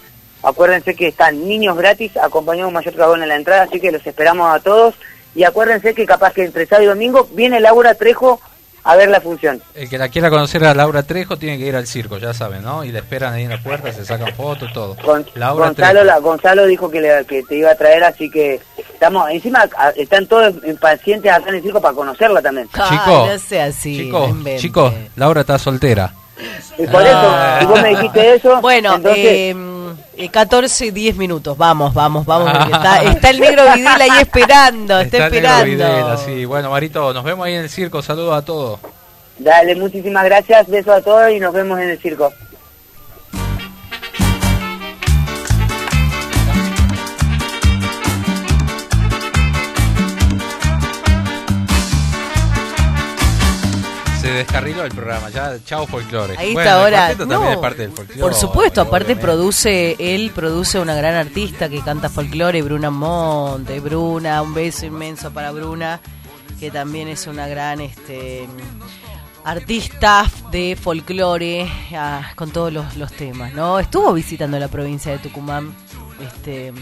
Acuérdense 0.44 0.96
que 0.96 1.08
están 1.08 1.48
niños 1.48 1.78
gratis, 1.78 2.16
acompañados 2.18 2.72
Mayor 2.72 2.96
Dragón 2.96 3.22
en 3.22 3.30
la 3.30 3.36
entrada, 3.36 3.64
así 3.64 3.80
que 3.80 3.92
los 3.92 4.06
esperamos 4.06 4.54
a 4.54 4.60
todos. 4.60 4.96
Y 5.36 5.44
acuérdense 5.44 5.94
que 5.94 6.06
capaz 6.06 6.34
que 6.34 6.44
entre 6.44 6.66
sábado 6.66 6.86
y 6.86 6.88
domingo 6.88 7.30
viene 7.34 7.60
Laura 7.60 7.96
Trejo 7.96 8.40
a 8.88 8.96
ver 8.96 9.10
la 9.10 9.20
función. 9.22 9.62
El 9.76 9.90
que 9.90 9.98
la 9.98 10.10
quiera 10.10 10.30
conocer 10.30 10.64
a 10.66 10.74
Laura 10.74 11.04
Trejo 11.04 11.38
tiene 11.38 11.58
que 11.58 11.66
ir 11.68 11.76
al 11.76 11.86
circo, 11.88 12.18
ya 12.18 12.34
saben, 12.34 12.64
¿no? 12.64 12.84
Y 12.84 12.92
la 12.92 13.00
esperan 13.00 13.34
ahí 13.34 13.44
en 13.44 13.50
la 13.50 13.62
puerta, 13.62 13.92
se 13.92 14.06
sacan 14.06 14.34
fotos, 14.34 14.72
todo. 14.74 14.96
Laura 15.36 15.66
Gonzalo, 15.68 16.04
la- 16.04 16.20
Gonzalo 16.20 16.66
dijo 16.66 16.90
que, 16.90 17.02
le- 17.02 17.26
que 17.26 17.44
te 17.44 17.58
iba 17.58 17.72
a 17.72 17.76
traer, 17.76 18.04
así 18.04 18.30
que 18.30 18.60
estamos, 18.94 19.30
encima 19.30 19.68
a- 19.78 19.90
están 19.92 20.26
todos 20.28 20.56
impacientes 20.66 21.32
acá 21.32 21.50
en 21.50 21.56
el 21.56 21.62
circo 21.62 21.82
para 21.82 21.94
conocerla 21.94 22.42
también. 22.42 22.68
Chico, 22.70 22.84
Ay, 23.26 23.30
no 23.34 23.38
sea 23.40 23.66
así. 23.66 23.98
Chicos, 23.98 24.32
chicos, 24.58 24.94
Laura 25.16 25.42
está 25.42 25.60
soltera. 25.60 26.14
Y 26.78 26.86
por 26.88 27.02
Ah. 27.04 27.58
eso, 27.58 27.60
si 27.62 27.66
vos 27.66 27.82
me 27.82 27.90
dijiste 27.90 28.36
eso, 28.36 28.62
Bueno, 28.62 28.96
entonces, 28.96 29.26
eh, 29.26 29.56
eh, 30.18 30.30
14 30.30 30.88
y 30.88 30.92
10 30.92 31.16
minutos. 31.18 31.58
Vamos, 31.58 31.94
vamos, 31.94 32.26
vamos. 32.26 32.52
está, 32.66 33.04
está 33.04 33.30
el 33.30 33.40
negro 33.40 33.64
Videla 33.74 34.04
ahí 34.04 34.22
esperando. 34.22 35.00
Está, 35.00 35.18
el 35.18 35.32
negro 35.32 35.38
esperando. 35.38 35.66
Videla, 35.66 36.18
sí. 36.18 36.46
Bueno, 36.46 36.72
Marito, 36.72 37.14
nos 37.14 37.24
vemos 37.24 37.46
ahí 37.46 37.54
en 37.54 37.62
el 37.62 37.70
circo. 37.70 38.02
Saludos 38.02 38.36
a 38.36 38.42
todos. 38.44 38.80
dale, 39.38 39.76
muchísimas 39.76 40.26
gracias, 40.26 40.68
besos 40.68 40.94
a 40.94 41.02
todos 41.02 41.32
y 41.32 41.40
nos 41.40 41.54
vemos 41.54 41.80
en 41.80 41.90
el 41.90 42.00
circo. 42.00 42.34
Descarriló 54.38 54.84
el 54.84 54.92
programa, 54.92 55.30
ya, 55.30 55.58
chao 55.64 55.86
folclore. 55.88 56.36
Ahí 56.38 56.54
Bueno, 56.54 56.70
está 56.70 56.88
el 56.88 56.96
ahora. 56.96 57.08
también 57.18 57.42
No, 57.42 57.52
es 57.52 57.58
parte 57.58 57.82
del 57.84 57.92
folclore. 57.92 58.22
Por 58.22 58.34
supuesto, 58.34 58.82
aparte 58.82 59.14
obviamente. 59.14 59.26
produce, 59.26 59.96
él 60.00 60.32
produce 60.34 60.80
una 60.80 60.96
gran 60.96 61.16
artista 61.16 61.70
que 61.70 61.82
canta 61.82 62.10
folclore, 62.10 62.62
Bruna 62.62 62.90
Monte, 62.90 63.80
Bruna, 63.80 64.42
un 64.42 64.54
beso 64.54 64.86
inmenso 64.86 65.32
para 65.32 65.52
Bruna, 65.52 66.00
que 66.60 66.72
también 66.72 67.08
es 67.08 67.28
una 67.28 67.48
gran 67.48 67.82
este 67.82 68.48
artista 69.44 70.30
de 70.52 70.76
folclore 70.76 71.70
ah, 71.96 72.32
con 72.36 72.52
todos 72.52 72.74
los, 72.74 72.98
los 72.98 73.12
temas, 73.14 73.54
¿no? 73.54 73.80
Estuvo 73.80 74.12
visitando 74.14 74.60
la 74.60 74.68
provincia 74.68 75.12
de 75.12 75.20
Tucumán, 75.20 75.74
este 76.22 76.74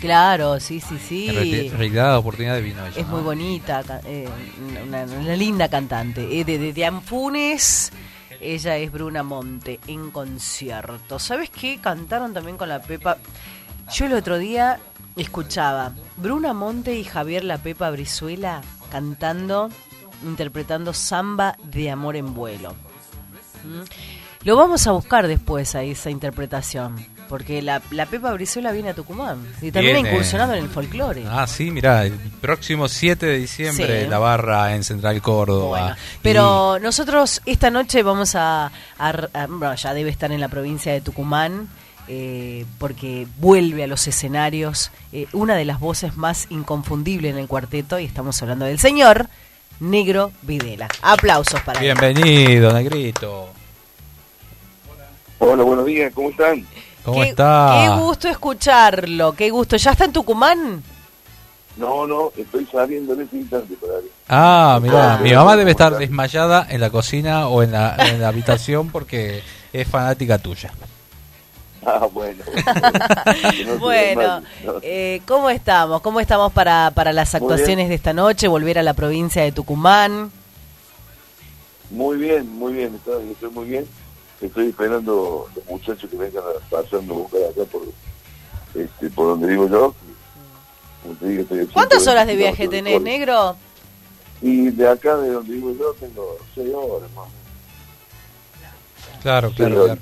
claro, 0.00 0.60
sí, 0.60 0.80
sí, 0.80 0.98
sí. 0.98 1.28
En 1.28 1.70
realidad, 1.70 2.16
oportunidad 2.18 2.54
de 2.54 2.62
vino 2.62 2.86
ella, 2.86 3.00
Es 3.00 3.06
¿no? 3.06 3.14
muy 3.14 3.22
bonita, 3.22 3.82
eh, 4.06 4.28
una, 4.86 5.04
una 5.04 5.36
linda 5.36 5.68
cantante. 5.68 6.40
Eh, 6.40 6.44
de, 6.44 6.58
de, 6.58 6.72
ella 8.42 8.76
es 8.76 8.90
Bruna 8.90 9.22
Monte 9.22 9.78
en 9.86 10.10
concierto. 10.10 11.18
¿Sabes 11.18 11.50
qué? 11.50 11.78
Cantaron 11.80 12.34
también 12.34 12.56
con 12.56 12.68
la 12.68 12.82
Pepa. 12.82 13.18
Yo 13.92 14.06
el 14.06 14.14
otro 14.14 14.38
día 14.38 14.80
escuchaba 15.16 15.94
Bruna 16.16 16.52
Monte 16.52 16.96
y 16.96 17.04
Javier 17.04 17.44
La 17.44 17.58
Pepa 17.58 17.90
Brizuela 17.90 18.62
cantando, 18.90 19.70
interpretando 20.24 20.92
Samba 20.92 21.56
de 21.62 21.90
Amor 21.90 22.16
en 22.16 22.34
Vuelo. 22.34 22.72
¿Mm? 23.64 23.82
Lo 24.44 24.56
vamos 24.56 24.88
a 24.88 24.92
buscar 24.92 25.28
después 25.28 25.76
a 25.76 25.84
esa 25.84 26.10
interpretación, 26.10 26.96
porque 27.32 27.62
la, 27.62 27.80
la 27.92 28.04
Pepa 28.04 28.30
Brizuela 28.34 28.72
viene 28.72 28.90
a 28.90 28.94
Tucumán 28.94 29.38
y 29.62 29.70
también 29.72 29.94
Viene. 29.94 30.10
ha 30.10 30.12
incursionado 30.12 30.52
en 30.52 30.64
el 30.64 30.68
folclore. 30.68 31.24
Ah, 31.26 31.46
sí, 31.46 31.70
mira, 31.70 32.04
el 32.04 32.12
próximo 32.12 32.88
7 32.88 33.24
de 33.24 33.38
diciembre 33.38 34.02
Sí. 34.02 34.06
la 34.10 34.18
barra 34.18 34.74
en 34.74 34.84
Central 34.84 35.22
Córdoba. 35.22 35.78
Bueno, 35.80 35.94
Y- 35.96 36.18
pero 36.22 36.78
nosotros 36.78 37.40
esta 37.46 37.70
noche 37.70 38.02
vamos 38.02 38.34
a, 38.34 38.66
a- 38.66 38.70
a- 39.32 39.46
bueno, 39.48 39.74
ya 39.76 39.94
debe 39.94 40.10
estar 40.10 40.30
en 40.30 40.40
la 40.42 40.48
provincia 40.48 40.92
de 40.92 41.00
Tucumán, 41.00 41.70
eh, 42.06 42.66
porque 42.78 43.26
vuelve 43.38 43.84
a 43.84 43.86
los 43.86 44.06
escenarios 44.06 44.90
eh, 45.14 45.26
una 45.32 45.54
de 45.56 45.64
las 45.64 45.80
voces 45.80 46.18
más 46.18 46.48
inconfundibles 46.50 47.32
en 47.32 47.38
el 47.38 47.48
cuarteto, 47.48 47.98
y 47.98 48.04
estamos 48.04 48.42
hablando 48.42 48.66
del 48.66 48.78
señor 48.78 49.28
Negro 49.80 50.32
Videla. 50.42 50.86
Aplausos 51.00 51.62
para 51.62 51.80
él. 51.80 51.84
Bienvenido, 51.98 52.74
Negrito. 52.74 53.48
Hola, 55.38 55.62
buenos 55.62 55.86
días, 55.86 56.12
¿cómo 56.14 56.28
están? 56.28 56.66
¿Cómo 57.04 57.20
Qué- 57.22 57.30
está? 57.30 57.80
Qué 57.82 58.00
gusto 58.00 58.28
escucharlo, 58.28 59.32
qué 59.32 59.50
gusto. 59.50 59.76
¿Ya 59.76 59.90
está 59.92 60.04
en 60.04 60.12
Tucumán? 60.12 60.82
No, 61.76 62.06
no, 62.06 62.30
estoy 62.36 62.66
saliendo 62.70 63.14
en 63.14 63.22
este 63.22 63.38
instante 63.38 63.74
para 63.76 63.94
ver. 63.94 64.04
Ah, 64.28 64.78
mira, 64.82 65.14
Ah, 65.14 65.18
mi 65.18 65.32
mamá 65.32 65.56
debe 65.56 65.70
estar 65.70 65.96
desmayada 65.96 66.66
en 66.68 66.80
la 66.80 66.90
cocina 66.90 67.48
o 67.48 67.62
en 67.62 67.72
la, 67.72 67.96
en 67.98 68.20
la 68.20 68.28
habitación 68.28 68.90
porque 68.90 69.42
es 69.72 69.88
fanática 69.88 70.38
tuya. 70.38 70.72
Ah, 71.84 72.06
bueno. 72.12 72.44
No 73.66 73.78
Bueno, 73.78 74.40
no. 74.64 74.74
eh, 74.82 75.20
¿cómo 75.26 75.48
estamos? 75.50 76.00
¿Cómo 76.02 76.20
estamos 76.20 76.52
para, 76.52 76.92
para 76.94 77.12
las 77.12 77.34
actuaciones 77.34 77.88
de 77.88 77.94
esta 77.96 78.12
noche? 78.12 78.46
Volver 78.48 78.78
a 78.78 78.82
la 78.82 78.92
provincia 78.94 79.42
de 79.42 79.50
Tucumán. 79.52 80.30
Muy 81.90 82.16
bien, 82.18 82.48
muy 82.56 82.72
bien, 82.74 82.94
estoy, 82.94 83.30
estoy 83.32 83.50
muy 83.50 83.66
bien. 83.66 83.86
Estoy 84.42 84.68
esperando 84.70 85.48
los 85.54 85.66
muchachos 85.66 86.10
que 86.10 86.16
vengan 86.16 86.42
pasando 86.70 87.14
a 87.14 87.16
buscar 87.18 87.40
acá 87.42 87.64
por, 87.70 87.82
este, 88.74 89.10
por 89.10 89.26
donde 89.28 89.46
vivo 89.46 89.68
yo. 89.68 89.94
Como 91.02 91.14
te 91.16 91.28
digo, 91.28 91.42
estoy 91.42 91.66
¿Cuántas 91.66 92.02
120 92.02 92.10
horas 92.10 92.26
de 92.26 92.36
viaje 92.36 92.68
tenés, 92.68 93.00
negro? 93.00 93.56
Y 94.40 94.70
de 94.70 94.88
acá, 94.88 95.16
de 95.16 95.30
donde 95.30 95.52
vivo 95.54 95.72
yo, 95.78 95.94
tengo 95.94 96.36
seis 96.54 96.72
horas 96.74 97.08
más. 97.12 97.24
o 97.24 97.28
menos. 97.28 99.22
Claro, 99.22 99.48
Seis 99.48 99.56
claro, 99.58 99.82
horas. 99.84 99.98
claro. 99.98 100.00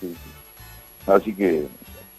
Sí, 0.00 0.16
sí. 0.24 1.10
Así 1.10 1.34
que 1.34 1.66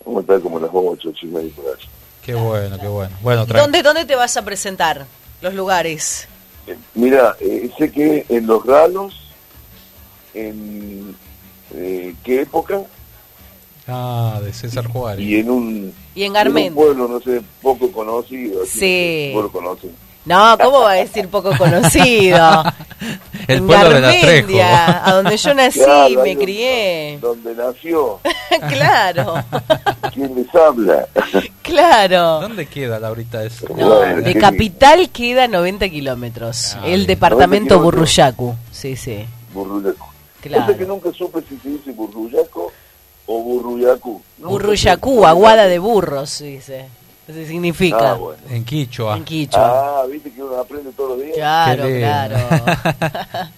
vamos 0.06 0.20
a 0.20 0.22
estar 0.22 0.42
como 0.42 0.60
las 0.60 0.70
ocho, 0.74 1.10
ocho 1.10 1.26
y 1.26 1.30
media 1.30 1.52
por 1.56 1.66
allá. 1.66 1.90
Qué 2.24 2.36
bueno, 2.36 2.78
qué 2.80 2.88
bueno. 2.88 3.16
Bueno, 3.22 3.46
¿Dónde, 3.46 3.84
¿Dónde 3.84 4.06
te 4.06 4.16
vas 4.16 4.36
a 4.38 4.44
presentar? 4.46 5.06
Los 5.42 5.54
lugares. 5.54 6.28
Eh, 6.66 6.78
Mira, 6.96 7.36
eh, 7.40 7.70
sé 7.78 7.92
que 7.92 8.26
en 8.30 8.48
Los 8.48 8.66
Ralos, 8.66 9.27
en 10.42 11.16
eh, 11.76 12.14
qué 12.24 12.42
época, 12.42 12.82
Ah, 13.90 14.40
de 14.44 14.52
César 14.52 14.86
Juárez. 14.88 15.26
y 15.26 15.38
en 15.40 15.50
un, 15.50 15.94
Y 16.14 16.22
en 16.22 16.26
en 16.26 16.30
un 16.32 16.34
Garmendia. 16.34 16.74
pueblo, 16.74 17.08
no 17.08 17.20
sé, 17.22 17.42
poco 17.62 17.90
conocido. 17.92 18.64
así, 18.64 18.80
Sí. 18.80 19.32
No 19.34 19.44
lo 19.44 19.52
conocen. 19.52 19.92
No, 20.26 20.58
¿cómo 20.62 20.82
va 20.82 20.92
a 20.92 20.96
decir 20.96 21.30
poco 21.30 21.58
conocido? 21.58 22.64
El 23.48 23.60
en 23.60 23.68
pueblo 23.68 23.94
de. 23.94 24.02
Garmendia, 24.02 25.08
a 25.08 25.14
donde 25.14 25.38
yo 25.38 25.54
nací, 25.54 25.80
Claro, 25.80 26.22
me 26.22 26.36
crié. 26.38 27.18
Donde 27.22 27.56
nació, 27.56 28.20
claro, 28.70 29.36
¿quién 30.14 30.36
les 30.36 30.54
habla? 30.54 31.08
claro. 31.62 32.42
¿Dónde 32.42 32.66
queda 32.66 33.00
Laurita 33.00 33.42
eso? 33.46 33.68
No, 33.70 34.00
Bueno, 34.00 34.22
de 34.22 34.36
capital 34.36 35.10
queda 35.12 35.48
90 35.48 35.88
kilómetros. 35.88 36.74
Ah, 36.76 36.82
el 36.88 36.96
bien. 36.96 37.08
departamento 37.08 37.76
90 37.76 37.92
kilómetros. 37.94 37.94
Burruyacu. 38.36 38.56
Sí, 38.74 38.98
sí. 38.98 39.26
Burruyaco. 39.54 40.10
Claro. 40.42 40.66
Cosa 40.66 40.78
que 40.78 40.86
nunca 40.86 41.12
supe 41.14 41.42
si 41.48 41.58
se 41.58 41.70
dice 41.70 41.92
Burruyaco 41.92 42.72
o 43.26 43.42
Burruyacu. 43.42 44.22
Nunca 44.38 44.50
Burruyacu, 44.50 45.16
supe. 45.16 45.28
aguada 45.28 45.66
de 45.68 45.80
burros, 45.80 46.40
dice. 46.40 46.86
Eso 47.28 47.46
significa. 47.46 48.12
Ah, 48.12 48.14
bueno. 48.14 48.42
En 48.50 48.64
Quichua. 48.64 49.18
En 49.18 49.26
Quichua. 49.26 50.02
Ah, 50.02 50.06
viste 50.10 50.32
que 50.32 50.42
uno 50.42 50.58
aprende 50.58 50.92
todos 50.94 51.18
los 51.18 51.26
días. 51.26 51.36
Claro, 51.36 51.84
claro. 51.84 52.38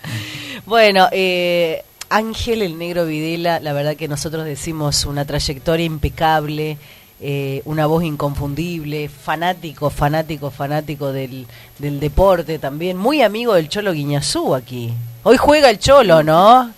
bueno, 0.66 1.08
eh, 1.12 1.84
Ángel 2.10 2.64
el 2.64 2.80
Negro 2.80 3.06
Videla, 3.06 3.60
la 3.60 3.74
verdad 3.74 3.96
que 3.96 4.08
nosotros 4.08 4.46
decimos 4.46 5.06
una 5.06 5.26
trayectoria 5.26 5.86
impecable. 5.86 6.78
Eh, 7.22 7.62
una 7.66 7.86
voz 7.86 8.04
inconfundible, 8.04 9.10
fanático, 9.10 9.90
fanático, 9.90 10.52
fanático 10.52 11.12
del, 11.12 11.46
del 11.78 12.00
deporte 12.00 12.60
también, 12.60 12.98
muy 12.98 13.22
amigo 13.22 13.54
del 13.54 13.70
Cholo 13.70 13.92
Guiñazú 13.94 14.56
aquí. 14.56 14.94
Hoy 15.24 15.38
juega 15.38 15.70
el 15.70 15.80
Cholo, 15.80 16.24
¿no? 16.24 16.72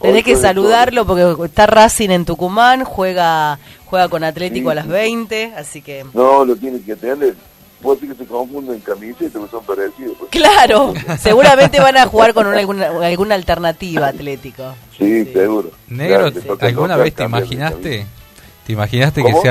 Tenés 0.00 0.24
que 0.24 0.36
saludarlo 0.36 1.06
porque 1.06 1.44
está 1.46 1.66
Racing 1.66 2.10
en 2.10 2.24
Tucumán, 2.26 2.84
juega 2.84 3.58
juega 3.86 4.08
con 4.08 4.22
Atlético 4.24 4.68
Sí, 4.68 4.72
a 4.72 4.74
las 4.74 4.84
sí. 4.84 4.90
20, 4.90 5.52
así 5.56 5.80
que... 5.80 6.04
No, 6.12 6.44
lo 6.44 6.54
tiene 6.56 6.80
que 6.82 6.92
atender. 6.92 7.34
Puede 7.80 8.00
ser 8.00 8.08
que 8.10 8.14
se 8.16 8.26
confunden 8.26 8.80
camisetas, 8.80 9.32
porque 9.32 9.50
son 9.50 9.64
parecidos. 9.64 10.16
pues. 10.18 10.30
Claro, 10.30 10.92
seguramente 11.20 11.80
van 11.80 11.96
a 11.96 12.06
jugar 12.06 12.34
con 12.34 12.46
una- 12.46 12.58
alguna, 12.58 12.86
alguna 13.06 13.34
alternativa 13.36 14.08
Atlético. 14.08 14.74
Sí, 14.98 15.24
seguro. 15.32 15.70
Negro, 15.88 16.30
Claro, 16.32 16.58
¿alguna 16.60 16.96
vez 16.96 17.14
te 17.14 17.24
imaginaste? 17.24 18.06
¿Te 18.66 18.72
imaginaste 18.72 19.22
que 19.22 19.30
¿Cómo? 19.30 19.42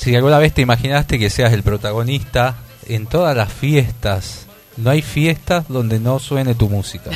Si 0.00 0.16
alguna 0.16 0.38
vez 0.38 0.54
te 0.54 0.62
imaginaste 0.62 1.18
que 1.18 1.28
seas 1.28 1.52
el 1.52 1.62
protagonista 1.62 2.56
en 2.86 3.06
todas 3.06 3.36
las 3.36 3.52
fiestas, 3.52 4.46
no 4.78 4.88
hay 4.88 5.02
fiestas 5.02 5.68
donde 5.68 6.00
no 6.00 6.18
suene 6.18 6.54
tu 6.54 6.70
música. 6.70 7.10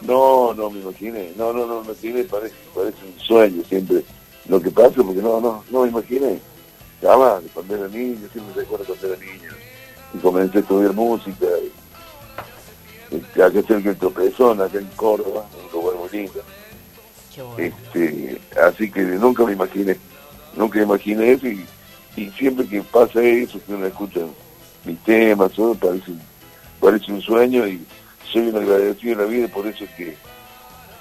No, 0.00 0.52
no 0.52 0.68
me 0.68 0.80
imaginé. 0.80 1.30
No, 1.36 1.52
no, 1.52 1.66
no 1.66 1.82
me 1.82 1.92
imaginé. 1.92 2.24
Parece, 2.24 2.56
parece 2.74 2.96
un 3.06 3.20
sueño 3.20 3.62
siempre. 3.68 4.02
Lo 4.48 4.60
que 4.60 4.72
pasa, 4.72 4.96
porque 4.96 5.22
no, 5.22 5.40
no, 5.40 5.62
no 5.70 5.82
me 5.82 5.90
imaginé. 5.90 6.40
Jamás, 7.00 7.40
cuando 7.54 7.76
era 7.76 7.86
niño, 7.86 8.26
siempre 8.32 8.62
recuerdo 8.62 8.86
cuando 8.86 9.06
era 9.06 9.16
niño. 9.18 9.50
Y 10.12 10.18
comencé 10.18 10.58
a 10.58 10.60
estudiar 10.62 10.92
música. 10.92 11.46
Y, 13.12 13.16
y 13.16 13.42
acá 13.42 13.62
cerca 13.62 13.90
del 13.90 13.96
Tropezón, 13.96 14.60
acá 14.60 14.76
en 14.76 14.88
Córdoba, 14.96 15.46
un 15.64 15.80
lugar 15.80 16.00
muy 16.00 16.08
lindo. 16.08 16.42
Este, 17.58 18.40
así 18.60 18.90
que 18.90 19.02
nunca 19.02 19.44
me 19.44 19.52
imaginé. 19.52 20.09
Nunca 20.56 20.80
imaginé 20.82 21.32
eso 21.32 21.46
y, 21.46 21.64
y 22.16 22.30
siempre 22.30 22.66
que 22.66 22.82
pasa 22.82 23.22
eso, 23.22 23.58
que 23.66 23.72
uno 23.74 23.86
escucha 23.86 24.20
mis 24.84 24.98
temas, 25.04 25.52
todo 25.52 25.74
parece, 25.74 26.12
parece 26.80 27.12
un 27.12 27.20
sueño 27.22 27.66
y 27.66 27.84
soy 28.32 28.48
un 28.48 28.56
agradecido 28.56 29.16
de 29.18 29.24
la 29.24 29.30
vida, 29.30 29.48
por 29.48 29.66
eso 29.66 29.84
es 29.84 29.90
que 29.90 30.16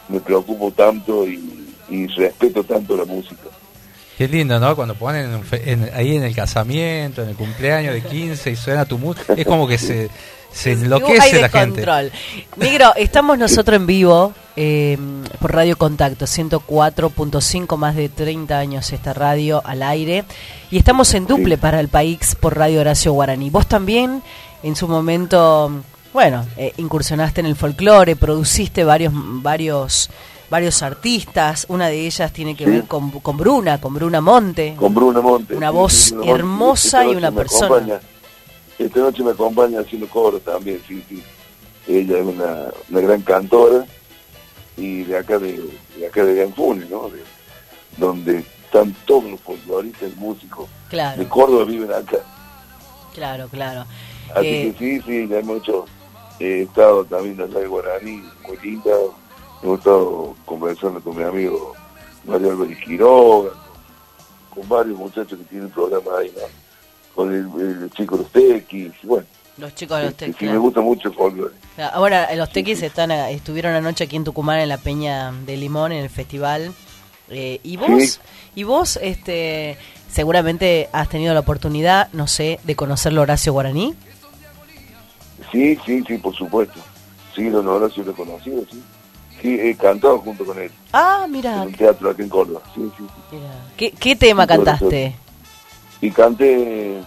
me 0.08 0.20
preocupo 0.20 0.72
tanto 0.72 1.28
y, 1.28 1.68
y 1.90 2.08
respeto 2.08 2.64
tanto 2.64 2.96
la 2.98 3.06
música. 3.06 3.44
Qué 4.18 4.28
lindo, 4.28 4.60
¿no? 4.60 4.76
Cuando 4.76 4.96
ponen 4.96 5.32
en 5.34 5.44
fe- 5.44 5.72
en- 5.72 5.90
ahí 5.94 6.16
en 6.18 6.24
el 6.24 6.36
casamiento, 6.36 7.24
en 7.24 7.30
el 7.30 7.36
cumpleaños 7.36 7.94
de 7.94 8.02
15 8.02 8.52
y 8.52 8.56
suena 8.56 8.84
tu 8.86 8.98
música, 8.98 9.34
es 9.34 9.46
como 9.46 9.66
que 9.68 9.78
se, 9.78 10.10
se 10.52 10.72
hay 10.72 10.76
enloquece 10.76 11.42
la 11.42 11.50
gente. 11.50 11.86
Negro, 12.58 12.94
estamos 12.96 13.38
nosotros 13.38 13.76
en 13.78 13.86
vivo 13.88 14.34
eh, 14.56 14.98
por 15.40 15.54
Radio 15.54 15.78
Contacto, 15.78 16.26
104.5, 16.26 17.78
más 17.78 17.96
de 17.96 18.10
30 18.10 18.58
años 18.58 18.92
esta 18.92 19.14
radio 19.14 19.62
al 19.66 19.84
aire. 19.84 20.26
Y 20.72 20.78
estamos 20.78 21.14
en 21.14 21.26
duple 21.28 21.58
para 21.58 21.80
el 21.80 21.88
país 21.88 22.36
por 22.40 22.58
Radio 22.58 22.82
Horacio 22.82 23.14
Guaraní. 23.14 23.50
Vos 23.50 23.68
también, 23.68 24.22
en 24.64 24.76
su 24.76 24.88
momento, 24.88 25.72
bueno, 26.14 26.46
eh, 26.58 26.74
incursionaste 26.78 27.40
en 27.42 27.48
el 27.48 27.56
folclore, 27.56 28.16
produciste 28.16 28.84
varios, 28.84 29.14
varios, 29.16 30.10
varios 30.50 30.82
artistas. 30.84 31.66
Una 31.70 31.88
de 31.88 32.06
ellas 32.06 32.34
tiene 32.34 32.56
que 32.56 32.66
Sí. 32.66 32.72
ver 32.72 32.84
con, 32.86 33.12
con 33.12 33.38
Bruna, 33.38 33.80
con 33.80 33.94
Bruna 33.94 34.20
Monte. 34.20 34.76
Con 34.78 34.94
Bruna 34.94 35.22
Monte. 35.22 35.56
Una 35.56 35.70
sí, 35.70 35.76
voz 35.76 36.12
Bruna 36.12 36.32
hermosa 36.32 37.06
y 37.06 37.16
una 37.16 37.32
persona. 37.32 37.66
acompaña- 37.68 38.00
esta 38.80 39.00
noche 39.02 39.24
me 39.24 39.32
acompaña 39.32 39.82
haciendo 39.82 40.08
coro 40.08 40.40
también, 40.40 40.82
sí, 40.88 41.04
sí. 41.08 41.22
Ella 41.88 42.20
es 42.20 42.26
una, 42.26 42.66
una 42.90 43.02
gran 43.02 43.22
cantora 43.22 43.86
y 44.78 45.04
de 45.04 45.18
acá 45.18 45.38
de, 45.40 45.60
de 45.98 46.08
acá 46.08 46.24
de 46.24 46.36
Ganfunes, 46.36 46.90
¿no? 46.90 47.10
De- 47.10 47.24
donde 47.98 48.38
están 48.66 48.96
todos 49.06 49.26
los 49.26 49.40
folcloristas, 49.42 50.16
músicos 50.16 50.70
Claro. 50.90 51.22
de 51.22 51.28
Córdoba 51.28 51.66
viven 51.66 51.92
acá. 51.92 52.20
Claro, 53.14 53.48
claro. 53.50 53.86
Así 54.34 54.48
Eh, 54.48 54.74
que 54.78 54.80
sí, 54.80 55.02
sí, 55.06 55.28
ya 55.28 55.40
hemos 55.40 55.58
hecho, 55.58 55.86
he 56.40 56.62
estado 56.62 57.04
también 57.06 57.40
en 57.42 57.52
la 57.54 57.60
de 57.60 57.68
Guaraní, 57.68 58.24
muy 58.48 58.58
linda, 58.64 58.92
hemos 59.64 59.80
estado 59.80 60.36
conversando 60.46 61.02
con 61.02 61.18
mi 61.18 61.24
amigo 61.24 61.74
Mario 62.26 62.52
Álvarez 62.52 62.78
Quiroga, 62.86 63.50
con, 64.54 64.60
con 64.62 64.70
varios 64.70 64.98
muchachos 64.98 65.38
que 65.40 65.46
tienen 65.46 65.70
programas 65.72 66.14
ahí, 66.20 66.32
¿no? 66.36 66.44
Con 67.20 67.34
el, 67.34 67.82
el 67.84 67.92
chico 67.92 68.16
Los 68.16 68.32
Tequis, 68.32 68.94
bueno, 69.04 69.26
Los 69.58 69.76
chicos 69.76 69.98
de 70.00 70.06
los 70.06 70.16
tequis. 70.16 70.38
sí 70.40 70.46
me 70.46 70.58
gusta 70.58 70.80
mucho 70.80 71.10
el 71.10 71.14
folclore. 71.16 71.54
Ahora, 71.92 72.34
los 72.36 72.50
tequis 72.50 72.82
están, 72.82 73.12
a- 73.12 73.30
estuvieron 73.30 73.74
anoche 73.74 74.06
aquí 74.06 74.16
en 74.16 74.24
Tucumán 74.24 74.60
en 74.60 74.70
la 74.70 74.78
Peña 74.78 75.34
de 75.46 75.58
Limón, 75.58 75.92
en 75.92 76.02
el 76.04 76.10
festival. 76.10 76.72
Eh, 77.30 77.60
y 77.62 77.76
vos, 77.76 77.90
Sí. 78.14 78.20
y 78.56 78.64
vos 78.64 78.98
este, 79.02 79.78
seguramente 80.10 80.88
has 80.94 81.10
tenido 81.10 81.34
la 81.34 81.42
oportunidad, 81.42 82.08
no 82.14 82.26
sé, 82.26 82.58
de 82.64 82.76
conocerlo 82.78 83.22
Horacio 83.22 83.52
Guaraní. 83.52 83.96
Sí, 85.52 85.78
sí, 85.86 86.02
sí, 86.08 86.18
por 86.20 86.34
supuesto. 86.36 86.80
Sí, 87.36 87.50
don 87.50 87.68
Horacio 87.68 88.02
lo 88.04 88.12
he 88.12 88.16
conocido, 88.16 88.62
sí. 88.72 88.82
Sí, 89.42 89.58
he 89.60 89.76
cantado 89.76 90.20
junto 90.20 90.46
con 90.46 90.58
él 90.60 90.70
Ah, 90.94 91.24
en 91.26 91.32
mira, 91.32 91.62
un 91.64 91.72
teatro 91.74 92.10
aquí 92.10 92.22
en 92.24 92.30
Córdoba, 92.30 92.62
sí, 92.76 92.82
sí. 92.98 93.04
sí. 93.32 93.38
¿qué, 93.78 93.92
qué 93.92 94.16
tema 94.16 94.44
Sí, 94.44 94.48
cantaste? 94.50 95.16
Y 96.02 96.12
canté 96.12 97.00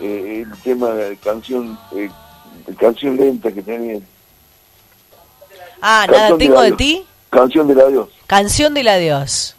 eh, 0.00 0.44
el 0.46 0.52
tema 0.62 0.90
de 0.90 1.16
canción 1.18 1.78
eh, 1.94 2.08
de 2.66 2.74
canción 2.74 3.16
lenta 3.16 3.52
que 3.52 3.62
tenía 3.62 4.00
Ah, 5.82 6.04
Canción 6.06 6.22
nada, 6.28 6.38
tengo 6.38 6.60
de 6.60 6.66
adiós. 6.66 6.76
ti. 6.78 7.04
canción 7.30 7.68
del 7.68 7.80
adiós 7.80 8.08
Canción 8.26 8.74
del 8.74 8.88
adiós. 8.88 9.56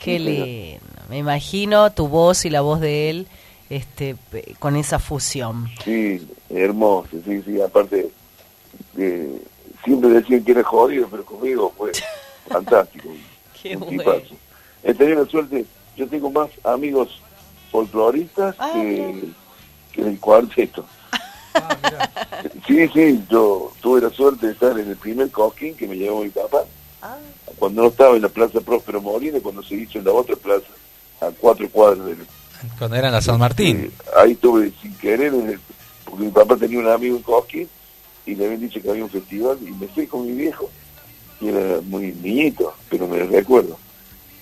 Qué 0.00 0.18
Sí, 0.18 0.24
señor. 0.24 0.46
lindo. 0.46 0.80
Me 1.08 1.18
imagino 1.18 1.90
tu 1.92 2.08
voz 2.08 2.44
y 2.44 2.50
la 2.50 2.60
voz 2.60 2.80
de 2.80 3.10
él 3.10 3.26
este, 3.68 4.16
con 4.58 4.76
esa 4.76 4.98
fusión. 4.98 5.68
sí 5.84 6.26
hermoso 6.48 7.08
sí 7.24 7.42
sí 7.46 7.60
aparte 7.60 8.10
eh, 8.98 9.42
siempre 9.84 10.10
decían 10.10 10.42
que 10.44 10.50
era 10.52 10.64
jodido 10.64 11.06
pero 11.08 11.24
conmigo 11.24 11.72
fue 11.76 11.92
fantástico 12.48 13.08
Qué 13.62 13.76
bueno. 13.76 14.02
he 14.82 14.92
tenido 14.94 15.22
la 15.24 15.30
suerte 15.30 15.64
yo 15.96 16.08
tengo 16.08 16.30
más 16.30 16.48
amigos 16.64 17.20
folcloristas 17.70 18.54
Ah, 18.58 18.70
que, 18.74 19.24
que 19.92 20.04
del 20.04 20.18
cuarteto 20.20 20.84
sí 22.66 22.88
sí 22.94 23.22
yo 23.30 23.72
tuve 23.80 24.00
la 24.00 24.10
suerte 24.10 24.46
de 24.46 24.52
estar 24.52 24.78
en 24.78 24.88
el 24.88 24.96
primer 24.96 25.30
coquín 25.30 25.74
que 25.76 25.86
me 25.86 25.96
llevó 25.96 26.22
mi 26.22 26.30
papá 26.30 26.64
Ah. 27.02 27.16
cuando 27.58 27.80
no 27.82 27.88
estaba 27.88 28.14
en 28.14 28.20
la 28.22 28.28
Plaza 28.28 28.60
Próspero 28.60 29.00
Molina, 29.00 29.38
cuando 29.40 29.62
se 29.62 29.74
hizo 29.74 29.98
en 29.98 30.04
la 30.04 30.12
otra 30.12 30.36
plaza, 30.36 30.66
a 31.22 31.30
cuatro 31.30 31.66
cuadras 31.70 32.04
del... 32.04 32.18
Cuando 32.78 32.94
eran 32.96 33.10
la 33.12 33.22
San 33.22 33.38
Martín. 33.38 33.84
eh, 33.86 33.90
ahí 34.18 34.34
tuve 34.34 34.70
sin 34.82 34.94
querer, 34.98 35.32
en 35.32 35.48
el- 35.48 35.60
porque 36.04 36.24
mi 36.26 36.30
papá 36.30 36.56
tenía 36.58 36.78
un 36.78 36.88
amigo 36.88 37.16
en 37.16 37.22
Cosquín 37.22 37.66
y 38.26 38.34
le 38.34 38.44
habían 38.44 38.60
dicho 38.60 38.82
que 38.82 38.90
había 38.90 39.02
un 39.04 39.08
festival 39.08 39.56
y 39.66 39.70
me 39.70 39.88
fui 39.88 40.06
con 40.06 40.26
mi 40.26 40.32
viejo. 40.32 40.68
Y 41.40 41.48
era 41.48 41.80
muy 41.80 42.12
niñito, 42.12 42.74
pero 42.90 43.06
me 43.08 43.18
recuerdo. 43.24 43.78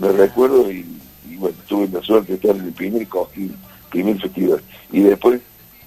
Me 0.00 0.10
recuerdo 0.10 0.68
y, 0.68 0.78
y 0.78 0.97
bueno, 1.38 1.56
tuve 1.66 1.88
la 1.88 2.02
suerte 2.02 2.32
de 2.32 2.34
estar 2.36 2.56
en 2.56 2.66
el 2.66 2.72
primer 2.72 3.06
Cosquín, 3.08 3.56
primer 3.90 4.20
festival. 4.20 4.62
Y 4.92 5.00
después 5.00 5.40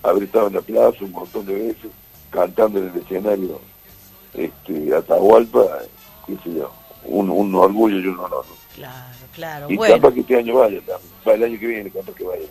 haber 0.03 0.23
estado 0.23 0.47
en 0.47 0.53
la 0.55 0.61
plaza 0.61 0.97
un 1.01 1.11
montón 1.11 1.45
de 1.45 1.53
veces, 1.53 1.91
cantando 2.29 2.79
en 2.79 2.89
el 2.89 2.99
escenario 3.01 3.59
este, 4.33 4.95
Atahualpa, 4.95 5.61
qué 6.25 6.35
sé 6.43 6.53
yo, 6.55 6.71
un, 7.05 7.29
un 7.29 7.53
orgullo 7.55 7.99
y 7.99 8.07
un 8.07 8.19
honor. 8.19 8.45
Claro, 8.75 9.05
claro. 9.33 9.65
Y 9.69 9.75
bueno. 9.75 9.95
capaz 9.95 10.13
que 10.13 10.21
este 10.21 10.37
año 10.37 10.55
vaya 10.55 10.79
también, 10.79 11.11
va 11.27 11.33
el 11.33 11.43
año 11.43 11.59
que 11.59 11.67
viene, 11.67 11.89
capaz 11.91 12.13
que 12.13 12.23
vaya. 12.23 12.41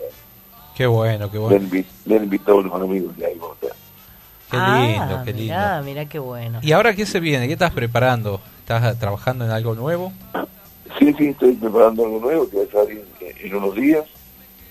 Qué 0.77 0.87
bueno, 0.87 1.31
qué 1.31 1.37
Le 1.39 1.43
bueno. 1.43 1.69
le 2.07 2.17
han 2.17 2.25
invitado 2.25 2.59
a 2.59 2.61
unos 2.61 2.81
amigos 2.81 3.17
de 3.17 3.27
ahí. 3.27 3.39
Qué 4.51 4.57
Ah, 4.59 4.81
lindo, 5.07 5.25
qué 5.25 5.33
lindo. 5.33 5.43
Mirá, 5.55 5.83
mirá 5.83 6.07
qué 6.07 6.19
bueno. 6.19 6.59
¿Y 6.63 6.73
ahora 6.73 6.95
qué 6.95 7.07
se 7.07 7.21
viene? 7.21 7.47
¿Qué 7.47 7.53
estás 7.53 7.73
preparando? 7.73 8.41
¿Estás 8.61 8.99
trabajando 8.99 9.45
en 9.45 9.51
algo 9.53 9.75
nuevo? 9.75 10.13
Sí, 10.99 11.15
sí, 11.17 11.29
estoy 11.29 11.53
preparando 11.53 12.05
algo 12.05 12.21
nuevo 12.21 12.49
que 12.49 12.59
va 12.59 12.63
a 12.65 12.85
salir 12.85 13.05
en, 13.21 13.47
en 13.47 13.55
unos 13.57 13.75
días, 13.75 14.05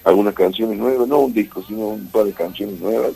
algunas 0.04 0.34
canciones 0.34 0.78
nuevas, 0.78 1.08
no 1.08 1.20
un 1.20 1.34
disco, 1.34 1.64
sino 1.68 1.90
un 1.90 2.08
par 2.08 2.26
de 2.26 2.34
canciones 2.34 2.80
nuevas, 2.80 3.14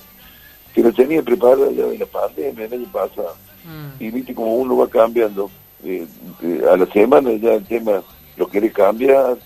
que 0.73 0.81
las 0.81 0.95
tenía 0.95 1.21
preparadas 1.21 1.75
ya 1.75 1.85
de 1.85 1.97
la 1.97 2.05
pandemia 2.05 2.65
el 2.65 2.73
año 2.73 2.91
pasado. 2.91 3.35
Mm. 3.65 4.03
Y 4.03 4.11
viste 4.11 4.33
como 4.33 4.55
uno 4.55 4.77
va 4.77 4.87
cambiando, 4.87 5.49
eh, 5.83 6.05
eh, 6.41 6.61
a 6.71 6.77
la 6.77 6.85
semana 6.87 7.31
ya 7.33 7.53
el 7.53 7.65
tema 7.65 8.03
lo 8.37 8.47
querés 8.47 8.73
cambiar, 8.73 9.37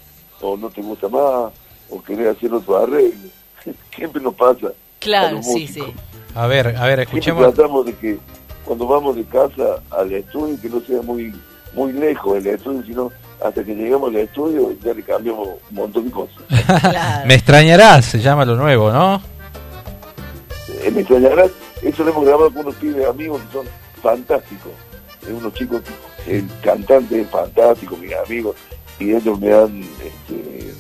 o 0.42 0.56
no 0.56 0.70
te 0.70 0.82
gusta 0.82 1.10
más, 1.10 1.52
o 1.90 2.02
querés 2.06 2.36
hacer 2.36 2.54
otro 2.54 2.78
arreglo. 2.78 3.30
Siempre 3.96 4.22
nos 4.22 4.36
pasa. 4.36 4.68
a 4.68 4.74
Claro, 5.00 5.44
sí, 5.44 5.68
sí. 5.68 5.84
A 6.34 6.48
ver, 6.48 6.68
a 6.68 6.86
ver, 6.86 7.00
Siempre 7.00 7.04
escuchemos. 7.04 7.54
tratamos 7.54 7.86
de 7.86 7.96
que 7.96 8.18
cuando 8.66 8.88
vamos 8.88 9.16
de 9.16 9.24
casa 9.26 9.82
al 9.92 10.12
estudio, 10.12 10.60
que 10.62 10.70
no 10.70 10.82
sea 10.82 11.02
muy 11.02 11.34
muy 11.74 11.94
lejos 11.94 12.38
el 12.38 12.48
estudio, 12.48 12.84
sino 12.84 13.12
hasta 13.44 13.64
que 13.64 13.74
llegamos 13.76 14.10
al 14.10 14.18
estudio 14.18 14.74
ya 14.84 14.94
le 14.94 15.04
cambiamos 15.04 15.48
un 15.70 15.76
montón 15.76 16.06
de 16.06 16.12
cosas. 16.12 16.36
Me 17.26 17.36
extrañarás, 17.36 18.06
se 18.06 18.20
llama 18.20 18.46
lo 18.46 18.56
nuevo, 18.56 18.92
¿no? 18.92 19.22
Eh, 20.84 20.92
me 20.92 21.02
extrañarás, 21.02 21.52
eso 21.82 22.04
lo 22.04 22.12
hemos 22.12 22.26
grabado 22.26 22.50
con 22.52 22.62
unos 22.62 22.76
pibes 22.76 23.06
amigos 23.08 23.42
que 23.42 23.54
son 23.54 23.66
fantásticos. 24.02 24.72
Eh, 25.28 25.34
unos 25.34 25.54
chicos, 25.54 25.82
el 26.28 26.46
cantante 26.62 27.22
es 27.22 27.28
fantástico, 27.30 27.98
mis 27.98 28.14
amigos, 28.16 28.56
y 29.00 29.12
ellos 29.14 29.40
me 29.40 29.54
han 29.54 29.82
este, 29.82 30.74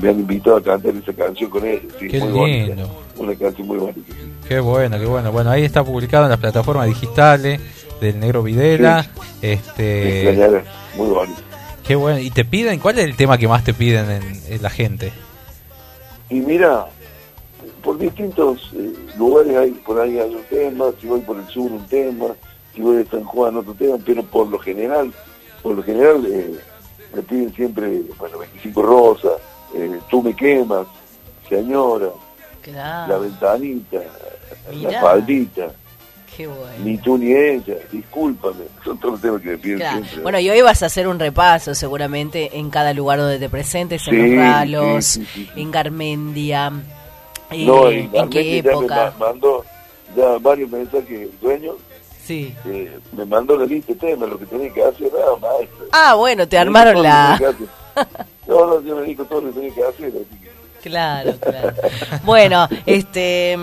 me 0.00 0.08
han 0.08 0.20
invitado 0.20 0.56
a 0.56 0.62
cantar 0.62 0.94
esa 0.96 1.12
canción 1.12 1.50
con 1.50 1.66
ellos. 1.66 1.92
Sí, 2.00 2.08
Qué 2.08 2.18
muy 2.20 2.32
bonita. 2.32 2.74
lindo. 2.74 3.02
Una 3.18 3.34
canción 3.36 3.66
muy 3.66 3.76
bonita. 3.78 4.00
sí. 4.08 4.32
Qué 4.48 4.60
bueno, 4.60 4.98
qué 4.98 5.06
bueno. 5.06 5.32
Bueno, 5.32 5.50
ahí 5.50 5.64
está 5.64 5.84
publicado 5.84 6.24
en 6.24 6.30
las 6.30 6.40
plataformas 6.40 6.86
digitales 6.86 7.60
del 8.00 8.18
Negro 8.18 8.42
Videla. 8.42 9.06
Me 9.40 9.52
Este, 9.52 10.28
extrañarás. 10.30 10.64
Muy 10.96 11.08
bonito. 11.08 11.40
Qué 11.86 11.94
bueno. 11.94 12.18
Y 12.18 12.30
te 12.30 12.44
piden, 12.44 12.78
¿cuál 12.78 12.98
es 12.98 13.04
el 13.04 13.16
tema 13.16 13.38
que 13.38 13.48
más 13.48 13.64
te 13.64 13.74
piden 13.74 14.10
en, 14.10 14.42
en 14.48 14.62
la 14.62 14.70
gente? 14.70 15.12
Y 16.30 16.40
mira, 16.40 16.86
por 17.82 17.98
distintos 17.98 18.70
eh, 18.74 18.92
lugares 19.18 19.56
hay, 19.56 19.70
por 19.72 20.00
ahí 20.00 20.18
hay 20.18 20.34
un 20.34 20.44
tema, 20.44 20.86
si 21.00 21.06
voy 21.06 21.20
por 21.20 21.36
el 21.36 21.46
sur 21.48 21.70
un 21.70 21.86
tema, 21.86 22.28
si 22.74 22.80
voy 22.80 22.96
de 22.96 23.06
San 23.06 23.24
Juan 23.24 23.56
otro 23.56 23.74
tema, 23.74 23.98
pero 24.04 24.22
por 24.22 24.48
lo 24.48 24.58
general, 24.58 25.12
por 25.62 25.76
lo 25.76 25.82
general 25.82 26.24
eh, 26.26 26.58
me 27.14 27.22
piden 27.22 27.54
siempre, 27.54 28.02
bueno, 28.18 28.38
25 28.38 28.82
rosas, 28.82 29.32
eh, 29.74 29.98
tú 30.08 30.22
me 30.22 30.34
quemas, 30.34 30.86
señora, 31.48 32.08
la 32.74 33.18
ventanita, 33.18 34.00
Mirá. 34.70 34.92
la 34.92 35.00
faldita, 35.00 35.72
qué 36.36 36.46
bueno. 36.46 36.72
ni 36.84 36.96
tú 36.98 37.18
ni 37.18 37.32
ella, 37.32 37.74
discúlpame, 37.90 38.64
son 38.84 38.98
todos 38.98 39.12
los 39.14 39.20
temas 39.20 39.40
que 39.42 39.50
me 39.50 39.58
piden 39.58 39.78
Claro. 39.78 39.98
siempre. 39.98 40.22
Bueno, 40.22 40.38
y 40.40 40.50
hoy 40.50 40.60
vas 40.62 40.82
a 40.82 40.86
hacer 40.86 41.06
un 41.08 41.18
repaso 41.18 41.74
seguramente 41.74 42.58
en 42.58 42.70
cada 42.70 42.92
lugar 42.94 43.18
donde 43.18 43.38
te 43.38 43.48
presentes, 43.48 44.06
en 44.08 44.14
Sí, 44.14 44.34
Los 44.36 44.44
Ralos, 44.44 45.04
sí, 45.04 45.26
sí, 45.34 45.48
en 45.56 45.70
Garmendia, 45.70 46.72
eh, 47.50 47.64
no, 47.66 47.88
en 47.90 48.10
qué 48.10 48.40
realmente 48.40 48.56
ya 48.56 48.62
me 48.62 48.70
época. 48.70 49.14
ma- 49.18 49.26
mandó 49.26 49.64
ya 50.16 50.38
varios 50.40 50.70
mensajes 50.70 51.10
el 51.10 51.30
dueño, 51.40 51.72
Sí. 52.24 52.54
eh, 52.66 52.98
me 53.16 53.24
mandó 53.24 53.56
la 53.56 53.66
lista 53.66 53.92
de 53.92 53.98
temas, 53.98 54.28
lo 54.28 54.38
que 54.38 54.46
tenía 54.46 54.72
que 54.72 54.82
hacer, 54.84 55.10
nada, 55.12 55.36
maestro. 55.40 55.86
Ah, 55.92 56.14
bueno, 56.14 56.46
te 56.48 56.56
Me 56.56 56.60
armaron 56.62 57.02
la... 57.02 57.38
No, 58.46 58.66
no, 58.66 58.80
yo 58.82 58.96
me 58.96 59.02
dijo 59.02 59.24
todo 59.24 59.40
lo 59.42 59.48
que 59.48 59.54
tenía 59.60 59.74
que 59.74 59.82
hacer. 59.84 60.06
así 60.08 60.38
que- 60.40 60.52
Claro, 60.88 61.34
claro. 61.40 61.72
Bueno, 62.24 62.68
este... 62.86 63.56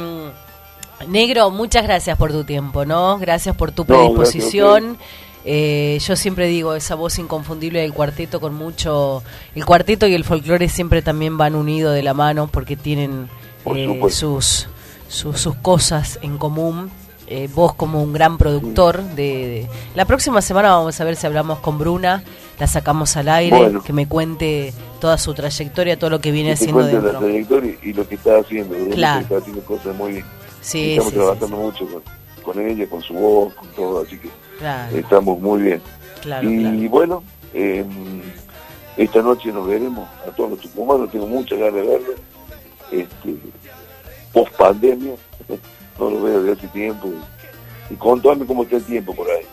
Negro, 1.07 1.49
muchas 1.49 1.83
gracias 1.83 2.17
por 2.17 2.31
tu 2.31 2.43
tiempo, 2.43 2.85
¿no? 2.85 3.17
Gracias 3.19 3.55
por 3.55 3.71
tu 3.71 3.83
No, 3.83 3.87
predisposición. 3.87 4.97
Eh, 5.45 5.97
yo 6.05 6.15
siempre 6.15 6.47
digo, 6.47 6.75
esa 6.75 6.95
voz 6.95 7.17
inconfundible 7.17 7.79
del 7.81 7.93
cuarteto 7.93 8.39
con 8.41 8.53
mucho... 8.53 9.23
El 9.55 9.65
cuarteto 9.65 10.05
y 10.05 10.13
el 10.13 10.23
folclore 10.25 10.67
siempre 10.69 11.01
también 11.01 11.37
van 11.37 11.55
unidos 11.55 11.95
de 11.95 12.03
la 12.03 12.13
mano 12.13 12.47
porque 12.51 12.75
tienen 12.75 13.29
eh, 13.73 13.99
sus, 14.09 14.67
sus, 15.07 15.39
sus 15.39 15.55
cosas 15.55 16.19
en 16.21 16.37
común. 16.37 16.91
Eh, 17.31 17.47
vos 17.53 17.73
como 17.75 18.01
un 18.03 18.11
gran 18.11 18.37
productor 18.39 19.01
de, 19.03 19.23
de- 19.23 19.67
La 19.95 20.05
próxima 20.05 20.41
semana 20.41 20.69
vamos 20.75 20.99
a 20.99 21.03
ver 21.03 21.15
si 21.15 21.27
hablamos 21.27 21.59
con 21.59 21.77
Bruna, 21.77 22.23
la 22.59 22.65
sacamos 22.67 23.15
al 23.17 23.29
aire, 23.29 23.55
Bueno. 23.55 23.83
que 23.83 23.93
me 23.93 24.07
cuente 24.07 24.73
toda 24.99 25.17
su 25.19 25.33
trayectoria, 25.35 25.97
todo 25.97 26.09
lo 26.09 26.19
que 26.19 26.31
viene 26.31 26.53
haciendo 26.53 26.77
cuente 26.77 26.93
la 26.95 27.01
dentro. 27.01 27.19
trayectoria 27.19 27.75
y 27.83 27.93
lo 27.93 28.07
que 28.07 28.15
está 28.15 28.39
haciendo. 28.39 28.75
Claro. 28.95 29.21
Está 29.21 29.37
haciendo 29.37 29.61
cosas 29.61 29.95
muy 29.95 30.11
bien. 30.13 30.25
Sí, 30.61 30.91
estamos 30.91 31.11
sí, 31.13 31.17
trabajando 31.17 31.57
mucho 31.57 31.85
con, 31.87 32.03
con 32.43 32.65
ella, 32.67 32.87
con 32.89 33.01
su 33.01 33.13
voz, 33.13 33.53
con 33.55 33.67
todo, 33.69 34.01
así 34.01 34.17
que 34.17 34.29
Claro, 34.59 34.97
estamos 34.97 35.39
muy 35.39 35.61
bien. 35.61 35.81
claro, 36.21 36.49
y 36.49 36.59
claro. 36.59 36.89
bueno, 36.89 37.23
eh, 37.53 37.85
esta 38.97 39.21
noche 39.21 39.51
nos 39.51 39.67
veremos 39.67 40.07
a 40.27 40.31
todos 40.35 40.51
los 40.51 40.59
tucumanos, 40.59 41.09
tengo 41.11 41.27
muchas 41.27 41.57
ganas 41.59 41.75
de 41.75 41.81
verlos. 41.83 42.15
Este, 42.91 43.35
post 44.33 44.51
pandemia, 44.57 45.13
no 45.99 46.09
lo 46.09 46.21
veo 46.23 46.43
de 46.43 46.51
hace 46.51 46.67
tiempo. 46.67 47.07
Y, 47.07 47.93
y 47.93 47.97
contame 47.97 48.45
cómo 48.45 48.63
está 48.63 48.75
el 48.77 48.83
tiempo 48.83 49.15
por 49.15 49.27
ahí. 49.29 49.45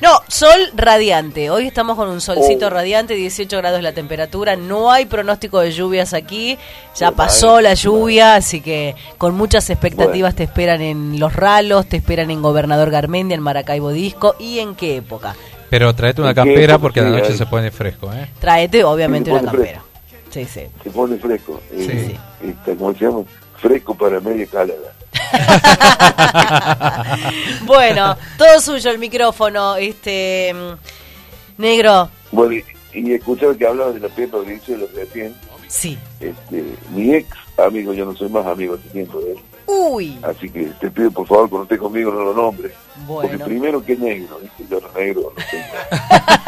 No, 0.00 0.20
sol 0.28 0.60
radiante. 0.76 1.50
Hoy 1.50 1.66
estamos 1.66 1.96
con 1.96 2.08
un 2.08 2.20
solcito 2.20 2.66
Oh. 2.66 2.70
radiante, 2.70 3.14
18 3.14 3.56
grados 3.58 3.82
la 3.82 3.92
temperatura. 3.92 4.54
No 4.54 4.92
hay 4.92 5.06
pronóstico 5.06 5.58
de 5.60 5.72
lluvias 5.72 6.14
aquí. 6.14 6.56
Ya 6.96 7.10
pasó 7.10 7.60
la 7.60 7.74
lluvia, 7.74 8.36
así 8.36 8.60
que 8.60 8.94
con 9.18 9.34
muchas 9.34 9.68
expectativas 9.70 10.34
Bueno. 10.34 10.36
te 10.36 10.42
esperan 10.44 10.80
en 10.82 11.18
Los 11.18 11.34
Ralos, 11.34 11.86
te 11.88 11.96
esperan 11.96 12.30
en 12.30 12.42
Gobernador 12.42 12.90
Garmendia, 12.90 13.34
en 13.34 13.42
Maracaibo 13.42 13.90
Disco. 13.90 14.36
¿Y 14.38 14.60
en 14.60 14.76
qué 14.76 14.98
época? 14.98 15.34
Pero 15.68 15.92
traete 15.94 16.20
una 16.20 16.30
¿En 16.30 16.34
qué 16.36 16.40
campera 16.42 16.78
porque 16.78 17.00
a 17.00 17.02
la 17.04 17.16
sí, 17.16 17.22
noche 17.22 17.36
se 17.36 17.46
pone 17.46 17.70
fresco, 17.72 18.12
¿eh? 18.12 18.28
Tráete, 18.38 18.84
obviamente, 18.84 19.30
Sí, 19.30 19.36
una 19.36 19.50
campera. 19.50 19.82
Sí, 20.30 20.44
sí. 20.44 20.60
Se 20.84 20.90
pone 20.90 21.16
fresco. 21.16 21.60
eh, 21.72 22.16
Sí. 22.40 22.54
¿Cómo 22.78 22.92
se 22.94 23.04
llama? 23.04 23.24
Fresco 23.60 23.94
para 23.96 24.20
media 24.20 24.46
calada. 24.46 24.94
bueno, 27.64 28.16
todo 28.36 28.60
suyo 28.60 28.90
el 28.90 28.98
micrófono, 28.98 29.76
este 29.76 30.52
mm, 30.54 31.62
negro. 31.62 32.10
Bueno, 32.32 32.54
y, 32.54 32.64
y 32.92 33.12
escuchaba 33.14 33.54
que 33.56 33.66
hablaba 33.66 33.92
de 33.92 34.00
la 34.00 34.08
Pepa 34.08 34.38
Brizuela 34.38 34.84
recién. 34.94 35.34
Sí. 35.68 35.96
Este, 36.20 36.64
mi 36.90 37.14
ex 37.14 37.28
amigo, 37.58 37.92
yo 37.92 38.04
no 38.06 38.16
soy 38.16 38.28
más 38.30 38.46
amigo 38.46 38.74
hace 38.74 38.88
tiempo 38.88 39.20
de 39.20 39.32
él, 39.32 39.38
Uy. 39.66 40.18
así 40.22 40.48
que 40.48 40.62
te 40.80 40.90
pido 40.90 41.10
por 41.10 41.26
favor 41.26 41.50
cuando 41.50 41.64
esté 41.64 41.76
conmigo 41.76 42.10
no 42.10 42.24
lo 42.24 42.32
nombres. 42.32 42.72
Porque 43.06 43.28
Bueno. 43.28 43.44
primero 43.44 43.84
que 43.84 43.92
es 43.92 43.98
negro, 43.98 44.38
¿viste? 44.40 44.64
yo 44.70 44.80
no 44.80 44.88
negro 44.98 45.32
no 45.36 45.44
tengo. 45.50 45.64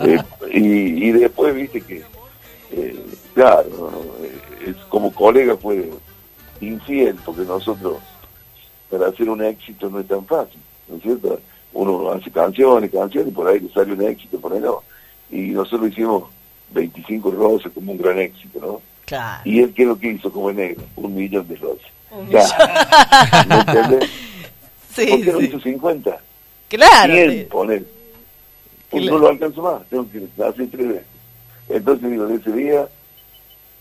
Eh, 0.00 0.16
eh, 0.16 0.22
y, 0.52 1.08
y 1.08 1.12
después 1.12 1.54
viste 1.54 1.80
que, 1.80 2.02
eh, 2.72 3.06
claro, 3.34 4.02
es 4.64 4.76
como 4.88 5.12
colega 5.12 5.56
fue 5.56 5.90
infiel, 6.60 7.16
porque 7.24 7.42
nosotros 7.42 7.98
para 8.90 9.08
hacer 9.08 9.28
un 9.28 9.42
éxito 9.44 9.90
no 9.90 10.00
es 10.00 10.08
tan 10.08 10.24
fácil, 10.26 10.60
¿no 10.88 10.96
es 10.96 11.02
cierto? 11.02 11.40
Uno 11.74 12.10
hace 12.12 12.30
canciones, 12.30 12.90
canciones, 12.90 13.28
y 13.30 13.34
por 13.34 13.46
ahí 13.48 13.60
le 13.60 13.68
sale 13.70 13.92
un 13.92 14.02
éxito, 14.02 14.40
por 14.40 14.52
ahí 14.52 14.60
no. 14.60 14.82
Y 15.30 15.50
nosotros 15.50 15.90
hicimos 15.90 16.24
25 16.72 17.30
rosas 17.30 17.72
como 17.74 17.92
un 17.92 17.98
gran 17.98 18.18
éxito, 18.18 18.58
¿no? 18.60 18.80
Claro. 19.04 19.42
Y 19.44 19.60
él, 19.60 19.72
¿qué 19.74 19.82
es 19.82 19.88
lo 19.88 19.98
que 19.98 20.12
hizo 20.12 20.32
como 20.32 20.50
negro? 20.52 20.82
Un 20.96 21.14
millón 21.14 21.46
de 21.48 21.56
rosas. 21.56 21.86
Un 22.10 22.28
Ya. 22.28 23.44
¿Me 23.48 23.54
entendés? 23.60 24.10
Sí, 24.94 25.06
¿Por 25.06 25.20
qué 25.22 25.32
no 25.32 25.40
hizo 25.40 25.60
50? 25.60 26.18
Claro. 26.68 27.14
100, 27.14 27.30
sí. 27.30 27.44
poner. 27.44 27.84
Pues 28.90 29.02
Claro. 29.04 29.16
no 29.18 29.22
lo 29.24 29.28
alcanzo 29.28 29.62
más, 29.62 29.86
tengo 29.88 30.06
que 30.10 30.26
hacer 30.42 30.68
tres 30.70 30.88
veces. 30.88 31.06
Entonces 31.68 32.10
digo, 32.10 32.26
de 32.26 32.34
ese 32.34 32.52
día, 32.52 32.88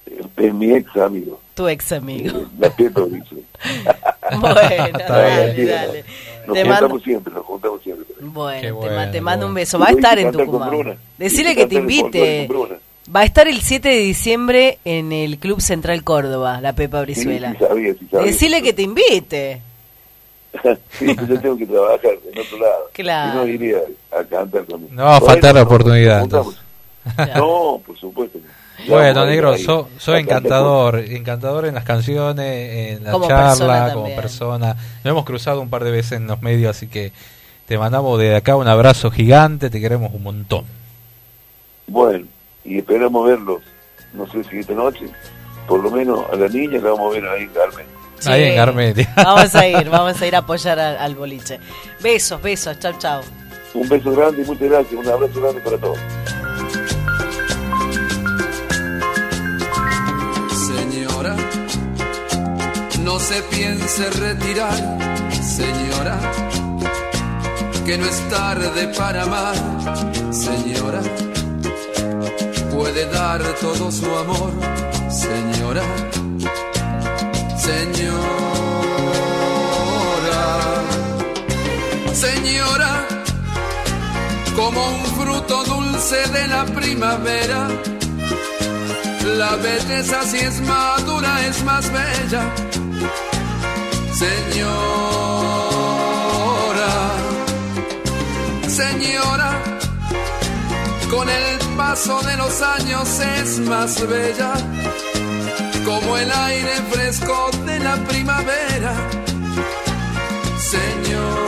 eh, 0.05 0.21
es 0.37 0.53
mi 0.53 0.73
ex 0.73 0.95
amigo, 0.97 1.39
Tu 1.57 1.67
ex 1.67 1.91
amigo. 1.91 2.45
la 2.59 2.69
Pepa 2.69 3.01
Brizuela. 3.01 3.47
Bueno, 4.39 4.99
dale, 5.09 5.65
dale. 5.65 6.05
Nos 6.45 6.53
Te 6.53 6.61
juntamos 6.61 6.81
mando, 6.81 6.99
siempre, 6.99 7.33
nos 7.33 7.45
juntamos 7.45 7.81
siempre. 7.81 8.05
bueno, 8.19 8.61
te, 8.61 8.71
bueno, 8.71 9.05
te 9.05 9.11
qué 9.13 9.21
mando 9.21 9.47
un 9.47 9.55
beso. 9.55 9.79
Va 9.79 9.87
a 9.87 9.91
estar 9.91 10.19
en 10.19 10.31
Tucumán. 10.31 10.99
Y 11.17 11.55
que 11.55 11.65
te 11.65 11.75
invite. 11.75 12.47
Va 13.13 13.21
a 13.21 13.23
estar 13.23 13.47
el 13.47 13.61
7 13.61 13.89
de 13.89 13.97
diciembre 13.97 14.77
en 14.85 15.11
el 15.11 15.39
Club 15.39 15.59
Central 15.59 16.03
Córdoba, 16.03 16.61
la 16.61 16.73
Pepa 16.73 17.01
Brizuela. 17.01 17.53
Sí, 17.53 17.57
sí 17.57 17.65
sabía, 17.65 17.93
sí 17.95 18.07
sabía. 18.11 18.27
Decile 18.27 18.61
que 18.61 18.73
te 18.73 18.81
invite. 18.83 19.61
sí, 20.91 21.07
yo 21.07 21.39
tengo 21.39 21.57
que 21.57 21.65
trabajar 21.65 22.19
en 22.31 22.39
otro 22.39 22.59
lado. 22.59 22.89
Claro. 22.93 23.33
Y 23.33 23.35
no 23.35 23.47
iría 23.47 23.77
a 24.11 24.23
cantar 24.25 24.63
con 24.65 24.93
No 24.95 25.05
va 25.05 25.17
a 25.17 25.21
faltar 25.21 25.55
la 25.55 25.63
oportunidad. 25.63 26.27
No, 27.35 27.81
por 27.83 27.97
supuesto. 27.97 28.37
Bueno, 28.87 29.25
negro, 29.25 29.53
ahí 29.53 29.63
sos 29.63 29.87
so 29.97 30.11
a 30.11 30.15
cantar 30.17 30.37
encantador, 30.37 30.99
encantador 30.99 31.65
en 31.65 31.75
las 31.75 31.83
canciones, 31.83 32.97
en 32.97 33.03
la 33.03 33.11
Como 33.11 33.27
persona 33.27 33.55
charla, 33.55 33.93
como 33.93 34.15
persona. 34.15 34.67
Nos 35.03 35.11
hemos 35.11 35.25
cruzado 35.25 35.61
un 35.61 35.69
par 35.69 35.83
de 35.83 35.91
veces 35.91 36.13
en 36.13 36.27
los 36.27 36.41
medios, 36.41 36.75
así 36.75 36.87
que 36.87 37.11
te 37.67 37.77
mandamos 37.77 38.19
desde 38.19 38.35
acá 38.35 38.55
un 38.55 38.67
abrazo 38.67 39.09
gigante, 39.09 39.69
te 39.69 39.81
queremos 39.81 40.13
un 40.13 40.23
montón. 40.23 40.65
Bueno, 41.87 42.25
y 42.63 42.77
esperamos 42.77 43.27
verlos, 43.27 43.61
no 44.13 44.27
sé 44.27 44.43
si 44.43 44.59
esta 44.59 44.73
noche, 44.73 45.05
por 45.67 45.81
lo 45.81 45.89
menos 45.89 46.25
a 46.31 46.35
la 46.35 46.47
niña 46.47 46.79
la 46.79 46.91
vamos 46.91 47.15
a 47.15 47.19
ver 47.19 47.29
ahí 47.29 47.43
en 47.43 47.49
Carmen. 47.49 47.85
Sí. 48.19 48.31
Ahí 48.31 48.43
en. 48.43 49.07
Vamos 49.15 49.53
a 49.53 49.67
ir, 49.67 49.89
vamos 49.91 50.19
a 50.19 50.25
ir 50.25 50.35
a 50.35 50.39
apoyar 50.39 50.79
al, 50.79 50.97
al 50.97 51.13
boliche. 51.13 51.59
Besos, 52.01 52.41
besos, 52.41 52.79
chau, 52.79 52.93
chau. 52.97 53.21
Un 53.75 53.87
beso 53.87 54.11
grande 54.11 54.41
y 54.41 54.45
muchas 54.45 54.69
gracias, 54.69 54.93
un 54.93 55.07
abrazo 55.07 55.39
grande 55.39 55.61
para 55.61 55.77
todos. 55.77 55.99
No 63.07 63.17
se 63.21 63.41
piense 63.43 64.09
retirar, 64.09 64.75
señora, 65.41 66.19
que 67.85 67.97
no 67.97 68.05
es 68.05 68.19
tarde 68.29 68.89
para 68.97 69.23
amar, 69.23 69.55
señora, 70.29 71.01
puede 72.69 73.05
dar 73.09 73.41
todo 73.61 73.89
su 73.93 74.07
amor, 74.23 74.51
señora, 75.09 75.83
señora, 77.67 78.17
señora, 82.13 83.07
como 84.53 84.85
un 84.85 85.05
fruto 85.17 85.63
dulce 85.63 86.27
de 86.27 86.47
la 86.49 86.65
primavera. 86.65 87.69
La 89.37 89.55
belleza 89.57 90.23
si 90.23 90.37
es 90.37 90.59
madura 90.61 91.45
es 91.47 91.63
más 91.63 91.85
bella. 91.91 92.76
Señora, 94.13 94.77
señora, 98.67 99.51
con 101.09 101.29
el 101.29 101.59
paso 101.75 102.21
de 102.23 102.37
los 102.37 102.61
años 102.61 103.19
es 103.19 103.59
más 103.59 104.07
bella, 104.07 104.53
como 105.85 106.17
el 106.17 106.31
aire 106.31 106.75
fresco 106.91 107.51
de 107.65 107.79
la 107.79 107.95
primavera. 108.07 108.93
Señora, 110.57 111.46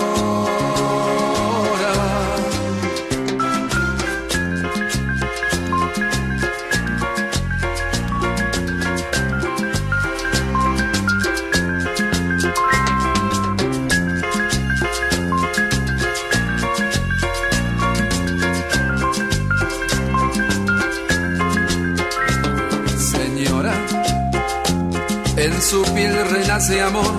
su 25.69 25.83
piel 25.93 26.15
renace 26.31 26.81
amor, 26.81 27.13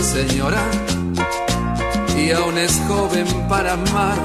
señora, 0.00 0.62
y 2.16 2.30
aún 2.30 2.56
es 2.56 2.80
joven 2.88 3.26
para 3.50 3.74
amar, 3.74 4.16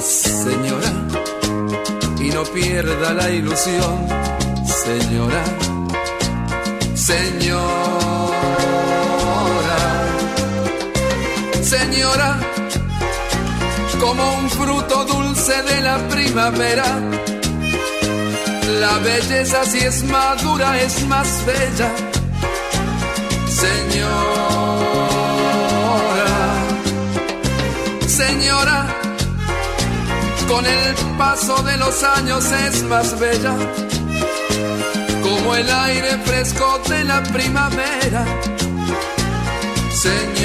señora, 0.00 0.92
y 2.18 2.30
no 2.30 2.42
pierda 2.44 3.12
la 3.12 3.28
ilusión, 3.28 4.08
señora, 4.84 5.44
señora, 6.94 7.66
señora, 11.62 12.38
como 14.00 14.38
un 14.38 14.48
fruto 14.48 15.04
dulce 15.04 15.62
de 15.64 15.80
la 15.82 15.98
primavera. 16.08 16.86
La 18.80 18.98
belleza 18.98 19.64
si 19.66 19.78
es 19.78 20.02
madura 20.04 20.80
es 20.80 21.06
más 21.06 21.44
bella. 21.44 22.15
Señora, 23.56 23.96
señora, 28.06 28.86
con 30.46 30.66
el 30.66 30.94
paso 31.16 31.62
de 31.62 31.78
los 31.78 32.02
años 32.02 32.44
es 32.52 32.82
más 32.82 33.18
bella. 33.18 33.54
Como 35.22 35.54
el 35.54 35.70
aire 35.70 36.18
fresco 36.26 36.82
de 36.86 37.04
la 37.04 37.22
primavera. 37.22 38.26
Señora. 39.90 40.35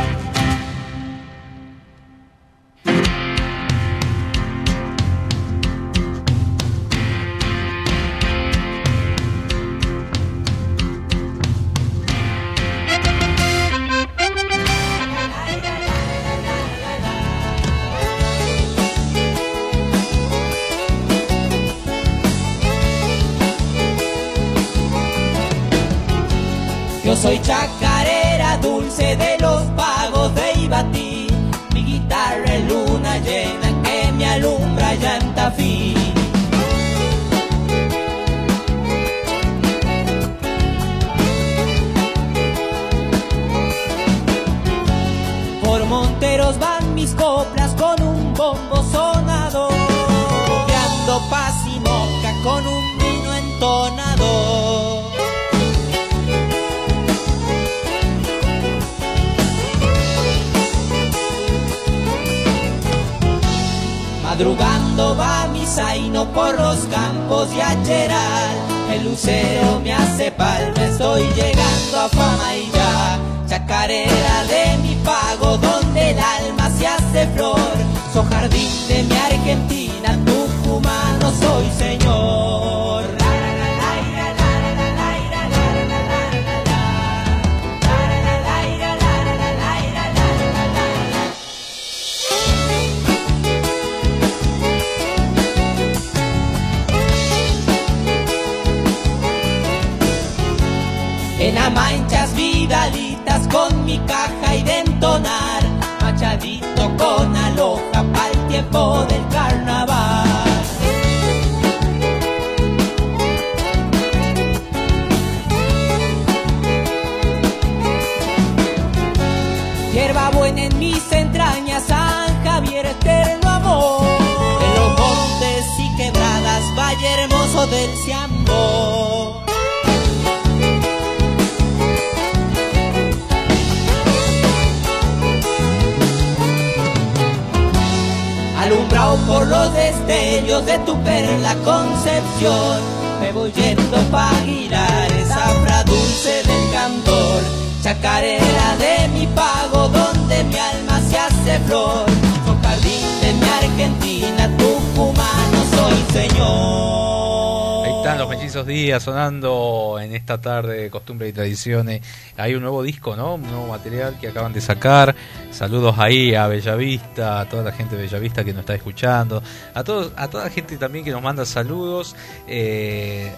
sonando 159.01 159.98
en 160.01 160.14
esta 160.14 160.40
tarde 160.40 160.82
de 160.82 160.90
costumbre 160.90 161.28
y 161.28 161.32
tradiciones. 161.32 162.02
Hay 162.36 162.55
un 162.55 162.62
nuevo 162.62 162.82
disco, 162.82 163.16
¿no? 163.16 163.35
Un 163.35 163.43
nuevo 163.43 163.66
material 163.66 164.18
que 164.20 164.28
acaban 164.28 164.52
de 164.52 164.60
sacar. 164.60 165.14
Saludos 165.51 165.97
ahí 165.98 166.35
a 166.35 166.47
Bellavista, 166.47 167.40
a 167.40 167.48
toda 167.48 167.62
la 167.62 167.73
gente 167.73 167.97
de 167.97 168.02
Bellavista 168.02 168.44
que 168.44 168.52
nos 168.52 168.60
está 168.60 168.74
escuchando, 168.74 169.43
a 169.74 169.85
todos, 169.85 170.12
a 170.16 170.28
toda 170.28 170.44
la 170.44 170.51
gente 170.51 170.77
también 170.77 171.05
que 171.05 171.10
nos 171.10 171.23
manda 171.23 171.44
saludos. 171.44 172.16
Eh, 172.47 173.32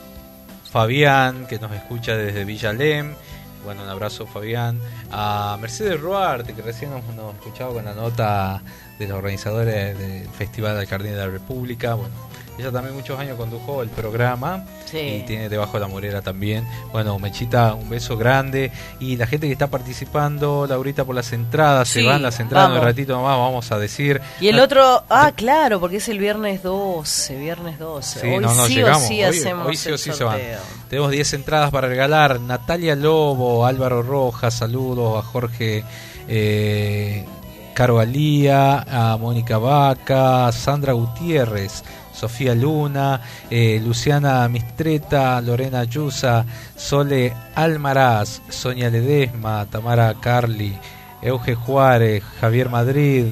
Fabián 0.71 1.47
que 1.47 1.59
nos 1.59 1.73
escucha 1.73 2.17
desde 2.17 2.45
Villalem. 2.45 3.15
Bueno, 3.65 3.83
un 3.83 3.89
abrazo 3.89 4.27
Fabián. 4.27 4.79
A 5.11 5.57
Mercedes 5.61 6.01
Ruarte, 6.01 6.55
que 6.55 6.63
recién 6.63 6.91
nos, 6.91 7.05
nos 7.15 7.35
escuchaba 7.35 7.73
con 7.73 7.85
la 7.85 7.95
nota 7.95 8.63
de 8.99 9.09
los 9.09 9.19
organizadores 9.19 9.99
del 9.99 10.29
Festival 10.29 10.77
del 10.77 10.87
Jardín 10.87 11.13
de 11.13 11.19
la 11.19 11.27
República. 11.27 11.95
Bueno, 11.95 12.15
ella 12.59 12.73
también 12.73 12.95
muchos 12.95 13.19
años 13.19 13.37
condujo 13.37 13.83
el 13.83 13.89
programa 13.89 14.65
Sí. 14.85 14.99
y 14.99 15.23
tiene 15.27 15.49
debajo 15.49 15.75
de 15.75 15.81
la 15.81 15.87
morera 15.89 16.23
también. 16.23 16.67
Bueno, 16.93 17.19
Mechita, 17.19 17.75
un 17.75 17.89
beso 17.91 18.17
grande. 18.17 18.73
Y 19.01 19.17
la 19.17 19.27
gente 19.27 19.47
que 19.47 19.53
está 19.53 19.67
participando, 19.69 20.67
Laurita, 20.67 21.05
por 21.05 21.15
las 21.15 21.33
entradas, 21.33 21.89
Sí, 21.89 22.01
se 22.01 22.07
van 22.07 22.23
las 22.23 22.41
entradas 22.41 22.67
en 22.69 22.73
un 22.73 22.79
vamos. 22.79 22.87
ratito 22.95 23.13
nomás, 23.15 23.39
vamos 23.39 23.71
a 23.73 23.79
decir. 23.79 24.21
Y 24.41 24.49
el 24.49 24.59
Ah, 24.59 24.65
otro, 24.65 25.05
ah, 25.11 25.33
claro, 25.37 25.79
porque 25.79 25.99
es 25.99 26.09
el 26.09 26.19
viernes 26.19 26.63
12, 26.63 27.37
viernes 27.37 27.79
12. 27.79 28.21
Sí, 28.21 28.27
Hoy 28.29 28.39
no, 28.41 28.55
no, 28.55 28.67
sí 28.67 28.75
llegamos. 28.77 29.03
o 29.03 29.07
sí 29.09 29.15
Hoy- 29.15 29.23
hacemos 29.39 29.67
hoy 29.67 29.77
sí 29.77 29.91
o 29.93 29.99
sí 29.99 30.13
se 30.13 30.25
van. 30.25 30.39
Tenemos 30.89 31.11
10 31.11 31.33
entradas 31.35 31.71
para 31.71 31.87
regalar. 31.89 32.41
Natalia 32.41 32.97
Lobo, 32.97 33.67
Álvaro 33.67 34.03
Rojas, 34.03 34.55
saludos 34.55 35.23
a 35.23 35.27
Jorge 35.27 35.85
eh, 36.29 37.25
Caro 37.75 38.01
Alía, 38.01 38.81
a 39.13 39.17
Mónica 39.17 39.59
Vaca, 39.59 40.51
Sandra 40.53 40.93
Gutiérrez, 40.95 41.85
Sofía 42.19 42.53
Luna, 42.53 43.21
eh, 43.49 43.81
Luciana 43.81 44.49
Mistreta, 44.49 45.41
Lorena 45.41 45.85
Yusa, 45.85 46.45
Sole 46.75 47.33
Almaraz, 47.55 48.43
Sonia 48.49 48.91
Ledesma, 48.91 49.67
Tamara 49.71 50.13
Carli, 50.21 50.77
Euge 51.23 51.55
Juárez, 51.55 52.25
Javier 52.41 52.69
Madrid, 52.71 53.27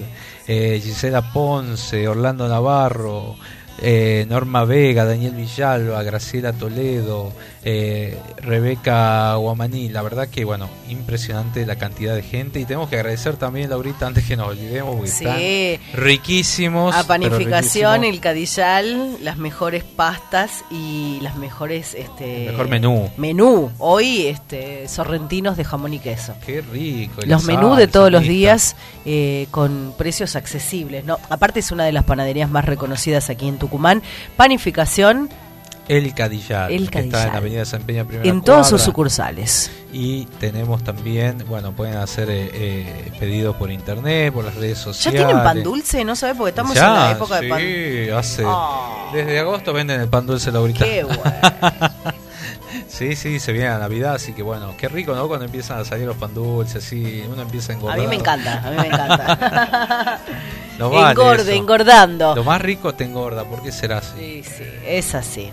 eh, 0.46 0.80
Gisela 0.80 1.32
Ponce, 1.32 2.06
Orlando 2.06 2.46
Navarro, 2.46 3.36
eh, 3.78 4.24
Norma 4.28 4.64
Vega, 4.64 5.04
Daniel 5.04 5.34
Villalba, 5.34 6.04
Graciela 6.04 6.52
Toledo, 6.52 7.32
eh, 7.68 8.16
Rebeca 8.38 9.34
Guamaní. 9.34 9.88
La 9.88 10.00
verdad 10.02 10.28
que, 10.28 10.44
bueno, 10.44 10.70
impresionante 10.88 11.66
la 11.66 11.74
cantidad 11.74 12.14
de 12.14 12.22
gente. 12.22 12.60
Y 12.60 12.64
tenemos 12.64 12.88
que 12.88 12.94
agradecer 12.94 13.36
también, 13.36 13.68
Laurita, 13.70 14.06
antes 14.06 14.24
que 14.24 14.36
nos 14.36 14.50
olvidemos, 14.50 14.94
porque 14.94 15.10
Sí. 15.10 15.24
están 15.24 16.00
riquísimos. 16.00 16.94
A 16.94 17.04
panificación, 17.08 18.02
riquísimos. 18.02 18.14
el 18.14 18.20
cadillal, 18.20 19.16
las 19.24 19.36
mejores 19.36 19.82
pastas 19.82 20.64
y 20.70 21.18
las 21.22 21.34
mejores 21.36 21.94
este 21.94 22.46
Mejor 22.52 22.68
menú. 22.68 23.10
menú. 23.16 23.72
Hoy 23.78 24.26
este 24.28 24.86
sorrentinos 24.86 25.56
de 25.56 25.64
jamón 25.64 25.92
y 25.92 25.98
queso. 25.98 26.34
Qué 26.46 26.60
rico. 26.62 27.20
Los 27.26 27.44
menús 27.46 27.76
de 27.78 27.88
todos 27.88 28.12
los 28.12 28.22
días 28.22 28.76
eh, 29.04 29.48
con 29.50 29.92
precios 29.98 30.36
accesibles. 30.36 31.04
No, 31.04 31.18
aparte 31.30 31.58
es 31.58 31.72
una 31.72 31.84
de 31.84 31.90
las 31.90 32.04
panaderías 32.04 32.48
más 32.48 32.64
reconocidas 32.64 33.28
aquí 33.28 33.48
en 33.48 33.58
Tucumán. 33.58 34.02
Panificación 34.36 35.28
El 35.88 36.14
Cadillar. 36.14 36.72
El 36.72 36.90
que 36.90 36.98
Está 37.00 37.26
en 37.26 37.32
la 37.32 37.38
Avenida 37.38 37.64
San 37.64 37.82
Peña, 37.82 38.04
primera 38.04 38.28
en 38.28 38.42
todas 38.42 38.68
sus 38.68 38.82
sucursales. 38.82 39.70
Y 39.92 40.24
tenemos 40.40 40.82
también, 40.84 41.44
bueno, 41.48 41.72
pueden 41.72 41.96
hacer 41.96 42.28
eh, 42.28 42.50
eh, 42.52 43.12
pedidos 43.20 43.54
por 43.56 43.70
internet, 43.70 44.32
por 44.32 44.44
las 44.44 44.54
redes 44.56 44.78
¿Ya 44.78 44.84
sociales. 44.84 45.24
tienen 45.26 45.42
pan 45.44 45.62
dulce? 45.62 46.04
¿No 46.04 46.16
sabes? 46.16 46.36
Porque 46.36 46.50
estamos 46.50 46.74
Ya, 46.74 46.86
en 46.88 46.94
la 46.94 47.10
época 47.12 47.38
sí, 47.38 47.44
de 47.46 48.06
pan. 48.10 48.18
hace. 48.18 48.42
Ah. 48.46 49.10
Desde 49.14 49.38
agosto 49.38 49.72
venden 49.72 50.00
el 50.00 50.08
pan 50.08 50.26
dulce 50.26 50.50
Laurita. 50.52 50.84
Qué 50.84 51.04
bueno. 51.04 51.22
sí, 52.88 53.14
sí, 53.16 53.38
se 53.38 53.52
viene 53.52 53.68
la 53.70 53.78
Navidad, 53.78 54.14
así 54.16 54.32
que 54.32 54.42
bueno, 54.42 54.74
qué 54.76 54.88
rico, 54.88 55.14
¿no? 55.14 55.28
Cuando 55.28 55.44
empiezan 55.46 55.78
a 55.78 55.84
salir 55.84 56.06
los 56.06 56.16
pan 56.16 56.34
dulces, 56.34 56.84
así, 56.84 57.22
uno 57.30 57.40
empieza 57.42 57.72
a 57.72 57.76
A 57.76 57.78
engordar. 57.78 57.98
mí 58.00 58.06
me 58.08 58.16
encanta, 58.16 58.62
a 58.66 58.70
mí 58.70 58.76
me 58.76 58.86
encanta. 58.88 60.20
No 60.78 60.90
vale 60.90 61.12
Engorde, 61.12 61.40
eso. 61.42 61.50
engordando. 61.52 62.34
Lo 62.36 62.44
más 62.44 62.60
rico 62.60 62.92
te 62.94 63.04
engorda, 63.04 63.44
¿por 63.44 63.62
qué 63.62 63.72
será 63.72 63.96
así? 63.96 64.10
Sí, 64.18 64.42
sí, 64.44 64.64
es 64.86 65.14
así. 65.14 65.50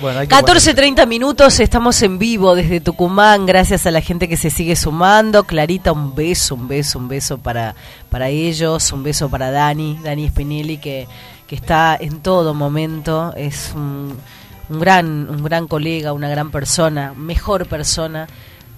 Bueno, 0.00 0.20
hay 0.20 0.26
que 0.26 0.34
14.30 0.34 1.06
minutos, 1.06 1.58
estamos 1.60 2.02
en 2.02 2.18
vivo 2.18 2.54
desde 2.54 2.80
Tucumán, 2.80 3.46
gracias 3.46 3.86
a 3.86 3.90
la 3.90 4.00
gente 4.00 4.28
que 4.28 4.36
se 4.36 4.50
sigue 4.50 4.76
sumando. 4.76 5.44
Clarita, 5.44 5.92
un 5.92 6.14
beso, 6.14 6.54
un 6.54 6.68
beso, 6.68 6.98
un 6.98 7.08
beso 7.08 7.38
para, 7.38 7.74
para 8.10 8.28
ellos, 8.28 8.92
un 8.92 9.02
beso 9.02 9.30
para 9.30 9.50
Dani, 9.50 9.98
Dani 10.02 10.28
Spinelli, 10.28 10.78
que, 10.78 11.08
que 11.46 11.56
está 11.56 11.96
en 11.98 12.20
todo 12.20 12.52
momento, 12.52 13.32
es 13.36 13.72
un, 13.74 14.16
un 14.68 14.80
gran, 14.80 15.30
un 15.30 15.42
gran 15.42 15.66
colega, 15.66 16.12
una 16.12 16.28
gran 16.28 16.50
persona, 16.50 17.14
mejor 17.16 17.66
persona, 17.66 18.26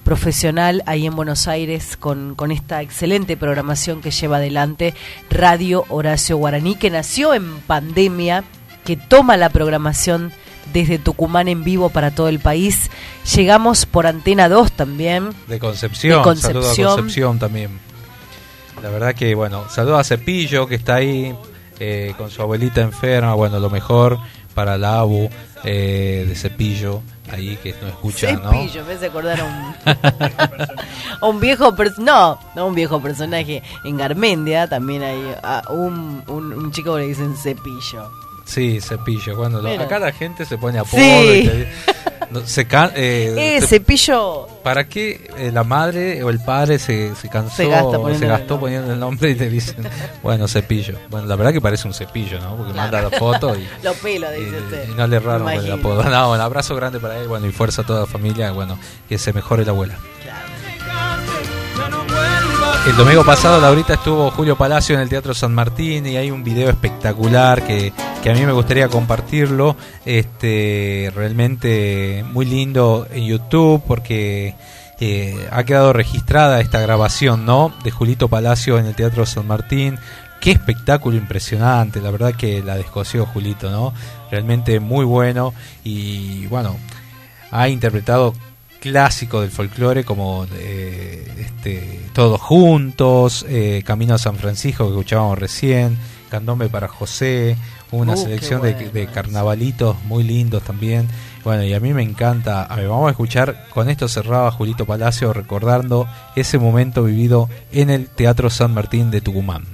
profesional 0.05 0.83
ahí 0.87 1.05
en 1.05 1.15
Buenos 1.15 1.49
Aires 1.49 1.99
con, 1.99 2.35
con 2.35 2.51
esta 2.51 2.81
excelente 2.81 3.37
programación 3.37 4.01
que 4.01 4.11
lleva 4.11 4.39
adelante 4.39 4.95
Radio 5.29 5.85
Horacio 5.91 6.39
Guaraní, 6.39 6.77
que 6.77 6.89
nació 6.89 7.35
en 7.35 7.61
pandemia, 7.61 8.45
que 8.87 8.97
toma 8.97 9.37
la 9.37 9.51
programación 9.51 10.33
desde 10.73 10.99
Tucumán 10.99 11.49
en 11.49 11.65
vivo 11.65 11.91
para 11.91 12.11
todo 12.11 12.29
el 12.29 12.39
país. 12.39 12.91
Llegamos 13.35 13.87
por 13.87 14.07
Antena 14.07 14.49
2 14.49 14.73
también. 14.73 15.31
De 15.47 15.59
Concepción, 15.59 16.19
De 16.19 16.25
Concepción. 16.25 16.63
saludo 16.63 16.91
a 16.91 16.95
Concepción 16.97 17.39
también. 17.39 17.79
La 18.83 18.91
verdad 18.91 19.15
que, 19.15 19.35
bueno, 19.35 19.69
saludo 19.69 19.99
a 19.99 20.05
Cepillo 20.05 20.67
que 20.67 20.77
está 20.77 20.97
ahí 20.97 21.35
eh, 21.81 22.15
con 22.17 22.31
su 22.31 22.43
abuelita 22.43 22.81
enferma. 22.81 23.35
Bueno, 23.35 23.59
lo 23.59 23.71
mejor 23.71 24.19
para 24.55 24.79
la 24.79 25.01
ABU 25.01 25.31
eh, 25.65 26.25
de 26.29 26.35
Cepillo, 26.35 27.03
ahí 27.31 27.57
que 27.63 27.73
nos 27.81 27.91
escucha, 27.91 28.33
¿no? 28.33 28.51
Cepillo, 28.51 28.85
me 28.85 28.93
hace 28.95 29.07
acordar 29.07 29.41
a 29.41 29.45
un, 29.45 29.75
a 31.21 31.27
un 31.27 31.41
viejo 31.41 31.75
personaje, 31.75 32.05
no, 32.05 32.39
no 32.55 32.67
un 32.67 32.75
viejo 32.75 33.01
personaje, 33.01 33.63
en 33.85 33.97
Garmendia 33.97 34.69
también 34.69 35.03
hay 35.03 35.35
a 35.43 35.63
un, 35.71 36.23
un, 36.29 36.53
un 36.53 36.73
chico 36.73 36.95
que 36.95 37.03
le 37.03 37.09
dicen 37.09 37.37
Cepillo. 37.37 38.11
Sí, 38.49 38.81
Cepillo. 38.81 39.37
Cuando 39.37 39.61
lo- 39.61 39.69
acá 39.81 39.99
la 39.99 40.11
gente 40.13 40.45
se 40.47 40.57
pone 40.57 40.79
apodo. 40.79 40.99
Sí. 41.01 41.41
y 41.45 41.47
te- 41.49 41.69
no, 42.31 42.47
se 42.47 42.67
ca- 42.67 42.93
eh, 42.97 43.35
Eh, 43.37 43.61
te- 43.61 43.67
Cepillo, 43.67 44.49
¿Para 44.63 44.89
qué 44.89 45.31
eh, 45.37 45.51
la 45.53 45.65
madre 45.65 46.23
o 46.23 46.31
el 46.31 46.41
padre 46.41 46.79
se, 46.79 47.15
se 47.15 47.29
cansó, 47.29 47.57
Se 47.57 47.67
gasta 47.69 47.91
se, 47.93 47.97
poniéndole 47.99 48.25
el 48.27 48.33
gastó 48.39 48.55
nombre. 48.55 48.61
poniendo 48.73 48.93
el 48.95 49.01
nombre 49.01 49.31
y 49.31 49.35
te 49.35 49.51
dicen, 49.51 49.77
bueno, 50.23 50.49
cepillo? 50.49 50.95
Bueno, 51.11 51.27
la 51.27 51.37
verdad 51.37 51.53
que 51.53 51.61
parece 51.61 51.87
un 51.89 51.93
cepillo, 51.95 52.41
¿no? 52.41 52.57
Porque 52.57 52.73
manda 52.73 53.03
la 53.03 53.11
foto 53.11 53.55
y, 53.55 53.67
los 53.83 53.97
pelos, 53.97 54.31
dice 54.33 54.57
usted. 54.65 54.89
y 54.91 54.95
no 54.95 55.07
le 55.07 55.17
erraron 55.17 55.43
con 55.43 55.53
el 55.53 55.67
Imagino. 55.67 55.75
apodo. 55.77 56.03
No, 56.05 56.33
un 56.33 56.41
abrazo 56.41 56.75
grande 56.75 56.99
para 57.01 57.19
él, 57.19 57.29
bueno, 57.29 57.47
y 57.47 57.53
fuerza 57.53 57.83
a 57.83 57.87
toda 57.87 58.01
la 58.01 58.07
familia, 58.07 58.51
bueno, 58.53 58.79
que 59.09 59.19
se 59.19 59.33
mejore 59.35 59.65
la 59.67 59.73
abuela. 59.73 59.99
El 62.89 62.97
domingo 62.97 63.23
pasado, 63.23 63.61
Laurita, 63.61 63.95
estuvo 63.95 64.31
Julio 64.31 64.57
Palacio 64.57 64.95
en 64.95 65.03
el 65.03 65.11
Teatro 65.11 65.35
San 65.35 65.55
Martín 65.55 66.07
y 66.07 66.17
hay 66.17 66.31
un 66.31 66.43
video 66.43 66.71
espectacular 66.71 67.63
que, 67.67 67.93
que 68.23 68.31
a 68.31 68.33
mí 68.33 68.41
me 68.47 68.53
gustaría 68.53 68.89
compartirlo. 68.89 69.77
Este, 70.07 71.13
realmente 71.15 72.25
muy 72.33 72.47
lindo 72.47 73.07
en 73.13 73.27
YouTube 73.27 73.83
porque 73.87 74.55
eh, 75.01 75.49
ha 75.53 75.65
quedado 75.65 75.93
registrada 75.93 76.63
esta 76.63 76.81
grabación, 76.81 77.45
¿no? 77.45 77.75
De 77.85 77.91
Julito 77.91 78.29
Palacio 78.29 78.79
en 78.79 78.87
el 78.87 78.95
Teatro 78.95 79.27
San 79.27 79.47
Martín. 79.47 79.99
Qué 80.41 80.51
espectáculo 80.51 81.19
impresionante, 81.19 82.01
la 82.01 82.11
verdad 82.11 82.35
que 82.35 82.63
la 82.63 82.77
descoció 82.77 83.27
Julito, 83.27 83.71
¿no? 83.71 83.93
Realmente 84.31 84.81
muy 84.81 85.05
bueno 85.05 85.53
y 85.85 86.47
bueno, 86.47 86.79
ha 87.51 87.69
interpretado 87.69 88.33
clásico 88.81 89.41
del 89.41 89.51
folclore 89.51 90.05
como 90.05 90.47
eh, 90.55 91.27
este, 91.39 92.01
Todos 92.13 92.41
Juntos, 92.41 93.45
eh, 93.49 93.83
Camino 93.85 94.15
a 94.15 94.19
San 94.19 94.37
Francisco 94.37 94.85
que 94.85 94.91
escuchábamos 94.91 95.39
recién, 95.39 95.99
Candombe 96.31 96.69
para 96.69 96.89
José, 96.89 97.57
una 97.91 98.15
Uh, 98.15 98.17
selección 98.17 98.63
de, 98.63 98.75
bueno 98.75 98.91
de 98.93 99.07
carnavalitos 99.07 99.97
muy 100.05 100.23
lindos 100.23 100.63
también. 100.63 101.09
Bueno, 101.45 101.65
y 101.65 101.73
a 101.73 101.81
mí 101.81 101.95
me 101.95 102.03
encanta. 102.03 102.65
A 102.65 102.77
ver, 102.77 102.89
vamos 102.89 103.09
a 103.09 103.11
escuchar, 103.13 103.67
con 103.71 103.89
esto 103.89 104.09
cerraba 104.09 104.51
Julito 104.51 104.85
Palacio 104.85 105.33
recordando 105.33 106.07
ese 106.37 106.59
momento 106.59 107.05
vivido 107.05 107.49
en 107.73 107.91
el 107.91 108.09
Teatro 108.09 108.51
San 108.51 108.75
Martín 108.75 109.11
de 109.11 109.21
Tucumán. 109.21 109.65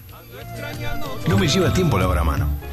No 1.29 1.39
me 1.39 1.49
lleva 1.49 1.73
tiempo 1.73 1.99
lavar 1.99 2.19
a 2.19 2.25
mano. 2.25 2.64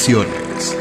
Tradiciones. 0.00 0.76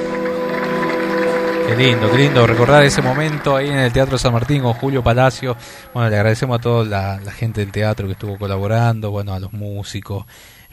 Qué 1.67 1.75
lindo, 1.75 2.09
qué 2.09 2.17
lindo 2.17 2.47
recordar 2.47 2.83
ese 2.83 3.01
momento 3.01 3.55
ahí 3.55 3.67
en 3.67 3.77
el 3.77 3.91
Teatro 3.91 4.17
San 4.17 4.31
Martín 4.31 4.61
con 4.61 4.73
Julio 4.73 5.03
Palacio. 5.03 5.57
Bueno, 5.93 6.09
le 6.09 6.15
agradecemos 6.15 6.57
a 6.57 6.61
toda 6.61 6.85
la, 6.85 7.19
la 7.19 7.31
gente 7.31 7.59
del 7.59 7.71
teatro 7.71 8.07
que 8.07 8.13
estuvo 8.13 8.37
colaborando, 8.37 9.11
bueno, 9.11 9.33
a 9.33 9.39
los 9.39 9.51
músicos. 9.51 10.25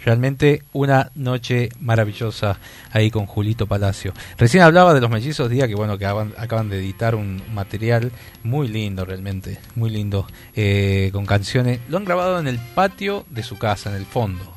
Realmente 0.04 0.62
una 0.72 1.10
noche 1.16 1.70
maravillosa 1.80 2.58
ahí 2.92 3.10
con 3.10 3.26
Julito 3.26 3.66
Palacio. 3.66 4.12
Recién 4.38 4.62
hablaba 4.62 4.94
de 4.94 5.00
los 5.00 5.10
mellizos 5.10 5.50
Díaz, 5.50 5.66
que 5.66 5.74
bueno, 5.74 5.98
que 5.98 6.06
acaban, 6.06 6.32
acaban 6.38 6.68
de 6.68 6.78
editar 6.78 7.16
un 7.16 7.42
material 7.52 8.12
muy 8.44 8.68
lindo 8.68 9.04
realmente, 9.04 9.58
muy 9.74 9.90
lindo, 9.90 10.26
eh, 10.54 11.10
con 11.12 11.26
canciones. 11.26 11.80
Lo 11.88 11.96
han 11.96 12.04
grabado 12.04 12.38
en 12.38 12.46
el 12.46 12.60
patio 12.60 13.26
de 13.28 13.42
su 13.42 13.58
casa, 13.58 13.90
en 13.90 13.96
el 13.96 14.06
fondo. 14.06 14.55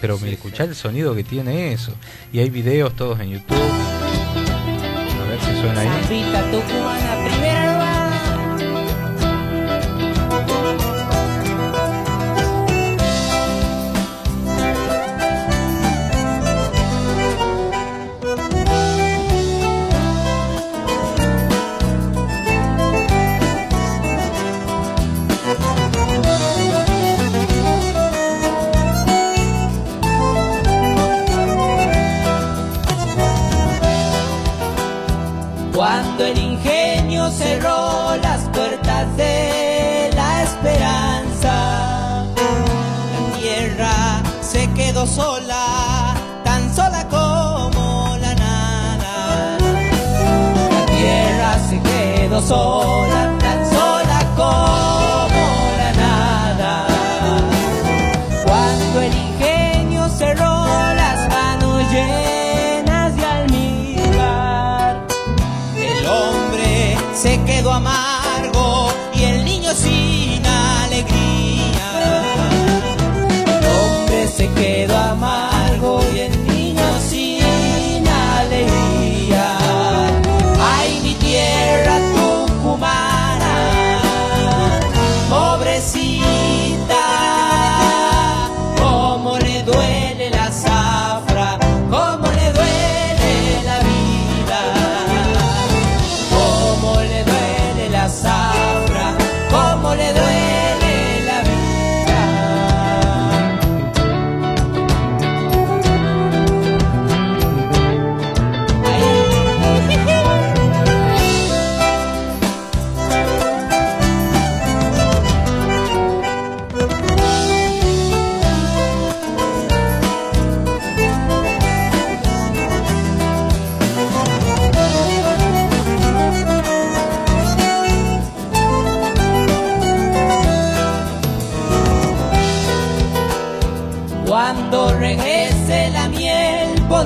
Pero 0.00 0.18
me 0.18 0.32
escuchar 0.32 0.68
el 0.68 0.74
sonido 0.74 1.14
que 1.14 1.24
tiene 1.24 1.72
eso. 1.72 1.92
Y 2.32 2.38
hay 2.40 2.50
videos 2.50 2.94
todos 2.96 3.20
en 3.20 3.30
YouTube. 3.30 3.56
A 3.56 5.24
ver 5.28 5.40
si 5.40 5.60
suena 5.60 5.80
ahí. 5.80 7.19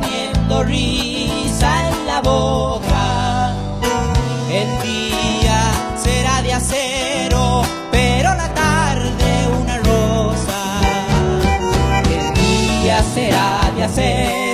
Poniendo 0.01 0.65
risa 0.65 1.89
en 1.89 2.07
la 2.07 2.21
boca, 2.21 3.55
el 4.51 4.69
día 4.83 5.61
será 5.97 6.43
de 6.43 6.53
acero, 6.53 7.63
pero 7.93 8.35
la 8.35 8.53
tarde 8.53 9.31
una 9.63 9.79
rosa. 9.79 10.61
El 12.19 12.35
día 12.35 13.05
será 13.15 13.71
de 13.77 13.85
acero, 13.85 14.54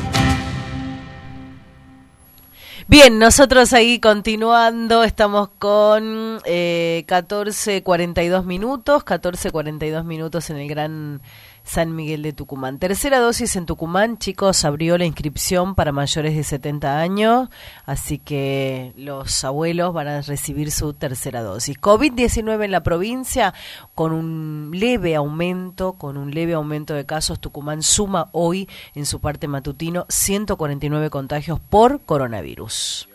Bien, 2.91 3.19
nosotros 3.19 3.71
ahí 3.71 4.01
continuando, 4.01 5.05
estamos 5.05 5.47
con 5.59 6.39
eh, 6.43 7.05
14.42 7.07 8.43
minutos, 8.43 9.05
14.42 9.05 10.03
minutos 10.03 10.49
en 10.49 10.57
el 10.57 10.67
Gran 10.67 11.21
San 11.63 11.95
Miguel 11.95 12.21
de 12.21 12.33
Tucumán. 12.33 12.79
Tercera 12.79 13.19
dosis 13.19 13.55
en 13.55 13.65
Tucumán, 13.65 14.17
chicos, 14.17 14.65
abrió 14.65 14.97
la 14.97 15.05
inscripción 15.05 15.75
para 15.75 15.91
mayores 15.91 16.35
de 16.35 16.43
70 16.43 16.99
años, 16.99 17.49
así 17.85 18.17
que 18.17 18.93
los 18.95 19.43
abuelos 19.43 19.93
van 19.93 20.07
a 20.07 20.21
recibir 20.21 20.71
su 20.71 20.93
tercera 20.93 21.41
dosis. 21.41 21.79
COVID-19 21.79 22.65
en 22.65 22.71
la 22.71 22.83
provincia, 22.83 23.53
con 23.95 24.11
un 24.11 24.71
leve 24.73 25.15
aumento, 25.15 25.93
con 25.93 26.17
un 26.17 26.31
leve 26.31 26.53
aumento 26.53 26.93
de 26.93 27.05
casos, 27.05 27.39
Tucumán 27.39 27.83
suma 27.83 28.29
hoy 28.31 28.67
en 28.95 29.05
su 29.05 29.19
parte 29.19 29.47
matutino 29.47 30.05
149 30.09 31.09
contagios 31.09 31.59
por 31.59 32.01
coronavirus. 32.01 33.10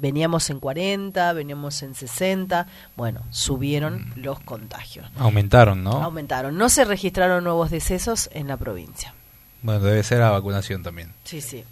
Veníamos 0.00 0.48
en 0.50 0.60
40, 0.60 1.32
veníamos 1.34 1.82
en 1.82 1.94
60. 1.94 2.66
Bueno, 2.96 3.20
subieron 3.30 4.12
los 4.16 4.40
contagios. 4.40 5.06
Aumentaron, 5.18 5.84
¿no? 5.84 5.92
Aumentaron. 6.02 6.56
No 6.56 6.68
se 6.70 6.84
registraron 6.84 7.44
nuevos 7.44 7.70
decesos 7.70 8.30
en 8.32 8.48
la 8.48 8.56
provincia. 8.56 9.14
Bueno, 9.62 9.80
debe 9.80 10.02
ser 10.02 10.20
la 10.20 10.30
vacunación 10.30 10.82
también. 10.82 11.12
Sí, 11.24 11.40
sí. 11.42 11.64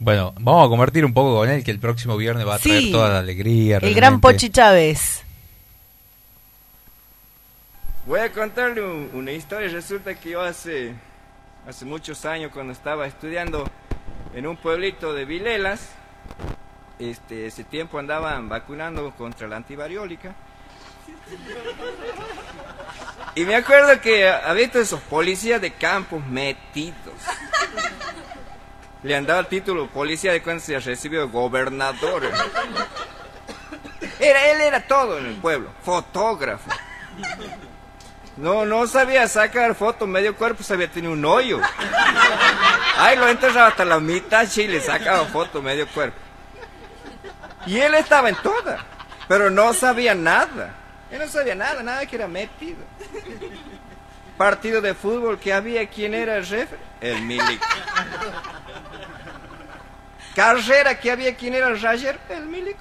Bueno, 0.00 0.34
vamos 0.40 0.66
a 0.66 0.68
convertir 0.68 1.04
un 1.04 1.14
poco 1.14 1.36
con 1.36 1.48
él, 1.48 1.62
que 1.64 1.70
el 1.70 1.78
próximo 1.78 2.16
viernes 2.16 2.46
va 2.46 2.56
a 2.56 2.58
traer 2.58 2.82
Sí. 2.82 2.90
toda 2.92 3.08
la 3.10 3.20
alegría. 3.20 3.78
El 3.78 3.94
gran 3.94 4.20
Pochi 4.20 4.50
Chávez. 4.50 5.22
Voy 8.06 8.20
a 8.20 8.30
contarle 8.32 8.82
un- 8.84 9.10
una 9.14 9.32
historia. 9.32 9.68
Resulta 9.68 10.14
que 10.14 10.30
yo 10.30 10.40
hace, 10.42 10.94
hace 11.66 11.84
muchos 11.84 12.24
años, 12.24 12.52
cuando 12.52 12.72
estaba 12.72 13.06
estudiando 13.06 13.68
en 14.34 14.46
un 14.46 14.56
pueblito 14.56 15.12
de 15.14 15.24
Vilelas, 15.24 15.88
este, 16.98 17.46
ese 17.46 17.64
tiempo 17.64 17.98
andaban 17.98 18.48
vacunando 18.48 19.10
contra 19.16 19.46
la 19.48 19.56
antivariólica. 19.56 20.34
Y 23.34 23.44
me 23.44 23.54
acuerdo 23.54 24.00
que 24.00 24.28
había 24.28 24.70
todos 24.70 24.86
esos 24.86 25.00
policías 25.02 25.60
de 25.60 25.72
campo 25.72 26.18
metidos. 26.18 27.14
Le 29.02 29.14
han 29.14 29.26
dado 29.26 29.40
el 29.40 29.46
título 29.46 29.88
policía 29.88 30.32
de 30.32 30.42
cuando 30.42 30.64
se 30.64 30.78
recibió 30.78 31.28
gobernador. 31.28 32.22
Era, 34.18 34.46
él 34.50 34.60
era 34.62 34.86
todo 34.86 35.18
en 35.18 35.26
el 35.26 35.34
pueblo, 35.36 35.70
fotógrafo. 35.84 36.70
No, 38.36 38.66
no 38.66 38.86
sabía 38.86 39.28
sacar 39.28 39.74
foto 39.74 40.06
medio 40.06 40.36
cuerpo, 40.36 40.62
sabía 40.62 40.90
tener 40.90 41.10
un 41.10 41.24
hoyo. 41.24 41.60
Ay, 42.98 43.16
lo 43.16 43.28
enterraba 43.28 43.68
hasta 43.68 43.84
la 43.84 43.98
mitad 44.00 44.46
y 44.56 44.66
le 44.66 44.80
sacaba 44.80 45.24
foto 45.26 45.62
medio 45.62 45.86
cuerpo. 45.88 46.25
Y 47.66 47.78
él 47.80 47.94
estaba 47.94 48.28
en 48.28 48.36
toda, 48.36 48.78
pero 49.28 49.50
no 49.50 49.74
sabía 49.74 50.14
nada. 50.14 50.74
Él 51.10 51.18
no 51.18 51.28
sabía 51.28 51.54
nada, 51.54 51.82
nada 51.82 52.06
que 52.06 52.16
era 52.16 52.28
metido. 52.28 52.78
Partido 54.36 54.80
de 54.80 54.94
fútbol 54.94 55.38
que 55.38 55.52
había, 55.52 55.88
¿quién 55.88 56.14
era 56.14 56.36
el 56.36 56.46
jefe? 56.46 56.76
El 57.00 57.22
Milico. 57.22 57.66
Carrera 60.34 60.98
que 61.00 61.10
había, 61.10 61.34
¿quién 61.34 61.54
era 61.54 61.68
el 61.68 61.80
Rayer? 61.80 62.18
El 62.28 62.46
Milico. 62.46 62.78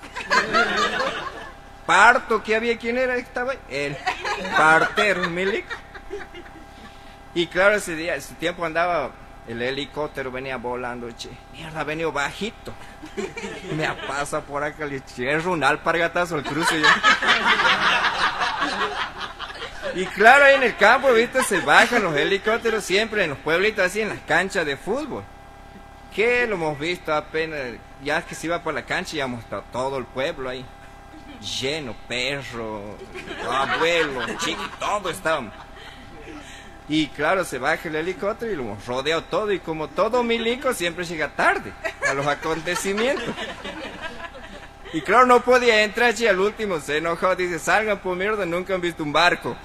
Parto 1.85 2.43
que 2.43 2.55
había, 2.55 2.77
¿quién 2.77 2.97
era? 2.97 3.15
Estaba 3.15 3.53
el 3.69 3.95
partero, 4.57 5.23
el 5.23 5.29
Milico. 5.29 5.73
Y 7.33 7.47
claro, 7.47 7.75
ese 7.75 7.95
día, 7.95 8.15
ese 8.15 8.33
tiempo 8.35 8.65
andaba 8.65 9.11
el 9.47 9.61
helicóptero, 9.61 10.31
venía 10.31 10.57
volando, 10.57 11.09
che. 11.11 11.29
Mierda, 11.53 11.83
venido 11.83 12.11
bajito. 12.11 12.73
Me 13.75 13.87
pasa 14.07 14.41
por 14.41 14.63
acá, 14.63 14.85
le 14.85 15.01
cierro 15.01 15.51
un 15.51 15.63
alpargatazo 15.63 16.35
al 16.35 16.43
cruce 16.43 16.81
yo. 16.81 16.87
Y 19.95 20.05
claro, 20.07 20.45
ahí 20.45 20.55
en 20.55 20.63
el 20.63 20.75
campo, 20.75 21.13
viste, 21.13 21.41
se 21.43 21.61
bajan 21.61 22.03
los 22.03 22.15
helicópteros 22.15 22.83
siempre 22.83 23.23
en 23.23 23.29
los 23.29 23.39
pueblitos, 23.39 23.85
así 23.85 24.01
en 24.01 24.09
las 24.09 24.19
canchas 24.27 24.65
de 24.65 24.75
fútbol. 24.75 25.23
Que 26.13 26.47
lo 26.47 26.55
hemos 26.55 26.77
visto 26.79 27.13
apenas, 27.13 27.59
ya 28.03 28.21
que 28.21 28.35
se 28.35 28.47
iba 28.47 28.61
por 28.61 28.73
la 28.73 28.83
cancha 28.83 29.15
ya 29.15 29.25
hemos 29.25 29.41
estado 29.41 29.63
todo 29.71 29.97
el 29.97 30.05
pueblo 30.05 30.49
ahí. 30.49 30.65
Lleno, 31.61 31.95
perro, 32.07 32.97
abuelo, 33.49 34.25
chico, 34.39 34.63
todo 34.79 35.09
estábamos. 35.09 35.53
Y 36.87 37.07
claro, 37.07 37.43
se 37.43 37.57
baja 37.57 37.89
el 37.89 37.95
helicóptero 37.95 38.51
y 38.51 38.55
lo 38.55 38.77
rodeado 38.85 39.23
todo. 39.23 39.51
Y 39.51 39.59
como 39.59 39.87
todo 39.87 40.23
milico, 40.23 40.73
siempre 40.73 41.03
llega 41.05 41.29
tarde 41.29 41.73
a 42.07 42.13
los 42.13 42.27
acontecimientos. 42.27 43.33
Y 44.93 45.01
claro, 45.01 45.25
no 45.25 45.41
podía 45.41 45.83
entrar 45.83 46.13
y 46.17 46.27
al 46.27 46.39
último 46.39 46.79
se 46.79 46.97
enojó. 46.97 47.35
Dice, 47.35 47.59
salgan 47.59 47.99
por 47.99 48.15
mierda, 48.15 48.45
nunca 48.45 48.75
han 48.75 48.81
visto 48.81 49.03
un 49.03 49.11
barco. 49.11 49.57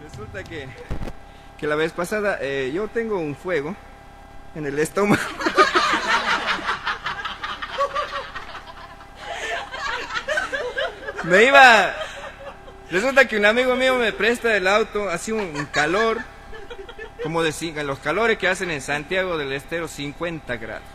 Resulta 0.00 0.44
que, 0.44 0.68
que 1.58 1.66
la 1.66 1.74
vez 1.74 1.92
pasada 1.92 2.38
eh, 2.40 2.70
yo 2.72 2.86
tengo 2.88 3.18
un 3.18 3.34
fuego 3.34 3.74
en 4.54 4.64
el 4.64 4.78
estómago. 4.78 5.20
Me 11.28 11.44
iba. 11.44 11.94
Resulta 12.90 13.28
que 13.28 13.36
un 13.36 13.44
amigo 13.44 13.76
mío 13.76 13.96
me 13.96 14.12
presta 14.12 14.56
el 14.56 14.66
auto, 14.66 15.10
así 15.10 15.30
un, 15.30 15.66
calor, 15.66 16.18
como 17.22 17.42
decían, 17.42 17.86
los 17.86 17.98
calores 17.98 18.38
que 18.38 18.48
hacen 18.48 18.70
en 18.70 18.80
Santiago 18.80 19.36
del 19.36 19.52
Estero, 19.52 19.88
50 19.88 20.56
grados. 20.56 20.86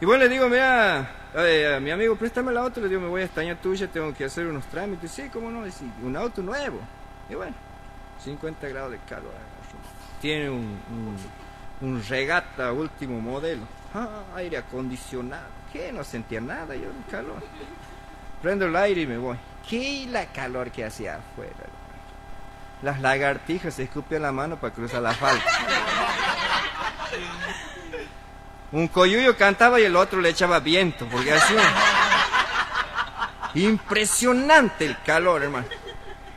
Y 0.00 0.06
bueno, 0.06 0.24
le 0.24 0.28
digo, 0.28 0.48
mira, 0.48 1.08
eh, 1.36 1.74
a 1.76 1.78
mi 1.78 1.92
amigo, 1.92 2.16
préstame 2.16 2.50
el 2.50 2.58
auto, 2.58 2.80
le 2.80 2.88
digo, 2.88 3.00
me 3.00 3.06
voy 3.06 3.22
a 3.22 3.26
Estaña 3.26 3.54
Tuya, 3.54 3.86
tengo 3.86 4.12
que 4.12 4.24
hacer 4.24 4.46
unos 4.46 4.64
trámites. 4.66 5.12
Sí, 5.12 5.30
cómo 5.32 5.52
no, 5.52 5.64
Dice, 5.64 5.84
un 6.02 6.16
auto 6.16 6.42
nuevo. 6.42 6.80
Y 7.30 7.34
bueno, 7.36 7.54
50 8.24 8.68
grados 8.68 8.90
de 8.90 8.98
calor. 9.08 9.32
Tiene 10.20 10.50
un, 10.50 10.80
un, 11.80 12.02
regata 12.08 12.72
último 12.72 13.20
modelo. 13.20 13.62
Ah, 13.94 14.24
aire 14.34 14.56
acondicionado. 14.56 15.46
¿Qué? 15.72 15.92
No 15.92 16.02
sentía 16.02 16.40
nada 16.40 16.74
yo 16.74 16.88
de 16.88 17.10
calor. 17.10 17.40
Prendo 18.44 18.66
el 18.66 18.76
aire 18.76 19.00
y 19.00 19.06
me 19.06 19.16
voy. 19.16 19.38
¿Qué 19.66 20.06
la 20.10 20.26
calor 20.26 20.70
que 20.70 20.84
hacía 20.84 21.16
afuera? 21.16 21.54
Las 22.82 23.00
lagartijas 23.00 23.72
se 23.72 23.84
escupían 23.84 24.20
la 24.20 24.32
mano 24.32 24.56
para 24.60 24.74
cruzar 24.74 25.00
la 25.00 25.14
falda. 25.14 25.42
Un 28.70 28.86
coyuyo 28.88 29.34
cantaba 29.38 29.80
y 29.80 29.84
el 29.84 29.96
otro 29.96 30.20
le 30.20 30.28
echaba 30.28 30.60
viento, 30.60 31.08
porque 31.10 31.32
hacía 31.32 31.62
impresionante 33.54 34.84
el 34.84 34.98
calor, 35.00 35.42
hermano. 35.42 35.66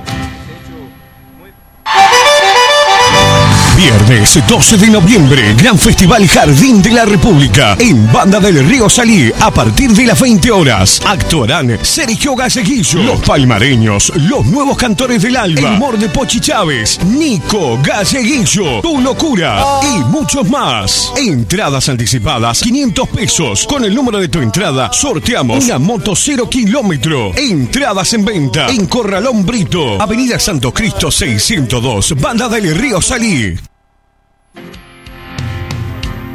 Viernes 3.77 4.39
12 4.47 4.77
de 4.77 4.87
noviembre, 4.87 5.53
Gran 5.55 5.77
Festival 5.77 6.27
Jardín 6.27 6.81
de 6.81 6.91
la 6.93 7.05
República 7.05 7.77
en 7.79 8.11
Banda 8.11 8.39
del 8.39 8.67
Río 8.67 8.89
Salí 8.89 9.31
a 9.39 9.51
partir 9.51 9.91
de 9.91 10.07
las 10.07 10.19
20 10.19 10.49
horas. 10.51 10.99
Actuarán 11.05 11.77
Sergio 11.83 12.35
Galleguillo, 12.35 13.03
Los 13.03 13.21
Palmareños, 13.21 14.11
Los 14.15 14.47
Nuevos 14.47 14.77
Cantores 14.77 15.21
del 15.21 15.37
Alba, 15.37 15.73
El 15.73 15.77
Mor 15.77 15.99
de 15.99 16.09
Pochi 16.09 16.39
Chávez, 16.39 16.99
Nico 17.05 17.79
Galleguillo, 17.83 18.81
Tu 18.81 18.99
Locura 18.99 19.63
y 19.83 19.99
muchos 20.05 20.49
más. 20.49 21.11
Entradas 21.15 21.87
anticipadas 21.87 22.61
500 22.61 23.09
pesos. 23.09 23.67
Con 23.67 23.85
el 23.85 23.93
número 23.93 24.17
de 24.17 24.27
tu 24.27 24.41
entrada 24.41 24.91
sorteamos 24.91 25.63
una 25.63 25.77
moto 25.77 26.15
0 26.15 26.49
kilómetro. 26.49 27.31
Entradas 27.37 28.11
en 28.13 28.25
venta 28.25 28.69
en 28.69 28.87
Corralón 28.87 29.45
Brito, 29.45 30.01
Avenida 30.01 30.39
Santo 30.39 30.73
Cristo 30.73 31.11
602, 31.11 32.15
Banda 32.19 32.49
del 32.49 32.75
Río 32.75 32.99
Salí. 32.99 33.55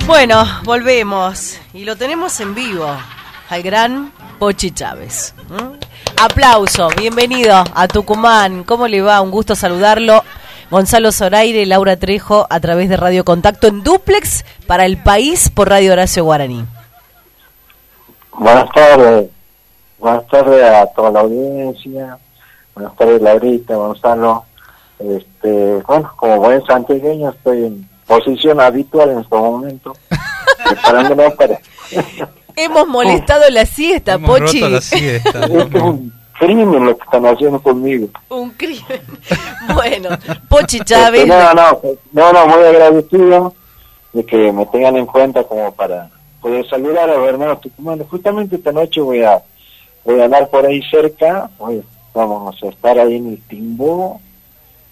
Bueno, 0.07 0.45
volvemos 0.65 1.59
y 1.73 1.85
lo 1.85 1.97
tenemos 1.97 2.39
en 2.41 2.55
vivo 2.55 2.87
al 3.49 3.63
gran 3.63 4.13
Pochi 4.39 4.73
Chávez. 4.73 5.35
Aplauso, 6.21 6.89
bienvenido 6.97 7.63
a 7.75 7.87
Tucumán. 7.87 8.65
¿Cómo 8.65 8.89
le 8.89 9.01
va? 9.01 9.21
Un 9.21 9.31
gusto 9.31 9.55
saludarlo. 9.55 10.23
Gonzalo 10.71 11.13
Zoraire, 11.13 11.67
Laura 11.67 11.97
Trejo, 11.97 12.47
a 12.49 12.59
través 12.59 12.89
de 12.89 12.97
Radio 12.97 13.25
Contacto 13.25 13.67
en 13.67 13.83
Duplex 13.83 14.45
para 14.67 14.87
el 14.87 14.97
país 14.97 15.51
por 15.51 15.69
Radio 15.69 15.93
Horacio 15.93 16.25
Guaraní. 16.25 16.65
Buenas 18.33 18.71
tardes. 18.73 19.31
Buenas 19.99 20.27
tardes 20.29 20.65
a 20.65 20.87
toda 20.87 21.11
la 21.11 21.21
audiencia. 21.21 22.19
Buenas 22.75 22.97
tardes, 22.97 23.21
Laurita, 23.23 23.77
Gonzalo. 23.77 24.45
Este, 24.99 25.83
bueno, 25.87 26.13
como 26.17 26.39
buen 26.39 26.65
santiagueño 26.65 27.31
estoy 27.31 27.65
en 27.67 27.92
posición 28.07 28.61
habitual 28.61 29.11
en 29.11 29.19
este 29.21 29.35
momento, 29.37 29.93
preparándonos 30.65 31.35
para... 31.35 31.59
Hemos 32.55 32.87
molestado 32.87 33.49
la 33.51 33.65
siesta, 33.65 34.15
Hemos 34.15 34.39
Pochi. 34.41 34.61
roto 34.61 34.71
la 34.75 34.81
siesta. 34.81 35.41
es 35.47 35.65
que 35.67 35.79
es 35.79 35.83
un 35.83 36.13
crimen 36.39 36.85
lo 36.85 36.97
que 36.97 37.05
están 37.05 37.25
haciendo 37.27 37.61
conmigo. 37.63 38.09
Un 38.29 38.51
crimen. 38.51 39.01
Bueno, 39.75 40.09
Pochi 40.49 40.79
Este, 40.79 40.95
Chávez. 40.95 41.27
no, 41.27 41.55
no, 41.55 41.79
no, 42.13 42.33
no, 42.33 42.47
muy 42.49 42.65
agradecido 42.67 43.55
de 44.13 44.27
que 44.27 44.51
me 44.53 44.67
tengan 44.67 44.97
en 44.97 45.07
cuenta 45.07 45.45
como 45.45 45.73
para 45.73 46.11
poder 46.41 46.69
saludar 46.69 47.09
a 47.09 47.17
los 47.17 47.29
hermanos 47.29 47.61
tucumanos. 47.61 48.07
Justamente 48.11 48.57
esta 48.57 48.73
noche 48.73 49.01
voy 49.01 49.23
a 49.23 49.41
voy 50.05 50.21
a 50.21 50.25
andar 50.25 50.49
por 50.51 50.67
ahí 50.67 50.83
cerca, 50.91 51.49
voy- 51.59 51.83
vamos 52.13 52.61
a 52.63 52.67
estar 52.67 52.99
ahí 52.99 53.17
en 53.17 53.29
el 53.29 53.41
Timbó 53.43 54.21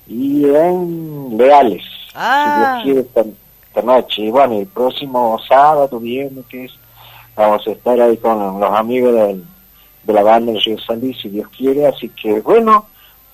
y 0.07 0.45
en 0.45 1.37
Leales, 1.37 1.83
Ah. 2.15 2.81
si 2.83 2.91
Dios 2.91 3.05
quiere 3.05 3.09
esta, 3.25 3.31
esta 3.69 3.83
noche. 3.83 4.23
Y 4.23 4.31
bueno, 4.31 4.59
el 4.59 4.67
próximo 4.67 5.39
sábado, 5.49 6.01
viernes, 6.01 6.45
que 6.49 6.65
es, 6.67 6.73
vamos 7.37 7.67
a 7.67 7.71
estar 7.71 8.01
ahí 8.01 8.17
con 8.17 8.61
los 8.61 8.73
amigos 8.73 9.15
del- 9.15 9.45
de 10.03 10.13
la 10.15 10.23
banda 10.23 10.53
del 10.53 10.63
Río 10.63 10.79
si 11.21 11.29
Dios 11.29 11.49
quiere. 11.57 11.87
Así 11.87 12.09
que 12.11 12.41
bueno, 12.41 12.87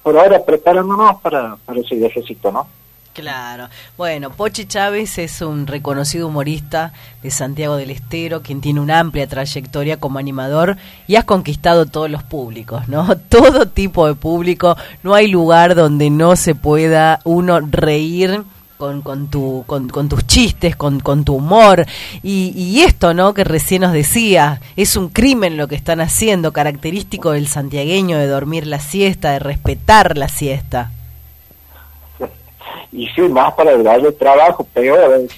por 0.03 0.19
ahora 0.19 0.45
preparándonos 0.45 1.21
para, 1.23 1.57
para 1.65 1.81
ese 1.81 1.95
viajecito, 1.95 2.51
¿no? 2.53 2.67
Claro. 3.15 3.69
Bueno, 3.97 4.29
Pochi 4.29 4.67
Chávez 4.67 5.17
es 5.17 5.41
un 5.41 5.67
reconocido 5.67 6.29
humorista 6.29 6.93
de 7.23 7.31
Santiago 7.31 7.77
del 7.77 7.91
Estero, 7.91 8.43
quien 8.43 8.61
tiene 8.61 8.79
una 8.81 8.99
amplia 9.01 9.27
trayectoria 9.27 9.99
como 9.99 10.19
animador 10.19 10.77
y 11.07 11.17
has 11.17 11.25
conquistado 11.25 11.87
todos 11.87 12.11
los 12.11 12.23
públicos, 12.25 12.87
¿no? 12.89 13.17
Todo 13.31 13.69
tipo 13.69 14.07
de 14.07 14.15
público. 14.17 14.77
No 15.03 15.15
hay 15.15 15.29
lugar 15.29 15.75
donde 15.75 16.11
no 16.11 16.37
se 16.37 16.55
pueda 16.55 17.21
uno 17.25 17.61
reír 17.61 18.43
con, 18.77 19.03
con, 19.03 19.29
tu, 19.29 19.65
con, 19.67 19.89
con 19.89 20.09
tus 20.09 20.27
chistes, 20.27 20.77
con, 20.77 21.01
con 21.01 21.25
tu 21.25 21.37
humor. 21.37 21.87
Y, 22.23 22.53
y 22.57 22.83
esto, 22.83 23.15
¿no? 23.15 23.35
Que 23.35 23.45
recién 23.45 23.83
nos 23.83 23.93
decía, 23.93 24.61
es 24.77 24.97
un 24.97 25.09
crimen 25.09 25.57
lo 25.57 25.69
que 25.69 25.75
están 25.75 26.01
haciendo, 26.01 26.53
característico 26.53 27.33
del 27.33 27.47
santiagueño 27.47 28.19
de 28.19 28.27
dormir 28.27 28.67
la 28.67 28.81
siesta, 28.81 29.33
de 29.33 29.39
respetar 29.39 30.17
la 30.17 30.29
siesta. 30.29 30.91
Y 32.93 33.09
sí, 33.09 33.23
más 33.23 33.53
para 33.55 33.73
el 33.73 33.83
de 33.83 34.13
trabajo, 34.13 34.65
peor. 34.73 35.21
Este, 35.21 35.37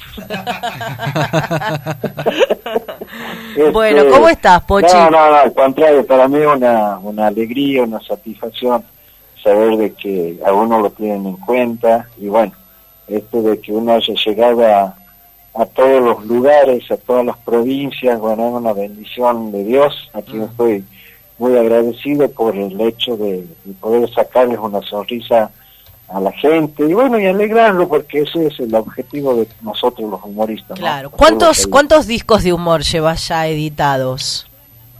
Bueno, 3.73 4.05
¿cómo 4.11 4.29
estás, 4.29 4.63
Pochi? 4.63 4.93
No, 4.93 5.11
no, 5.11 5.31
no, 5.31 5.37
al 5.37 5.53
contrario, 5.53 6.07
para 6.07 6.29
mí 6.29 6.39
es 6.39 6.47
una, 6.47 6.99
una 6.99 7.27
alegría, 7.27 7.83
una 7.83 8.01
satisfacción 8.01 8.85
saber 9.43 9.77
de 9.77 9.93
que 9.95 10.39
a 10.45 10.53
uno 10.53 10.81
lo 10.81 10.91
tienen 10.91 11.27
en 11.27 11.37
cuenta 11.37 12.09
y 12.19 12.29
bueno, 12.29 12.53
esto 13.09 13.43
de 13.43 13.61
que 13.61 13.73
uno 13.73 13.93
haya 13.93 14.15
llegado 14.27 14.67
a, 14.67 14.95
a 15.55 15.67
todos 15.67 16.03
los 16.03 16.27
lugares, 16.27 16.91
a 16.91 16.97
todas 16.97 17.25
las 17.27 17.37
provincias, 17.39 18.19
bueno, 18.21 18.49
es 18.49 18.55
una 18.55 18.73
bendición 18.73 19.51
de 19.53 19.65
Dios, 19.65 20.11
a 20.13 20.23
quien 20.23 20.43
estoy 20.43 20.85
muy 21.39 21.57
agradecido 21.57 22.29
por 22.31 22.57
el 22.57 22.81
hecho 22.81 23.17
de, 23.17 23.47
de 23.65 23.73
poder 23.81 24.13
sacarles 24.13 24.59
una 24.59 24.81
sonrisa 24.83 25.51
a 26.09 26.21
la 26.21 26.33
gente 26.33 26.85
y 26.89 26.95
bueno, 26.95 27.19
y 27.19 27.27
alegrarlo 27.27 27.87
porque 27.87 28.21
ese 28.21 28.47
es 28.47 28.59
el 28.61 28.75
objetivo 28.75 29.35
de 29.35 29.47
nosotros 29.61 30.11
los 30.11 30.23
humoristas. 30.25 30.79
Claro. 30.79 31.11
¿Cuántos. 31.11 31.67
¿Cuántos 31.67 32.07
discos 32.07 32.45
de 32.45 32.53
humor 32.53 32.83
llevas 32.83 33.29
ya 33.29 33.47
editados? 33.47 34.47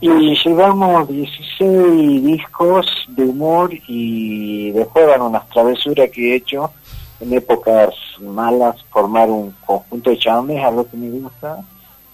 Y 0.01 0.09
llevamos 0.45 1.09
16 1.09 2.23
discos 2.23 2.85
de 3.09 3.23
humor 3.23 3.71
y 3.87 4.71
después 4.71 5.07
van 5.07 5.21
unas 5.21 5.49
travesuras 5.49 6.09
que 6.11 6.31
he 6.31 6.35
hecho 6.37 6.71
en 7.19 7.33
épocas 7.33 7.89
malas, 8.19 8.75
formar 8.91 9.29
un 9.29 9.53
conjunto 9.65 10.09
de 10.09 10.17
chames, 10.19 10.63
algo 10.63 10.87
que 10.89 10.97
me 10.97 11.09
gusta, 11.19 11.57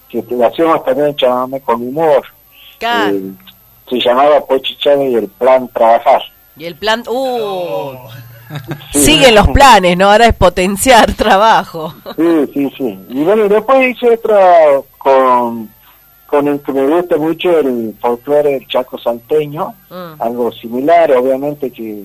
que 0.08 0.24
hacíamos 0.44 0.84
también 0.84 1.14
chamame 1.16 1.60
con 1.60 1.82
humor. 1.82 2.24
Eh, 2.80 3.32
se 3.88 4.00
llamaba 4.00 4.40
Pochi 4.44 4.76
Chávez 4.78 5.10
y 5.12 5.14
el 5.14 5.28
plan 5.28 5.68
trabajar. 5.68 6.22
Y 6.56 6.64
el 6.64 6.74
plan... 6.76 7.02
¡Uh! 7.08 7.92
Siguen 8.92 9.34
los 9.34 9.48
planes, 9.48 9.96
¿no? 9.98 10.10
Ahora 10.10 10.26
es 10.26 10.34
potenciar 10.34 11.12
trabajo. 11.16 11.92
Sí, 12.16 12.50
sí, 12.54 12.72
sí. 12.78 12.98
Y 13.08 13.24
bueno, 13.24 13.48
después 13.48 13.90
hice 13.96 14.10
otra 14.14 14.80
con, 14.98 15.68
con 16.26 16.46
el 16.48 16.60
que 16.60 16.72
me 16.72 16.86
gusta 16.86 17.16
mucho, 17.16 17.58
el 17.58 17.94
folclore 18.00 18.52
del 18.52 18.66
Chaco 18.68 18.98
Salteño, 18.98 19.74
Mm. 19.90 20.20
algo 20.20 20.50
similar, 20.52 21.12
obviamente 21.12 21.70
que 21.72 22.04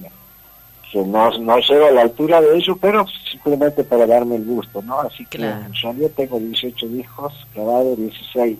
no, 0.93 1.29
no 1.39 1.57
llega 1.59 1.87
a 1.87 1.91
la 1.91 2.01
altura 2.01 2.41
de 2.41 2.55
ellos, 2.57 2.77
pero 2.81 3.05
simplemente 3.31 3.83
para 3.83 4.05
darme 4.05 4.35
el 4.35 4.45
gusto, 4.45 4.81
¿no? 4.81 4.99
Así 5.01 5.25
que 5.25 5.37
Claro. 5.37 5.65
realidad 5.81 6.09
tengo 6.15 6.39
18 6.39 6.87
discos 6.87 7.33
grabados, 7.55 7.97
16 7.97 8.57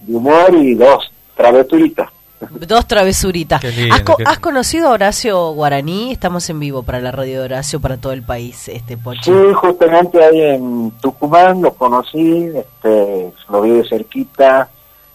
de 0.00 0.14
humor 0.16 0.54
y 0.54 0.74
dos 0.74 1.10
travesuritas. 1.36 2.08
Dos 2.50 2.86
travesuritas. 2.86 3.60
Qué 3.62 3.70
lindo, 3.72 3.94
¿Has, 3.94 4.02
co- 4.02 4.16
qué- 4.18 4.24
has 4.26 4.38
conocido 4.40 4.88
a 4.88 4.90
Horacio 4.92 5.52
Guaraní? 5.52 6.12
Estamos 6.12 6.48
en 6.50 6.60
vivo 6.60 6.82
para 6.82 7.00
la 7.00 7.10
radio 7.10 7.38
de 7.40 7.44
Horacio, 7.46 7.80
para 7.80 7.96
todo 7.96 8.12
el 8.12 8.22
país, 8.22 8.68
este 8.68 8.96
Pochi. 8.98 9.22
Sí, 9.24 9.32
justamente 9.54 10.22
ahí 10.22 10.40
en 10.42 10.90
Tucumán 11.00 11.62
lo 11.62 11.72
conocí, 11.74 12.44
este, 12.54 13.32
lo 13.48 13.62
vi 13.62 13.70
de 13.70 13.88
cerquita, 13.88 14.68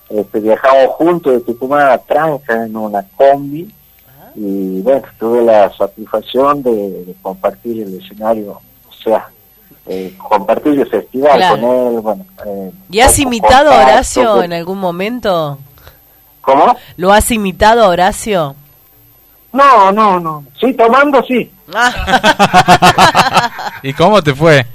este, 0.10 0.40
viajamos 0.40 0.88
juntos 0.96 1.34
de 1.34 1.40
Tucumán 1.42 1.92
a 1.92 1.98
Tranca 2.00 2.66
en 2.66 2.76
una 2.76 3.04
combi 3.16 3.72
y 4.36 4.82
bueno, 4.82 5.02
tuve 5.20 5.42
la 5.44 5.72
satisfacción 5.76 6.64
de, 6.64 6.72
de 6.72 7.16
compartir 7.22 7.84
el 7.84 8.00
escenario, 8.02 8.60
o 8.90 8.94
sea, 9.04 9.28
eh, 9.88 10.14
compartir 10.18 10.80
el 10.80 10.88
festival 10.88 11.38
Claro. 11.38 11.62
con 11.62 11.72
él, 11.72 12.00
bueno. 12.02 12.26
eh, 12.46 12.72
¿Y 12.90 13.00
has 13.00 13.18
imitado 13.20 13.72
a 13.72 13.82
Horacio 13.84 14.44
en 14.44 14.54
algún 14.54 14.80
momento? 14.80 15.58
¿Cómo? 16.42 16.76
¿Lo 16.98 17.12
has 17.12 17.30
imitado 17.32 17.84
a 17.84 17.88
Horacio? 17.90 18.56
No, 19.54 19.92
no, 19.92 20.20
no. 20.20 20.46
Sí, 20.60 20.74
tomando 20.74 21.22
sí. 21.24 21.52
¿Y 23.84 23.94
cómo 23.94 24.22
te 24.22 24.34
fue? 24.34 24.66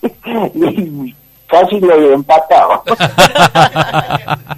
Casi 1.48 1.80
lo 1.80 1.94
he 1.94 2.12
empatado. 2.12 2.82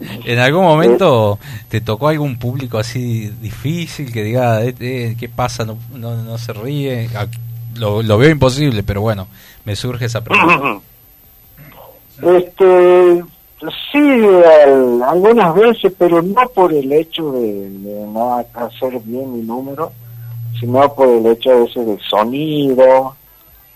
¿En 0.24 0.38
algún 0.38 0.64
momento 0.64 1.38
te 1.68 1.80
tocó 1.80 2.08
algún 2.08 2.38
público 2.38 2.78
así 2.78 3.28
difícil 3.40 4.12
que 4.12 4.22
diga, 4.22 4.62
"Eh, 4.64 4.74
eh, 4.80 5.16
¿qué 5.18 5.28
pasa? 5.28 5.64
No, 5.64 5.76
no, 5.94 6.16
no 6.22 6.38
se 6.38 6.52
ríe. 6.52 7.08
Ah, 7.14 7.26
Lo, 7.74 8.02
lo 8.02 8.16
veo 8.18 8.30
imposible, 8.30 8.82
pero 8.82 9.00
bueno, 9.02 9.26
me 9.64 9.76
surge 9.76 10.06
esa 10.06 10.22
pregunta. 10.22 10.80
Este, 12.22 13.22
sí, 13.92 13.98
al- 13.98 15.02
algunas 15.02 15.54
veces, 15.54 15.92
pero 15.98 16.22
no 16.22 16.48
por 16.54 16.72
el 16.72 16.90
hecho 16.92 17.32
de, 17.32 17.68
de 17.70 18.06
no 18.06 18.36
hacer 18.54 18.98
bien 19.04 19.32
mi 19.34 19.42
número, 19.42 19.92
sino 20.58 20.94
por 20.94 21.08
el 21.08 21.26
hecho 21.26 21.64
ese 21.64 21.84
del 21.84 22.00
sonido, 22.00 23.14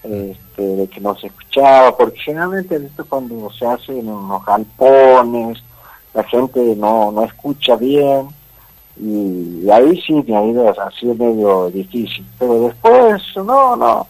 este, 0.03 0.63
de 0.63 0.89
que 0.89 1.01
no 1.01 1.15
se 1.17 1.27
escuchaba, 1.27 1.95
porque 1.97 2.19
generalmente 2.21 2.77
esto 2.77 3.05
cuando 3.07 3.51
se 3.53 3.67
hace 3.67 3.99
en 3.99 4.09
unos 4.09 4.43
galpones, 4.47 5.59
la 6.15 6.25
gente 6.25 6.75
no, 6.77 7.13
no 7.13 7.25
escucha 7.25 7.77
bien, 7.77 8.29
y, 8.97 9.63
y 9.65 9.71
ahí 9.71 10.01
sí 10.07 10.13
me 10.27 10.37
ha 10.37 10.45
ido 10.45 10.69
ha 10.69 10.91
sido 10.93 11.15
medio 11.15 11.71
difícil, 11.71 12.25
pero 12.39 12.69
después, 12.69 13.23
no, 13.37 13.77
no, 13.77 14.07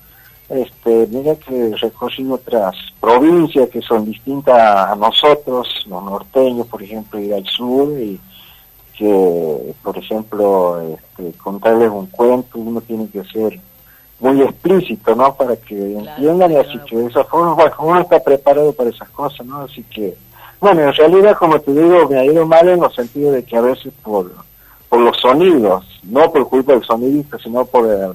este, 0.51 1.07
mira 1.11 1.37
que 1.37 1.77
recorrí 1.77 2.29
otras 2.29 2.75
provincias 3.01 3.69
que 3.69 3.81
son 3.81 4.05
distintas 4.05 4.91
a 4.91 4.97
nosotros, 4.97 5.87
los 5.87 6.03
norteños, 6.03 6.67
por 6.67 6.83
ejemplo, 6.83 7.21
ir 7.21 7.33
al 7.35 7.47
sur 7.47 7.89
y 8.01 8.19
que, 8.99 9.75
por 9.83 9.97
ejemplo, 9.97 10.81
este, 10.81 11.39
contarles 11.39 11.89
un 11.91 12.07
cuento, 12.07 12.59
uno 12.59 12.81
tiene 12.81 13.09
que 13.09 13.23
ser 13.25 13.61
muy 14.19 14.43
explícito, 14.43 15.15
¿no? 15.15 15.35
Para 15.35 15.57
que 15.57 15.95
entiendan 15.95 16.53
y 16.53 16.57
así 16.57 16.79
que 16.81 16.97
de 16.97 17.07
esa 17.07 17.25
forma, 17.25 17.55
bueno, 17.55 17.77
uno 17.79 18.01
está 18.01 18.21
preparado 18.21 18.73
para 18.73 18.91
esas 18.91 19.09
cosas, 19.11 19.47
¿no? 19.47 19.61
Así 19.63 19.85
que, 19.85 20.17
bueno, 20.61 20.83
en 20.83 20.93
realidad, 20.95 21.37
como 21.39 21.59
te 21.61 21.73
digo, 21.73 22.09
me 22.09 22.19
ha 22.19 22.25
ido 22.25 22.47
mal 22.47 22.69
en 22.69 22.83
el 22.83 22.93
sentido 22.93 23.33
de 23.33 23.45
que 23.45 23.57
a 23.57 23.61
veces 23.63 23.93
por, 24.03 24.33
por 24.89 25.01
los 25.01 25.17
sonidos, 25.19 25.85
no 26.05 26.31
por 26.31 26.49
culpa 26.49 26.73
del 26.73 26.85
sonidista, 26.85 27.39
sino 27.43 27.65
por 27.65 27.87
el, 27.89 28.13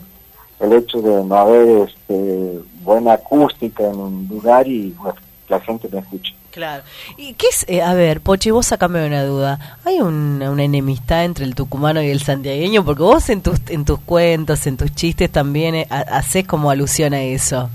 el 0.60 0.74
hecho 0.78 1.02
de 1.02 1.24
no 1.24 1.36
haber 1.36 1.90
este, 1.90 2.60
buena 2.82 3.14
acústica 3.14 3.84
en 3.84 3.96
un 3.96 4.28
lugar 4.30 4.68
y, 4.68 4.92
bueno, 4.92 5.18
la 5.50 5.60
gente 5.60 5.88
me 5.92 6.00
escucha. 6.00 6.34
Claro. 6.52 6.84
¿Y 7.18 7.34
qué 7.34 7.48
es? 7.48 7.66
eh, 7.68 7.82
a 7.82 7.94
ver, 7.94 8.22
Pochi, 8.22 8.50
vos 8.50 8.68
sacame 8.68 9.06
una 9.06 9.26
duda. 9.26 9.78
¿Hay 9.84 10.00
un- 10.00 10.42
una 10.42 10.64
enemistad 10.64 11.26
entre 11.26 11.44
el 11.44 11.54
tucumano 11.54 12.02
y 12.02 12.10
el 12.10 12.22
santiagueño? 12.22 12.86
Porque 12.86 13.04
vos 13.04 13.30
en 13.30 13.42
tus, 13.42 13.60
en 13.68 13.84
tus 13.84 14.00
cuentos, 14.00 14.66
en 14.66 14.78
tus 14.78 14.96
chistes 14.96 15.30
también 15.30 15.76
eh, 15.76 15.88
ha- 15.90 16.00
haces 16.18 16.48
como 16.48 16.70
alusión 16.72 17.14
a 17.14 17.22
eso. 17.24 17.70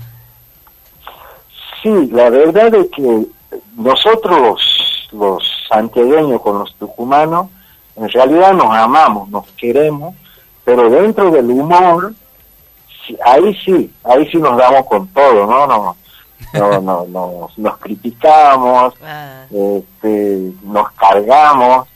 Sí, 1.83 1.89
la 2.11 2.29
verdad 2.29 2.73
es 2.75 2.87
que 2.95 3.25
nosotros 3.75 4.41
los, 4.41 5.09
los 5.11 5.43
santiagueños 5.69 6.41
con 6.41 6.59
los 6.59 6.73
tucumanos, 6.75 7.47
en 7.95 8.09
realidad 8.09 8.53
nos 8.53 8.75
amamos, 8.75 9.29
nos 9.29 9.45
queremos, 9.51 10.15
pero 10.63 10.89
dentro 10.89 11.31
del 11.31 11.49
humor, 11.49 12.13
ahí 13.25 13.53
sí, 13.65 13.93
ahí 14.03 14.29
sí 14.31 14.37
nos 14.37 14.57
damos 14.57 14.85
con 14.85 15.07
todo, 15.09 15.45
¿no? 15.45 15.67
no, 15.67 15.95
no, 16.53 16.81
no, 16.81 17.05
nos, 17.05 17.57
nos 17.57 17.77
criticamos, 17.77 18.93
este, 19.51 20.51
nos 20.63 20.91
cargamos, 20.91 21.87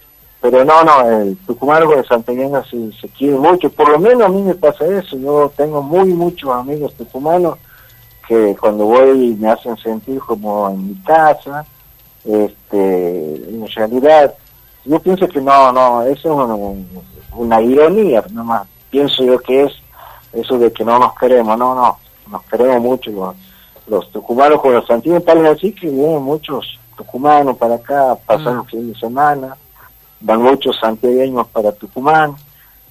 pero 0.42 0.64
no, 0.64 0.84
no, 0.84 1.10
el 1.10 1.38
tucumano 1.48 1.88
con 1.88 2.00
el 2.00 2.08
santiagueño 2.08 2.64
se, 2.66 2.92
se 3.00 3.10
quiere 3.10 3.38
mucho, 3.38 3.70
por 3.70 3.90
lo 3.90 4.00
menos 4.00 4.24
a 4.24 4.30
mí 4.30 4.42
me 4.42 4.56
pasa 4.56 4.86
eso, 4.86 5.18
yo 5.18 5.52
tengo 5.56 5.82
muy 5.82 6.14
muchos 6.14 6.50
amigos 6.52 6.94
tucumanos 6.96 7.58
que 8.28 8.56
cuando 8.60 8.86
voy 8.86 9.36
me 9.40 9.50
hacen 9.50 9.78
sentir 9.78 10.20
como 10.20 10.70
en 10.70 10.88
mi 10.90 10.96
casa, 11.04 11.66
este, 12.24 13.36
en 13.50 13.68
realidad 13.68 14.34
yo 14.84 15.00
pienso 15.00 15.28
que 15.28 15.42
no, 15.42 15.72
no, 15.72 16.02
eso 16.04 16.44
es 16.44 16.50
un- 16.50 16.88
una 17.36 17.62
ironía, 17.62 18.24
nomás. 18.32 18.68
Pienso 18.90 19.24
yo 19.24 19.38
que 19.40 19.64
es 19.64 19.74
eso 20.34 20.58
de 20.58 20.72
que 20.72 20.84
no 20.86 21.00
nos 21.00 21.16
queremos, 21.16 21.58
no, 21.58 21.76
no, 21.76 21.98
nos 22.30 22.44
queremos 22.44 22.82
mucho 22.82 23.12
los, 23.12 23.36
los 23.88 24.12
tucumanos 24.12 24.62
con 24.62 24.74
los 24.74 24.90
antiguos 24.90 25.24
tal 25.26 25.46
así 25.46 25.72
que 25.74 25.88
vienen 25.90 26.22
muchos 26.22 26.80
tucumanos 26.98 27.58
para 27.58 27.76
acá 27.76 28.12
a 28.12 28.16
pasar 28.16 28.54
el 28.64 28.66
fin 28.70 28.92
de 28.94 29.00
semana, 29.00 29.56
van 30.22 30.42
muchos 30.42 30.78
santiagueños 30.80 31.48
para 31.48 31.72
Tucumán, 31.74 32.36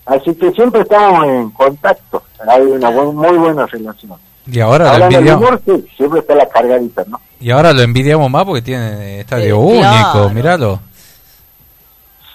así 0.07 0.35
que 0.35 0.51
siempre 0.53 0.83
estamos 0.83 1.25
en 1.27 1.51
contacto, 1.51 2.23
hay 2.47 2.63
una 2.63 2.91
buen- 2.91 3.17
muy 3.17 3.37
buena 3.39 3.67
relación. 3.67 4.13
Y 4.47 4.61
ahora 4.61 4.99
lo 4.99 5.05
envidiamos. 5.07 5.43
humor, 5.43 5.63
sí, 5.65 5.87
siempre 5.97 6.21
está 6.21 6.35
la 6.35 6.49
cargadita, 6.49 7.05
¿no? 7.07 7.21
Y 7.41 7.51
ahora 7.51 7.73
lo 7.73 7.83
envidiamos 7.83 8.31
más 8.31 8.45
porque 8.45 8.63
tiene 8.63 9.21
estadio 9.21 9.47
Eh, 9.47 9.53
único, 9.59 9.81
claro. 9.81 10.31
míralo. 10.31 10.81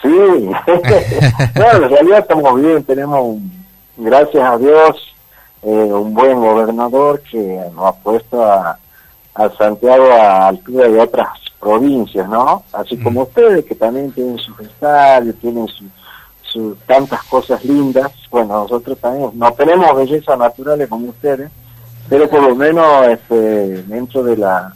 Sí, 0.01 0.07
bueno, 1.55 1.85
en 1.85 1.89
realidad 1.89 2.19
estamos 2.19 2.61
bien, 2.61 2.83
tenemos, 2.83 3.19
un- 3.21 3.51
gracias 3.97 4.43
a 4.43 4.57
Dios, 4.57 4.95
eh, 5.61 5.67
un 5.67 6.13
buen 6.13 6.39
gobernador 6.39 7.21
que 7.29 7.37
nos 7.75 7.85
ha 7.85 7.91
puesto 7.93 8.43
a, 8.45 8.77
a 9.35 9.49
Santiago 9.57 10.05
a 10.13 10.47
altura 10.47 10.87
de 10.87 10.99
otras 11.01 11.27
provincias, 11.59 12.27
¿no? 12.29 12.63
Así 12.71 12.97
como 12.97 13.23
ustedes, 13.23 13.65
que 13.65 13.75
también 13.75 14.11
tienen 14.13 14.37
sus 14.37 14.57
estadios, 14.61 15.35
tienen 15.41 15.67
su, 15.67 15.83
su- 16.43 16.77
tantas 16.87 17.21
cosas 17.23 17.63
lindas. 17.65 18.09
Bueno, 18.31 18.61
nosotros 18.63 18.97
también 18.99 19.31
no 19.33 19.51
tenemos 19.51 19.93
bellezas 19.97 20.39
naturales 20.39 20.87
como 20.87 21.09
ustedes, 21.09 21.51
pero 22.09 22.29
por 22.29 22.41
lo 22.41 22.55
menos 22.55 23.07
este, 23.07 23.83
dentro 23.83 24.23
de 24.23 24.37
la 24.37 24.73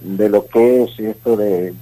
de 0.00 0.28
lo 0.28 0.46
que 0.46 0.84
es 0.84 0.98
esto 0.98 1.36
de, 1.36 1.74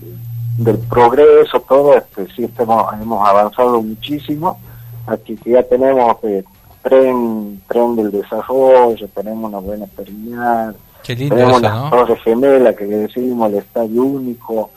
del 0.59 0.79
progreso, 0.79 1.61
todo, 1.61 1.95
este, 1.95 2.27
sí 2.35 2.45
estamos, 2.45 2.93
hemos 2.95 3.29
avanzado 3.29 3.83
muchísimo. 3.83 4.59
Aquí 5.07 5.39
ya 5.45 5.63
tenemos 5.63 6.17
eh, 6.25 6.43
tren, 6.83 7.61
tren 7.69 7.97
del 7.97 8.11
desarrollo, 8.11 9.09
tenemos 9.15 9.51
una 9.51 9.59
buena 9.59 9.87
terminal, 9.89 10.75
tenemos 11.05 11.51
eso, 11.51 11.61
las 11.61 11.75
¿no? 11.75 11.91
torres 11.91 12.23
gemelas 12.23 12.75
que 12.75 12.87
le 12.87 12.97
decimos 12.99 13.51
el 13.51 13.59
estadio 13.59 14.03
único, 14.03 14.71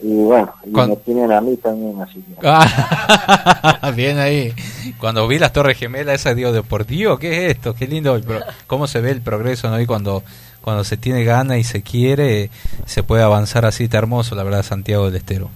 y 0.00 0.14
bueno, 0.24 0.52
y 0.64 0.70
me 0.70 0.96
tienen 0.96 1.32
a 1.32 1.40
mí 1.40 1.56
también 1.56 2.00
así. 2.02 2.14
que- 2.22 2.46
Ah, 2.46 3.90
Bien 3.96 4.18
ahí. 4.18 4.52
Cuando 4.98 5.26
vi 5.26 5.38
las 5.38 5.52
Torres 5.52 5.78
Gemelas, 5.78 6.16
esa 6.16 6.34
digo, 6.34 6.52
de 6.52 6.62
por 6.62 6.86
Dios, 6.86 7.18
¿qué 7.18 7.46
es 7.46 7.56
esto? 7.56 7.74
Qué 7.74 7.86
lindo, 7.86 8.14
el 8.14 8.22
pro- 8.22 8.40
cómo 8.66 8.86
se 8.86 9.00
ve 9.00 9.10
el 9.10 9.20
progreso, 9.22 9.68
¿no? 9.70 9.80
Y 9.80 9.86
cuando, 9.86 10.22
cuando 10.60 10.84
se 10.84 10.96
tiene 10.96 11.24
gana 11.24 11.56
y 11.58 11.64
se 11.64 11.82
quiere, 11.82 12.50
se 12.84 13.02
puede 13.02 13.22
avanzar 13.22 13.64
así, 13.64 13.84
está 13.84 13.98
hermoso, 13.98 14.34
la 14.34 14.42
verdad, 14.42 14.62
Santiago 14.62 15.06
del 15.06 15.16
Estero. 15.16 15.48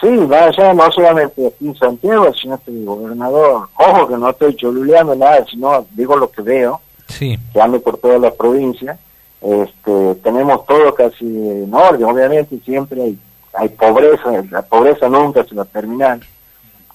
Sí, 0.00 0.08
vaya, 0.26 0.72
no 0.72 0.90
solamente 0.92 1.46
aquí 1.46 1.66
en 1.68 1.76
Santiago, 1.76 2.32
sino 2.40 2.58
que 2.62 2.70
el 2.70 2.84
gobernador, 2.86 3.68
ojo 3.76 4.08
que 4.08 4.16
no 4.16 4.30
estoy 4.30 4.56
choluleando 4.56 5.14
nada, 5.14 5.44
sino 5.50 5.86
digo 5.92 6.16
lo 6.16 6.30
que 6.30 6.40
veo, 6.42 6.80
Sí. 7.08 7.38
que 7.52 7.60
ando 7.60 7.80
por 7.80 7.98
toda 7.98 8.18
la 8.18 8.30
provincia, 8.32 8.98
este, 9.40 10.14
tenemos 10.16 10.66
todo 10.66 10.94
casi 10.94 11.24
en 11.24 11.72
orden, 11.72 12.04
obviamente 12.04 12.58
siempre 12.64 13.02
hay, 13.02 13.18
hay 13.54 13.68
pobreza, 13.70 14.44
la 14.50 14.62
pobreza 14.62 15.08
nunca 15.08 15.44
se 15.44 15.54
va 15.54 15.62
a 15.62 15.66
terminar, 15.66 16.20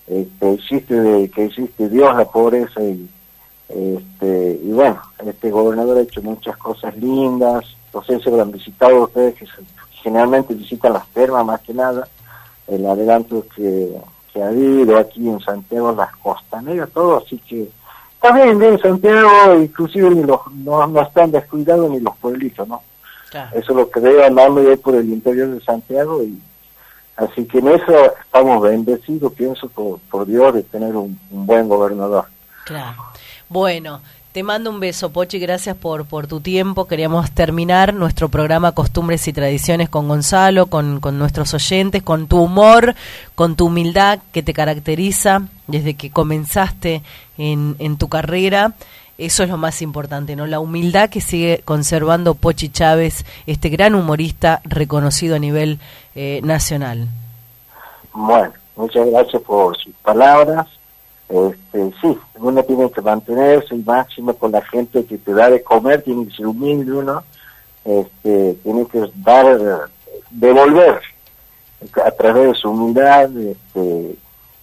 este, 0.07 0.53
existe 0.53 0.93
de, 0.93 1.29
que 1.29 1.45
existe 1.45 1.89
Dios 1.89 2.15
la 2.15 2.25
pobreza 2.25 2.81
y 2.83 3.09
este, 3.67 4.59
y 4.63 4.71
bueno, 4.71 5.01
este 5.25 5.49
gobernador 5.49 5.97
ha 5.97 6.01
hecho 6.01 6.21
muchas 6.21 6.55
cosas 6.57 6.95
lindas, 6.97 7.65
no 7.93 8.03
sé 8.03 8.19
lo 8.29 8.41
han 8.41 8.51
visitado 8.51 9.03
ustedes 9.03 9.35
que 9.35 9.47
generalmente 10.03 10.53
visitan 10.53 10.93
las 10.93 11.07
termas 11.07 11.45
más 11.45 11.61
que 11.61 11.73
nada, 11.73 12.07
el 12.67 12.85
adelanto 12.85 13.43
que, 13.55 13.95
que 14.31 14.43
ha 14.43 14.49
habido 14.49 14.97
aquí 14.97 15.27
en 15.27 15.39
Santiago, 15.39 15.93
las 15.93 16.15
costaneras, 16.17 16.89
todo, 16.91 17.23
así 17.25 17.39
que 17.39 17.67
está 18.25 18.43
bien, 18.43 18.57
bien 18.57 18.79
Santiago, 18.79 19.55
inclusive 19.55 20.09
ni 20.09 20.23
los, 20.23 20.39
no, 20.51 20.87
no 20.87 21.01
están 21.01 21.31
descuidados 21.31 21.89
ni 21.91 21.99
los 21.99 22.15
pueblitos, 22.17 22.67
¿no? 22.67 22.81
Eso 23.53 23.71
es 23.71 23.75
lo 23.75 23.89
que 23.89 23.99
andando 24.23 24.63
yo 24.63 24.79
por 24.79 24.95
el 24.95 25.09
interior 25.09 25.49
de 25.49 25.61
Santiago 25.61 26.23
y 26.23 26.39
así 27.17 27.45
que 27.45 27.59
en 27.59 27.67
eso 27.67 28.13
estamos 28.23 28.61
bendecidos, 28.61 29.33
pienso, 29.33 29.67
por, 29.67 29.99
por 30.09 30.25
Dios 30.25 30.53
de 30.53 30.63
tener 30.63 30.95
un, 30.95 31.19
un 31.31 31.45
buen 31.45 31.67
gobernador. 31.67 32.25
Claro. 32.63 32.95
Bueno, 33.49 34.01
te 34.35 34.43
mando 34.43 34.69
un 34.69 34.81
beso, 34.81 35.11
Pochi, 35.11 35.39
gracias 35.39 35.77
por, 35.77 36.03
por 36.03 36.27
tu 36.27 36.41
tiempo. 36.41 36.89
Queríamos 36.89 37.31
terminar 37.31 37.93
nuestro 37.93 38.27
programa 38.27 38.73
Costumbres 38.73 39.25
y 39.29 39.31
Tradiciones 39.31 39.87
con 39.87 40.09
Gonzalo, 40.09 40.65
con, 40.65 40.99
con 40.99 41.17
nuestros 41.17 41.53
oyentes, 41.53 42.03
con 42.03 42.27
tu 42.27 42.41
humor, 42.41 42.95
con 43.35 43.55
tu 43.55 43.67
humildad 43.67 44.19
que 44.33 44.43
te 44.43 44.51
caracteriza 44.51 45.43
desde 45.67 45.93
que 45.93 46.11
comenzaste 46.11 47.01
en, 47.37 47.77
en 47.79 47.95
tu 47.95 48.09
carrera. 48.09 48.73
Eso 49.17 49.43
es 49.43 49.49
lo 49.49 49.55
más 49.55 49.81
importante, 49.81 50.35
¿no? 50.35 50.47
La 50.47 50.59
humildad 50.59 51.09
que 51.09 51.21
sigue 51.21 51.61
conservando 51.63 52.35
Pochi 52.35 52.67
Chávez, 52.67 53.25
este 53.47 53.69
gran 53.69 53.95
humorista 53.95 54.59
reconocido 54.65 55.37
a 55.37 55.39
nivel 55.39 55.79
eh, 56.13 56.41
nacional. 56.43 57.07
Bueno, 58.11 58.51
muchas 58.75 59.07
gracias 59.09 59.41
por 59.43 59.77
sus 59.77 59.93
palabras. 60.03 60.67
Este, 61.27 61.91
sí, 62.01 62.17
uno 62.35 62.63
tiene 62.63 62.91
que 62.91 63.01
mantenerse 63.01 63.75
y 63.75 63.83
máximo 63.83 64.33
con 64.35 64.51
la 64.51 64.61
gente 64.61 65.05
que 65.05 65.17
te 65.17 65.33
da 65.33 65.49
de 65.49 65.63
comer, 65.63 66.03
tiene 66.03 66.27
que 66.27 66.35
ser 66.35 66.45
humilde 66.47 66.91
uno, 66.91 67.23
este, 67.83 68.53
tiene 68.63 68.85
que 68.85 69.09
dar, 69.15 69.89
devolver 70.29 71.01
a 72.03 72.11
través 72.11 72.47
de 72.47 72.53
su 72.55 72.69
humildad, 72.69 73.29
este, 73.37 74.15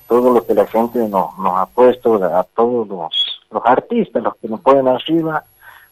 todo 0.09 0.33
lo 0.33 0.47
que 0.47 0.55
la 0.55 0.67
gente 0.67 0.99
nos, 1.09 1.37
nos 1.39 1.55
ha 1.57 1.67
puesto, 1.67 2.15
a 2.23 2.45
todos 2.55 2.87
los, 2.87 3.41
los 3.51 3.63
artistas, 3.65 4.23
los 4.23 4.37
que 4.37 4.49
nos 4.49 4.61
ponen 4.61 4.87
arriba, 4.89 5.45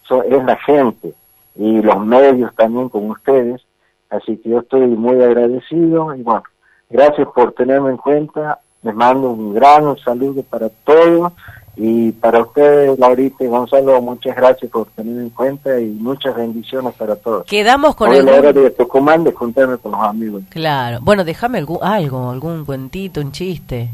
so- 0.06 0.22
es 0.22 0.44
la 0.44 0.56
gente 0.56 1.14
y 1.56 1.82
los 1.82 1.98
medios 2.04 2.54
también 2.54 2.88
con 2.88 3.10
ustedes, 3.10 3.60
así 4.08 4.36
que 4.38 4.50
yo 4.50 4.60
estoy 4.60 4.86
muy 4.86 5.20
agradecido 5.22 6.14
y 6.14 6.22
bueno, 6.22 6.44
gracias 6.88 7.26
por 7.34 7.52
tenerme 7.52 7.90
en 7.90 7.96
cuenta, 7.96 8.60
les 8.82 8.94
mando 8.94 9.30
un 9.30 9.54
gran 9.54 9.96
saludo 9.98 10.42
para 10.42 10.68
todos 10.68 11.32
Y 11.76 12.12
para 12.12 12.40
ustedes, 12.42 12.98
Laurita 12.98 13.44
y 13.44 13.46
Gonzalo, 13.46 14.00
muchas 14.02 14.36
gracias 14.36 14.70
por 14.70 14.86
tener 14.88 15.22
en 15.22 15.30
cuenta 15.30 15.80
y 15.80 15.86
muchas 15.86 16.34
bendiciones 16.34 16.94
para 16.94 17.16
todos. 17.16 17.46
Quedamos 17.46 17.94
con 17.94 18.10
Hoy 18.10 18.18
el... 18.18 18.26
la 18.26 18.32
hora 18.34 18.52
de 18.52 18.70
Tucumán 18.70 19.24
de 19.24 19.32
juntarme 19.32 19.78
con 19.78 19.92
los 19.92 20.00
amigos. 20.02 20.42
Claro. 20.50 20.98
Bueno, 21.00 21.24
déjame 21.24 21.58
algún, 21.58 21.78
algo, 21.82 22.30
algún 22.30 22.64
cuentito, 22.64 23.20
un 23.20 23.32
chiste. 23.32 23.90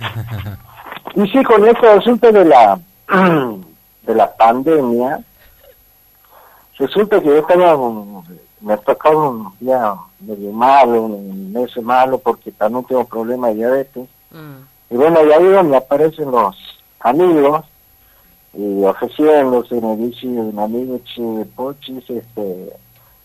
Y 1.14 1.28
sí, 1.28 1.44
con 1.44 1.64
este 1.64 1.86
asunto 1.86 2.32
de 2.32 2.44
la, 2.44 2.78
de 4.02 4.14
la 4.14 4.34
pandemia, 4.34 5.20
resulta 6.76 7.20
que 7.20 7.26
yo 7.26 7.36
estaba, 7.36 7.76
me 8.60 8.72
ha 8.72 8.76
tocado 8.78 9.30
un 9.30 9.52
día 9.60 9.94
medio 10.18 10.50
malo, 10.50 11.02
un 11.02 11.52
mes 11.52 11.76
malo, 11.82 12.18
porque 12.18 12.50
también 12.50 12.84
tengo 12.84 13.04
problemas 13.04 13.50
de 13.50 13.56
diabetes. 13.56 14.08
Y 14.90 14.96
bueno, 14.96 15.24
y 15.24 15.32
ahí 15.32 15.44
donde 15.44 15.76
aparecen 15.76 16.30
los 16.30 16.56
amigos, 17.00 17.64
y 18.52 18.84
ofreciéndose, 18.84 19.80
me 19.80 19.96
dice 19.96 20.26
un 20.26 20.58
amigo, 20.58 21.00
che, 21.04 21.44
Pochis, 21.56 22.08
este, 22.08 22.72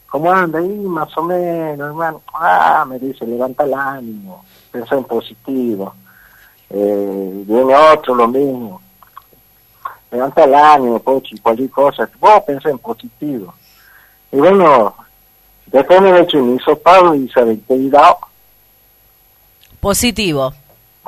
¿cómo 0.10 0.31
anda 0.31 0.60
ahí? 0.60 0.68
Más 0.68 1.15
o 1.18 1.23
menos, 1.23 1.88
hermano. 1.88 2.22
Ah, 2.34 2.86
me 2.88 2.98
dice, 2.98 3.26
levanta 3.26 3.64
el 3.64 3.73
ánimo, 3.73 4.44
piensa 4.72 4.95
en 4.95 5.03
positivo. 5.03 5.94
Eh, 6.69 7.44
viene 7.45 7.76
otro, 7.76 8.15
lo 8.15 8.27
mismo. 8.27 8.81
Levanta 10.11 10.44
el 10.44 10.56
ánimo, 10.56 10.99
Pochi, 10.99 11.38
cualquier 11.38 11.69
cosa. 11.69 12.10
Vos 12.19 12.44
pensá 12.45 12.69
en 12.69 12.80
positivo. 12.80 13.53
Y 14.31 14.38
bueno, 14.38 14.95
después 15.68 16.02
me 16.02 16.10
he 16.10 16.22
hecho 16.22 16.38
un 16.40 16.56
hisopado 16.56 17.14
y 17.14 17.30
se 17.30 17.40
había. 17.40 18.15
Positivo. 19.80 20.53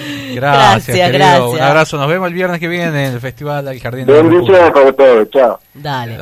Gracias, 0.34 0.86
Gracias, 0.86 1.10
querido. 1.10 1.18
gracias. 1.18 1.50
Un 1.50 1.60
abrazo. 1.60 1.96
Nos 1.98 2.08
vemos 2.08 2.28
el 2.28 2.34
viernes 2.34 2.60
que 2.60 2.68
viene 2.68 2.86
en 2.86 3.14
el 3.14 3.20
Festival 3.20 3.64
del 3.64 3.80
Jardín 3.80 4.06
de 4.06 4.22
la 4.22 4.72
para 4.72 4.92
todos, 4.92 5.30
chao. 5.30 5.58
Dale. 5.74 6.16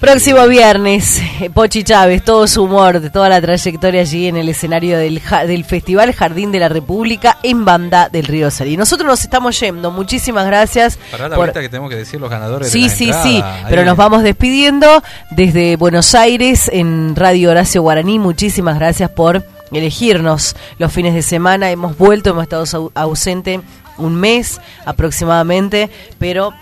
Próximo 0.00 0.46
viernes, 0.46 1.20
eh, 1.40 1.50
Pochi 1.50 1.82
Chávez, 1.84 2.22
todo 2.24 2.46
su 2.46 2.64
humor, 2.64 3.00
de 3.00 3.10
toda 3.10 3.28
la 3.28 3.40
trayectoria 3.40 4.00
allí 4.02 4.28
en 4.28 4.36
el 4.36 4.48
escenario 4.48 4.98
del, 4.98 5.20
Festival 5.64 6.12
Jardín 6.12 6.52
de 6.52 6.60
la 6.60 6.68
República 6.68 7.38
en 7.42 7.64
Banda 7.64 8.08
del 8.08 8.26
Río 8.26 8.50
Salí. 8.50 8.76
Nosotros 8.76 9.06
nos 9.08 9.22
estamos 9.22 9.58
yendo, 9.60 9.90
muchísimas 9.90 10.46
gracias. 10.46 10.98
Pará 11.10 11.28
la 11.28 11.36
por- 11.36 11.52
que 11.52 11.68
tenemos 11.68 11.90
que 11.90 11.96
decir 11.96 12.20
los 12.20 12.30
ganadores 12.30 12.70
Sí, 12.70 12.82
de 12.82 12.88
la 12.88 12.94
sí, 12.94 13.04
entrada. 13.04 13.24
sí, 13.24 13.40
Ahí. 13.42 13.64
pero 13.68 13.84
nos 13.84 13.96
vamos 13.96 14.22
despidiendo 14.22 15.02
desde 15.30 15.76
Buenos 15.76 16.14
Aires 16.14 16.68
en 16.72 17.14
Radio 17.16 17.50
Horacio 17.50 17.82
Guaraní. 17.82 18.18
Muchísimas 18.18 18.78
gracias 18.78 19.10
por 19.10 19.42
elegirnos 19.72 20.56
los 20.78 20.92
fines 20.92 21.14
de 21.14 21.22
semana. 21.22 21.70
Hemos 21.70 21.96
vuelto, 21.98 22.30
hemos 22.30 22.42
estado 22.44 22.64
au- 22.64 22.90
ausente 22.94 23.60
un 23.98 24.14
mes 24.14 24.60
aproximadamente, 24.84 25.90
pero 26.18 26.52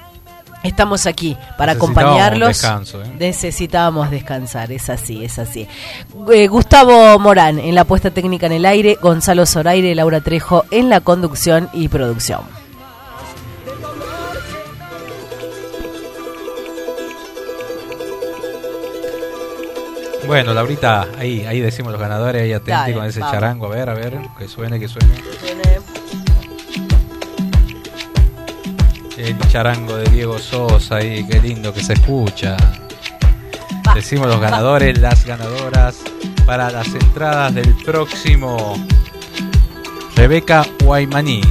estamos 0.63 1.07
aquí 1.07 1.37
para 1.59 1.73
acompañarlos. 1.73 2.49
descanso, 2.49 3.03
¿eh? 3.03 3.11
Necesitábamos 3.19 4.11
descansar, 4.11 4.73
es 4.73 4.89
así, 4.89 5.25
es 5.25 5.39
así. 5.39 5.67
Eh, 6.33 6.47
Gustavo 6.49 7.19
Morán 7.19 7.59
en 7.59 7.75
la 7.75 7.85
puesta 7.85 8.11
técnica 8.11 8.47
en 8.47 8.53
el 8.53 8.67
aire, 8.67 8.97
Gonzalo 9.03 9.47
Zoraire, 9.47 9.95
Laura 9.95 10.21
Trejo 10.21 10.65
en 10.71 10.89
la 10.89 11.01
conducción 11.01 11.69
y 11.73 11.89
producción. 11.89 12.41
Bueno, 20.27 20.55
Laurita, 20.55 21.07
ahí, 21.19 21.45
ahí 21.45 21.61
decimos 21.61 21.93
los 21.93 22.01
ganadores, 22.01 22.43
ahí 22.43 22.53
atente 22.53 22.73
Dale, 22.73 22.95
con 22.95 23.05
ese 23.05 23.21
vamos. 23.21 23.35
charango, 23.35 23.67
a 23.67 23.69
ver, 23.69 23.91
a 23.91 23.95
ver, 23.95 24.19
que 24.39 24.49
suene, 24.49 24.81
que 24.81 24.89
suene. 24.89 25.15
El 29.17 29.39
charango 29.49 29.97
de 29.97 30.11
Diego 30.11 30.39
Sosa 30.39 30.97
ahí, 30.97 31.27
qué 31.27 31.41
lindo 31.41 31.73
que 31.73 31.83
se 31.83 31.93
escucha. 31.95 32.57
Decimos 33.95 34.27
los 34.27 34.41
ganadores, 34.41 34.99
las 34.99 35.25
ganadoras 35.25 35.97
para 36.47 36.71
las 36.71 36.89
entradas 36.89 37.55
del 37.55 37.75
próximo 37.85 38.75
Rebeca 40.17 40.67
Guaymaní, 40.83 41.43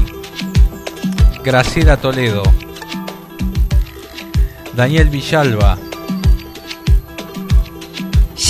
Graciela 1.44 1.98
Toledo, 1.98 2.44
Daniel 4.74 5.10
Villalba, 5.10 5.78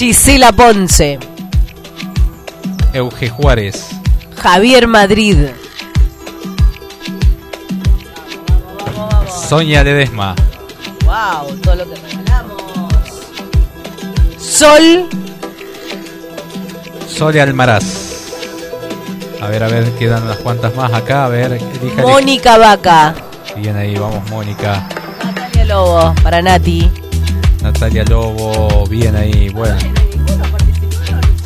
Gisela 0.04 0.52
Ponce, 0.52 1.18
Euge 2.92 3.30
Juárez, 3.30 3.88
Javier 4.36 4.86
Madrid, 4.86 5.48
Sonia 9.48 9.82
Ledesma, 9.82 10.36
Wow, 11.06 11.56
todo 11.62 11.76
lo 11.76 11.86
que 11.90 11.96
regalamos. 12.02 12.64
Sol 14.38 15.08
Sole 17.08 17.40
Almaraz. 17.40 17.86
A 19.42 19.48
ver, 19.48 19.64
a 19.64 19.70
ver, 19.70 19.90
quedan 19.94 20.24
unas 20.24 20.38
cuantas 20.40 20.76
más 20.76 20.92
acá. 20.92 21.24
A 21.24 21.30
ver, 21.30 21.54
elija, 21.54 22.02
Mónica 22.02 22.58
Vaca, 22.58 23.16
Bien 23.56 23.78
ahí, 23.78 23.96
vamos, 23.96 24.30
Mónica. 24.30 24.86
Natalia 25.24 25.64
Lobo, 25.64 26.14
para 26.22 26.42
Nati, 26.42 26.92
Natalia 27.64 28.04
Lobo, 28.04 28.86
bien 28.88 29.16
ahí, 29.16 29.50
bueno. 29.50 29.78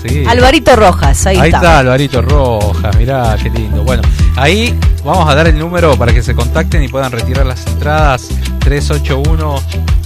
Sí. 0.02 0.23
Alvarito 0.27 0.76
Rojas, 0.76 1.26
ahí, 1.27 1.38
Ahí 1.38 1.49
está. 1.49 1.57
está 1.57 1.80
Alvarito 1.80 2.22
Rojas, 2.22 2.98
mirá, 2.98 3.35
qué 3.41 3.49
lindo. 3.49 3.84
Bueno, 3.84 4.02
ahí 4.35 4.77
vamos 5.06 5.30
a 5.30 5.35
dar 5.35 5.48
el 5.48 5.57
número 5.57 5.95
para 5.95 6.11
que 6.14 6.22
se 6.23 6.34
contacten 6.35 6.84
y 6.84 6.88
puedan 6.88 7.11
retirar 7.11 7.45
las 7.45 7.65
entradas. 7.68 8.27
381 8.60 9.56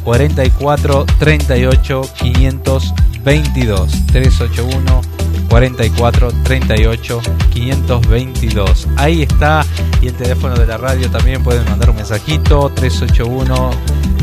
44 0.03 1.05
38 1.17 2.01
522. 2.15 3.91
381 4.07 5.01
44 5.51 6.31
38 6.43 7.21
522. 7.53 8.87
Ahí 8.95 9.23
está. 9.23 9.65
Y 10.01 10.07
el 10.07 10.13
teléfono 10.13 10.55
de 10.55 10.65
la 10.65 10.77
radio 10.77 11.11
también 11.11 11.43
pueden 11.43 11.65
mandar 11.65 11.89
un 11.89 11.97
mensajito. 11.97 12.71
381 12.73 13.71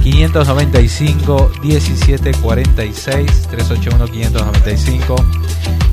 595 0.02 1.52
1746. 1.62 3.48
381 3.50 4.06
595 4.06 5.16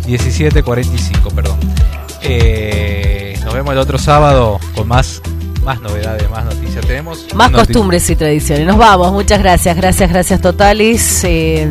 1745, 0.08 1.30
perdón. 1.32 1.60
Eh, 2.22 3.38
nos 3.44 3.54
vemos 3.54 3.74
el 3.74 3.80
otro 3.80 3.98
sábado 3.98 4.58
con 4.74 4.88
más, 4.88 5.22
más 5.66 5.82
novedades, 5.82 6.30
más 6.30 6.46
noticias. 6.46 6.86
Tenemos 6.86 7.26
Más 7.34 7.52
costumbres 7.52 8.10
y 8.10 8.16
tradiciones. 8.16 8.66
Nos 8.68 8.78
vamos, 8.78 9.12
muchas 9.12 9.40
gracias, 9.40 9.76
gracias, 9.76 10.10
gracias 10.10 10.40
totales. 10.42 11.24
Eh, 11.24 11.70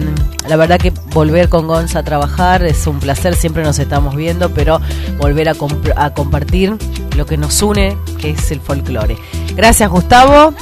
la 0.48 0.56
verdad 0.56 0.78
que 0.78 0.92
volver 1.12 1.48
con 1.48 1.66
Gonza 1.66 2.00
a 2.00 2.02
trabajar 2.02 2.64
es 2.64 2.86
un 2.86 2.98
placer, 2.98 3.34
siempre 3.36 3.62
nos 3.62 3.78
estamos 3.78 4.14
viendo, 4.16 4.50
pero 4.50 4.80
volver 5.18 5.48
a, 5.48 5.54
comp- 5.54 5.92
a 5.96 6.12
compartir 6.12 6.76
lo 7.16 7.24
que 7.24 7.36
nos 7.36 7.62
une, 7.62 7.96
que 8.20 8.30
es 8.30 8.50
el 8.50 8.60
folclore. 8.60 9.16
Gracias 9.54 9.88
Gustavo, 9.88 10.52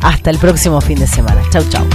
hasta 0.00 0.30
el 0.30 0.38
próximo 0.38 0.80
fin 0.80 0.98
de 0.98 1.06
semana. 1.06 1.40
Chau, 1.50 1.62
chau. 1.70 1.86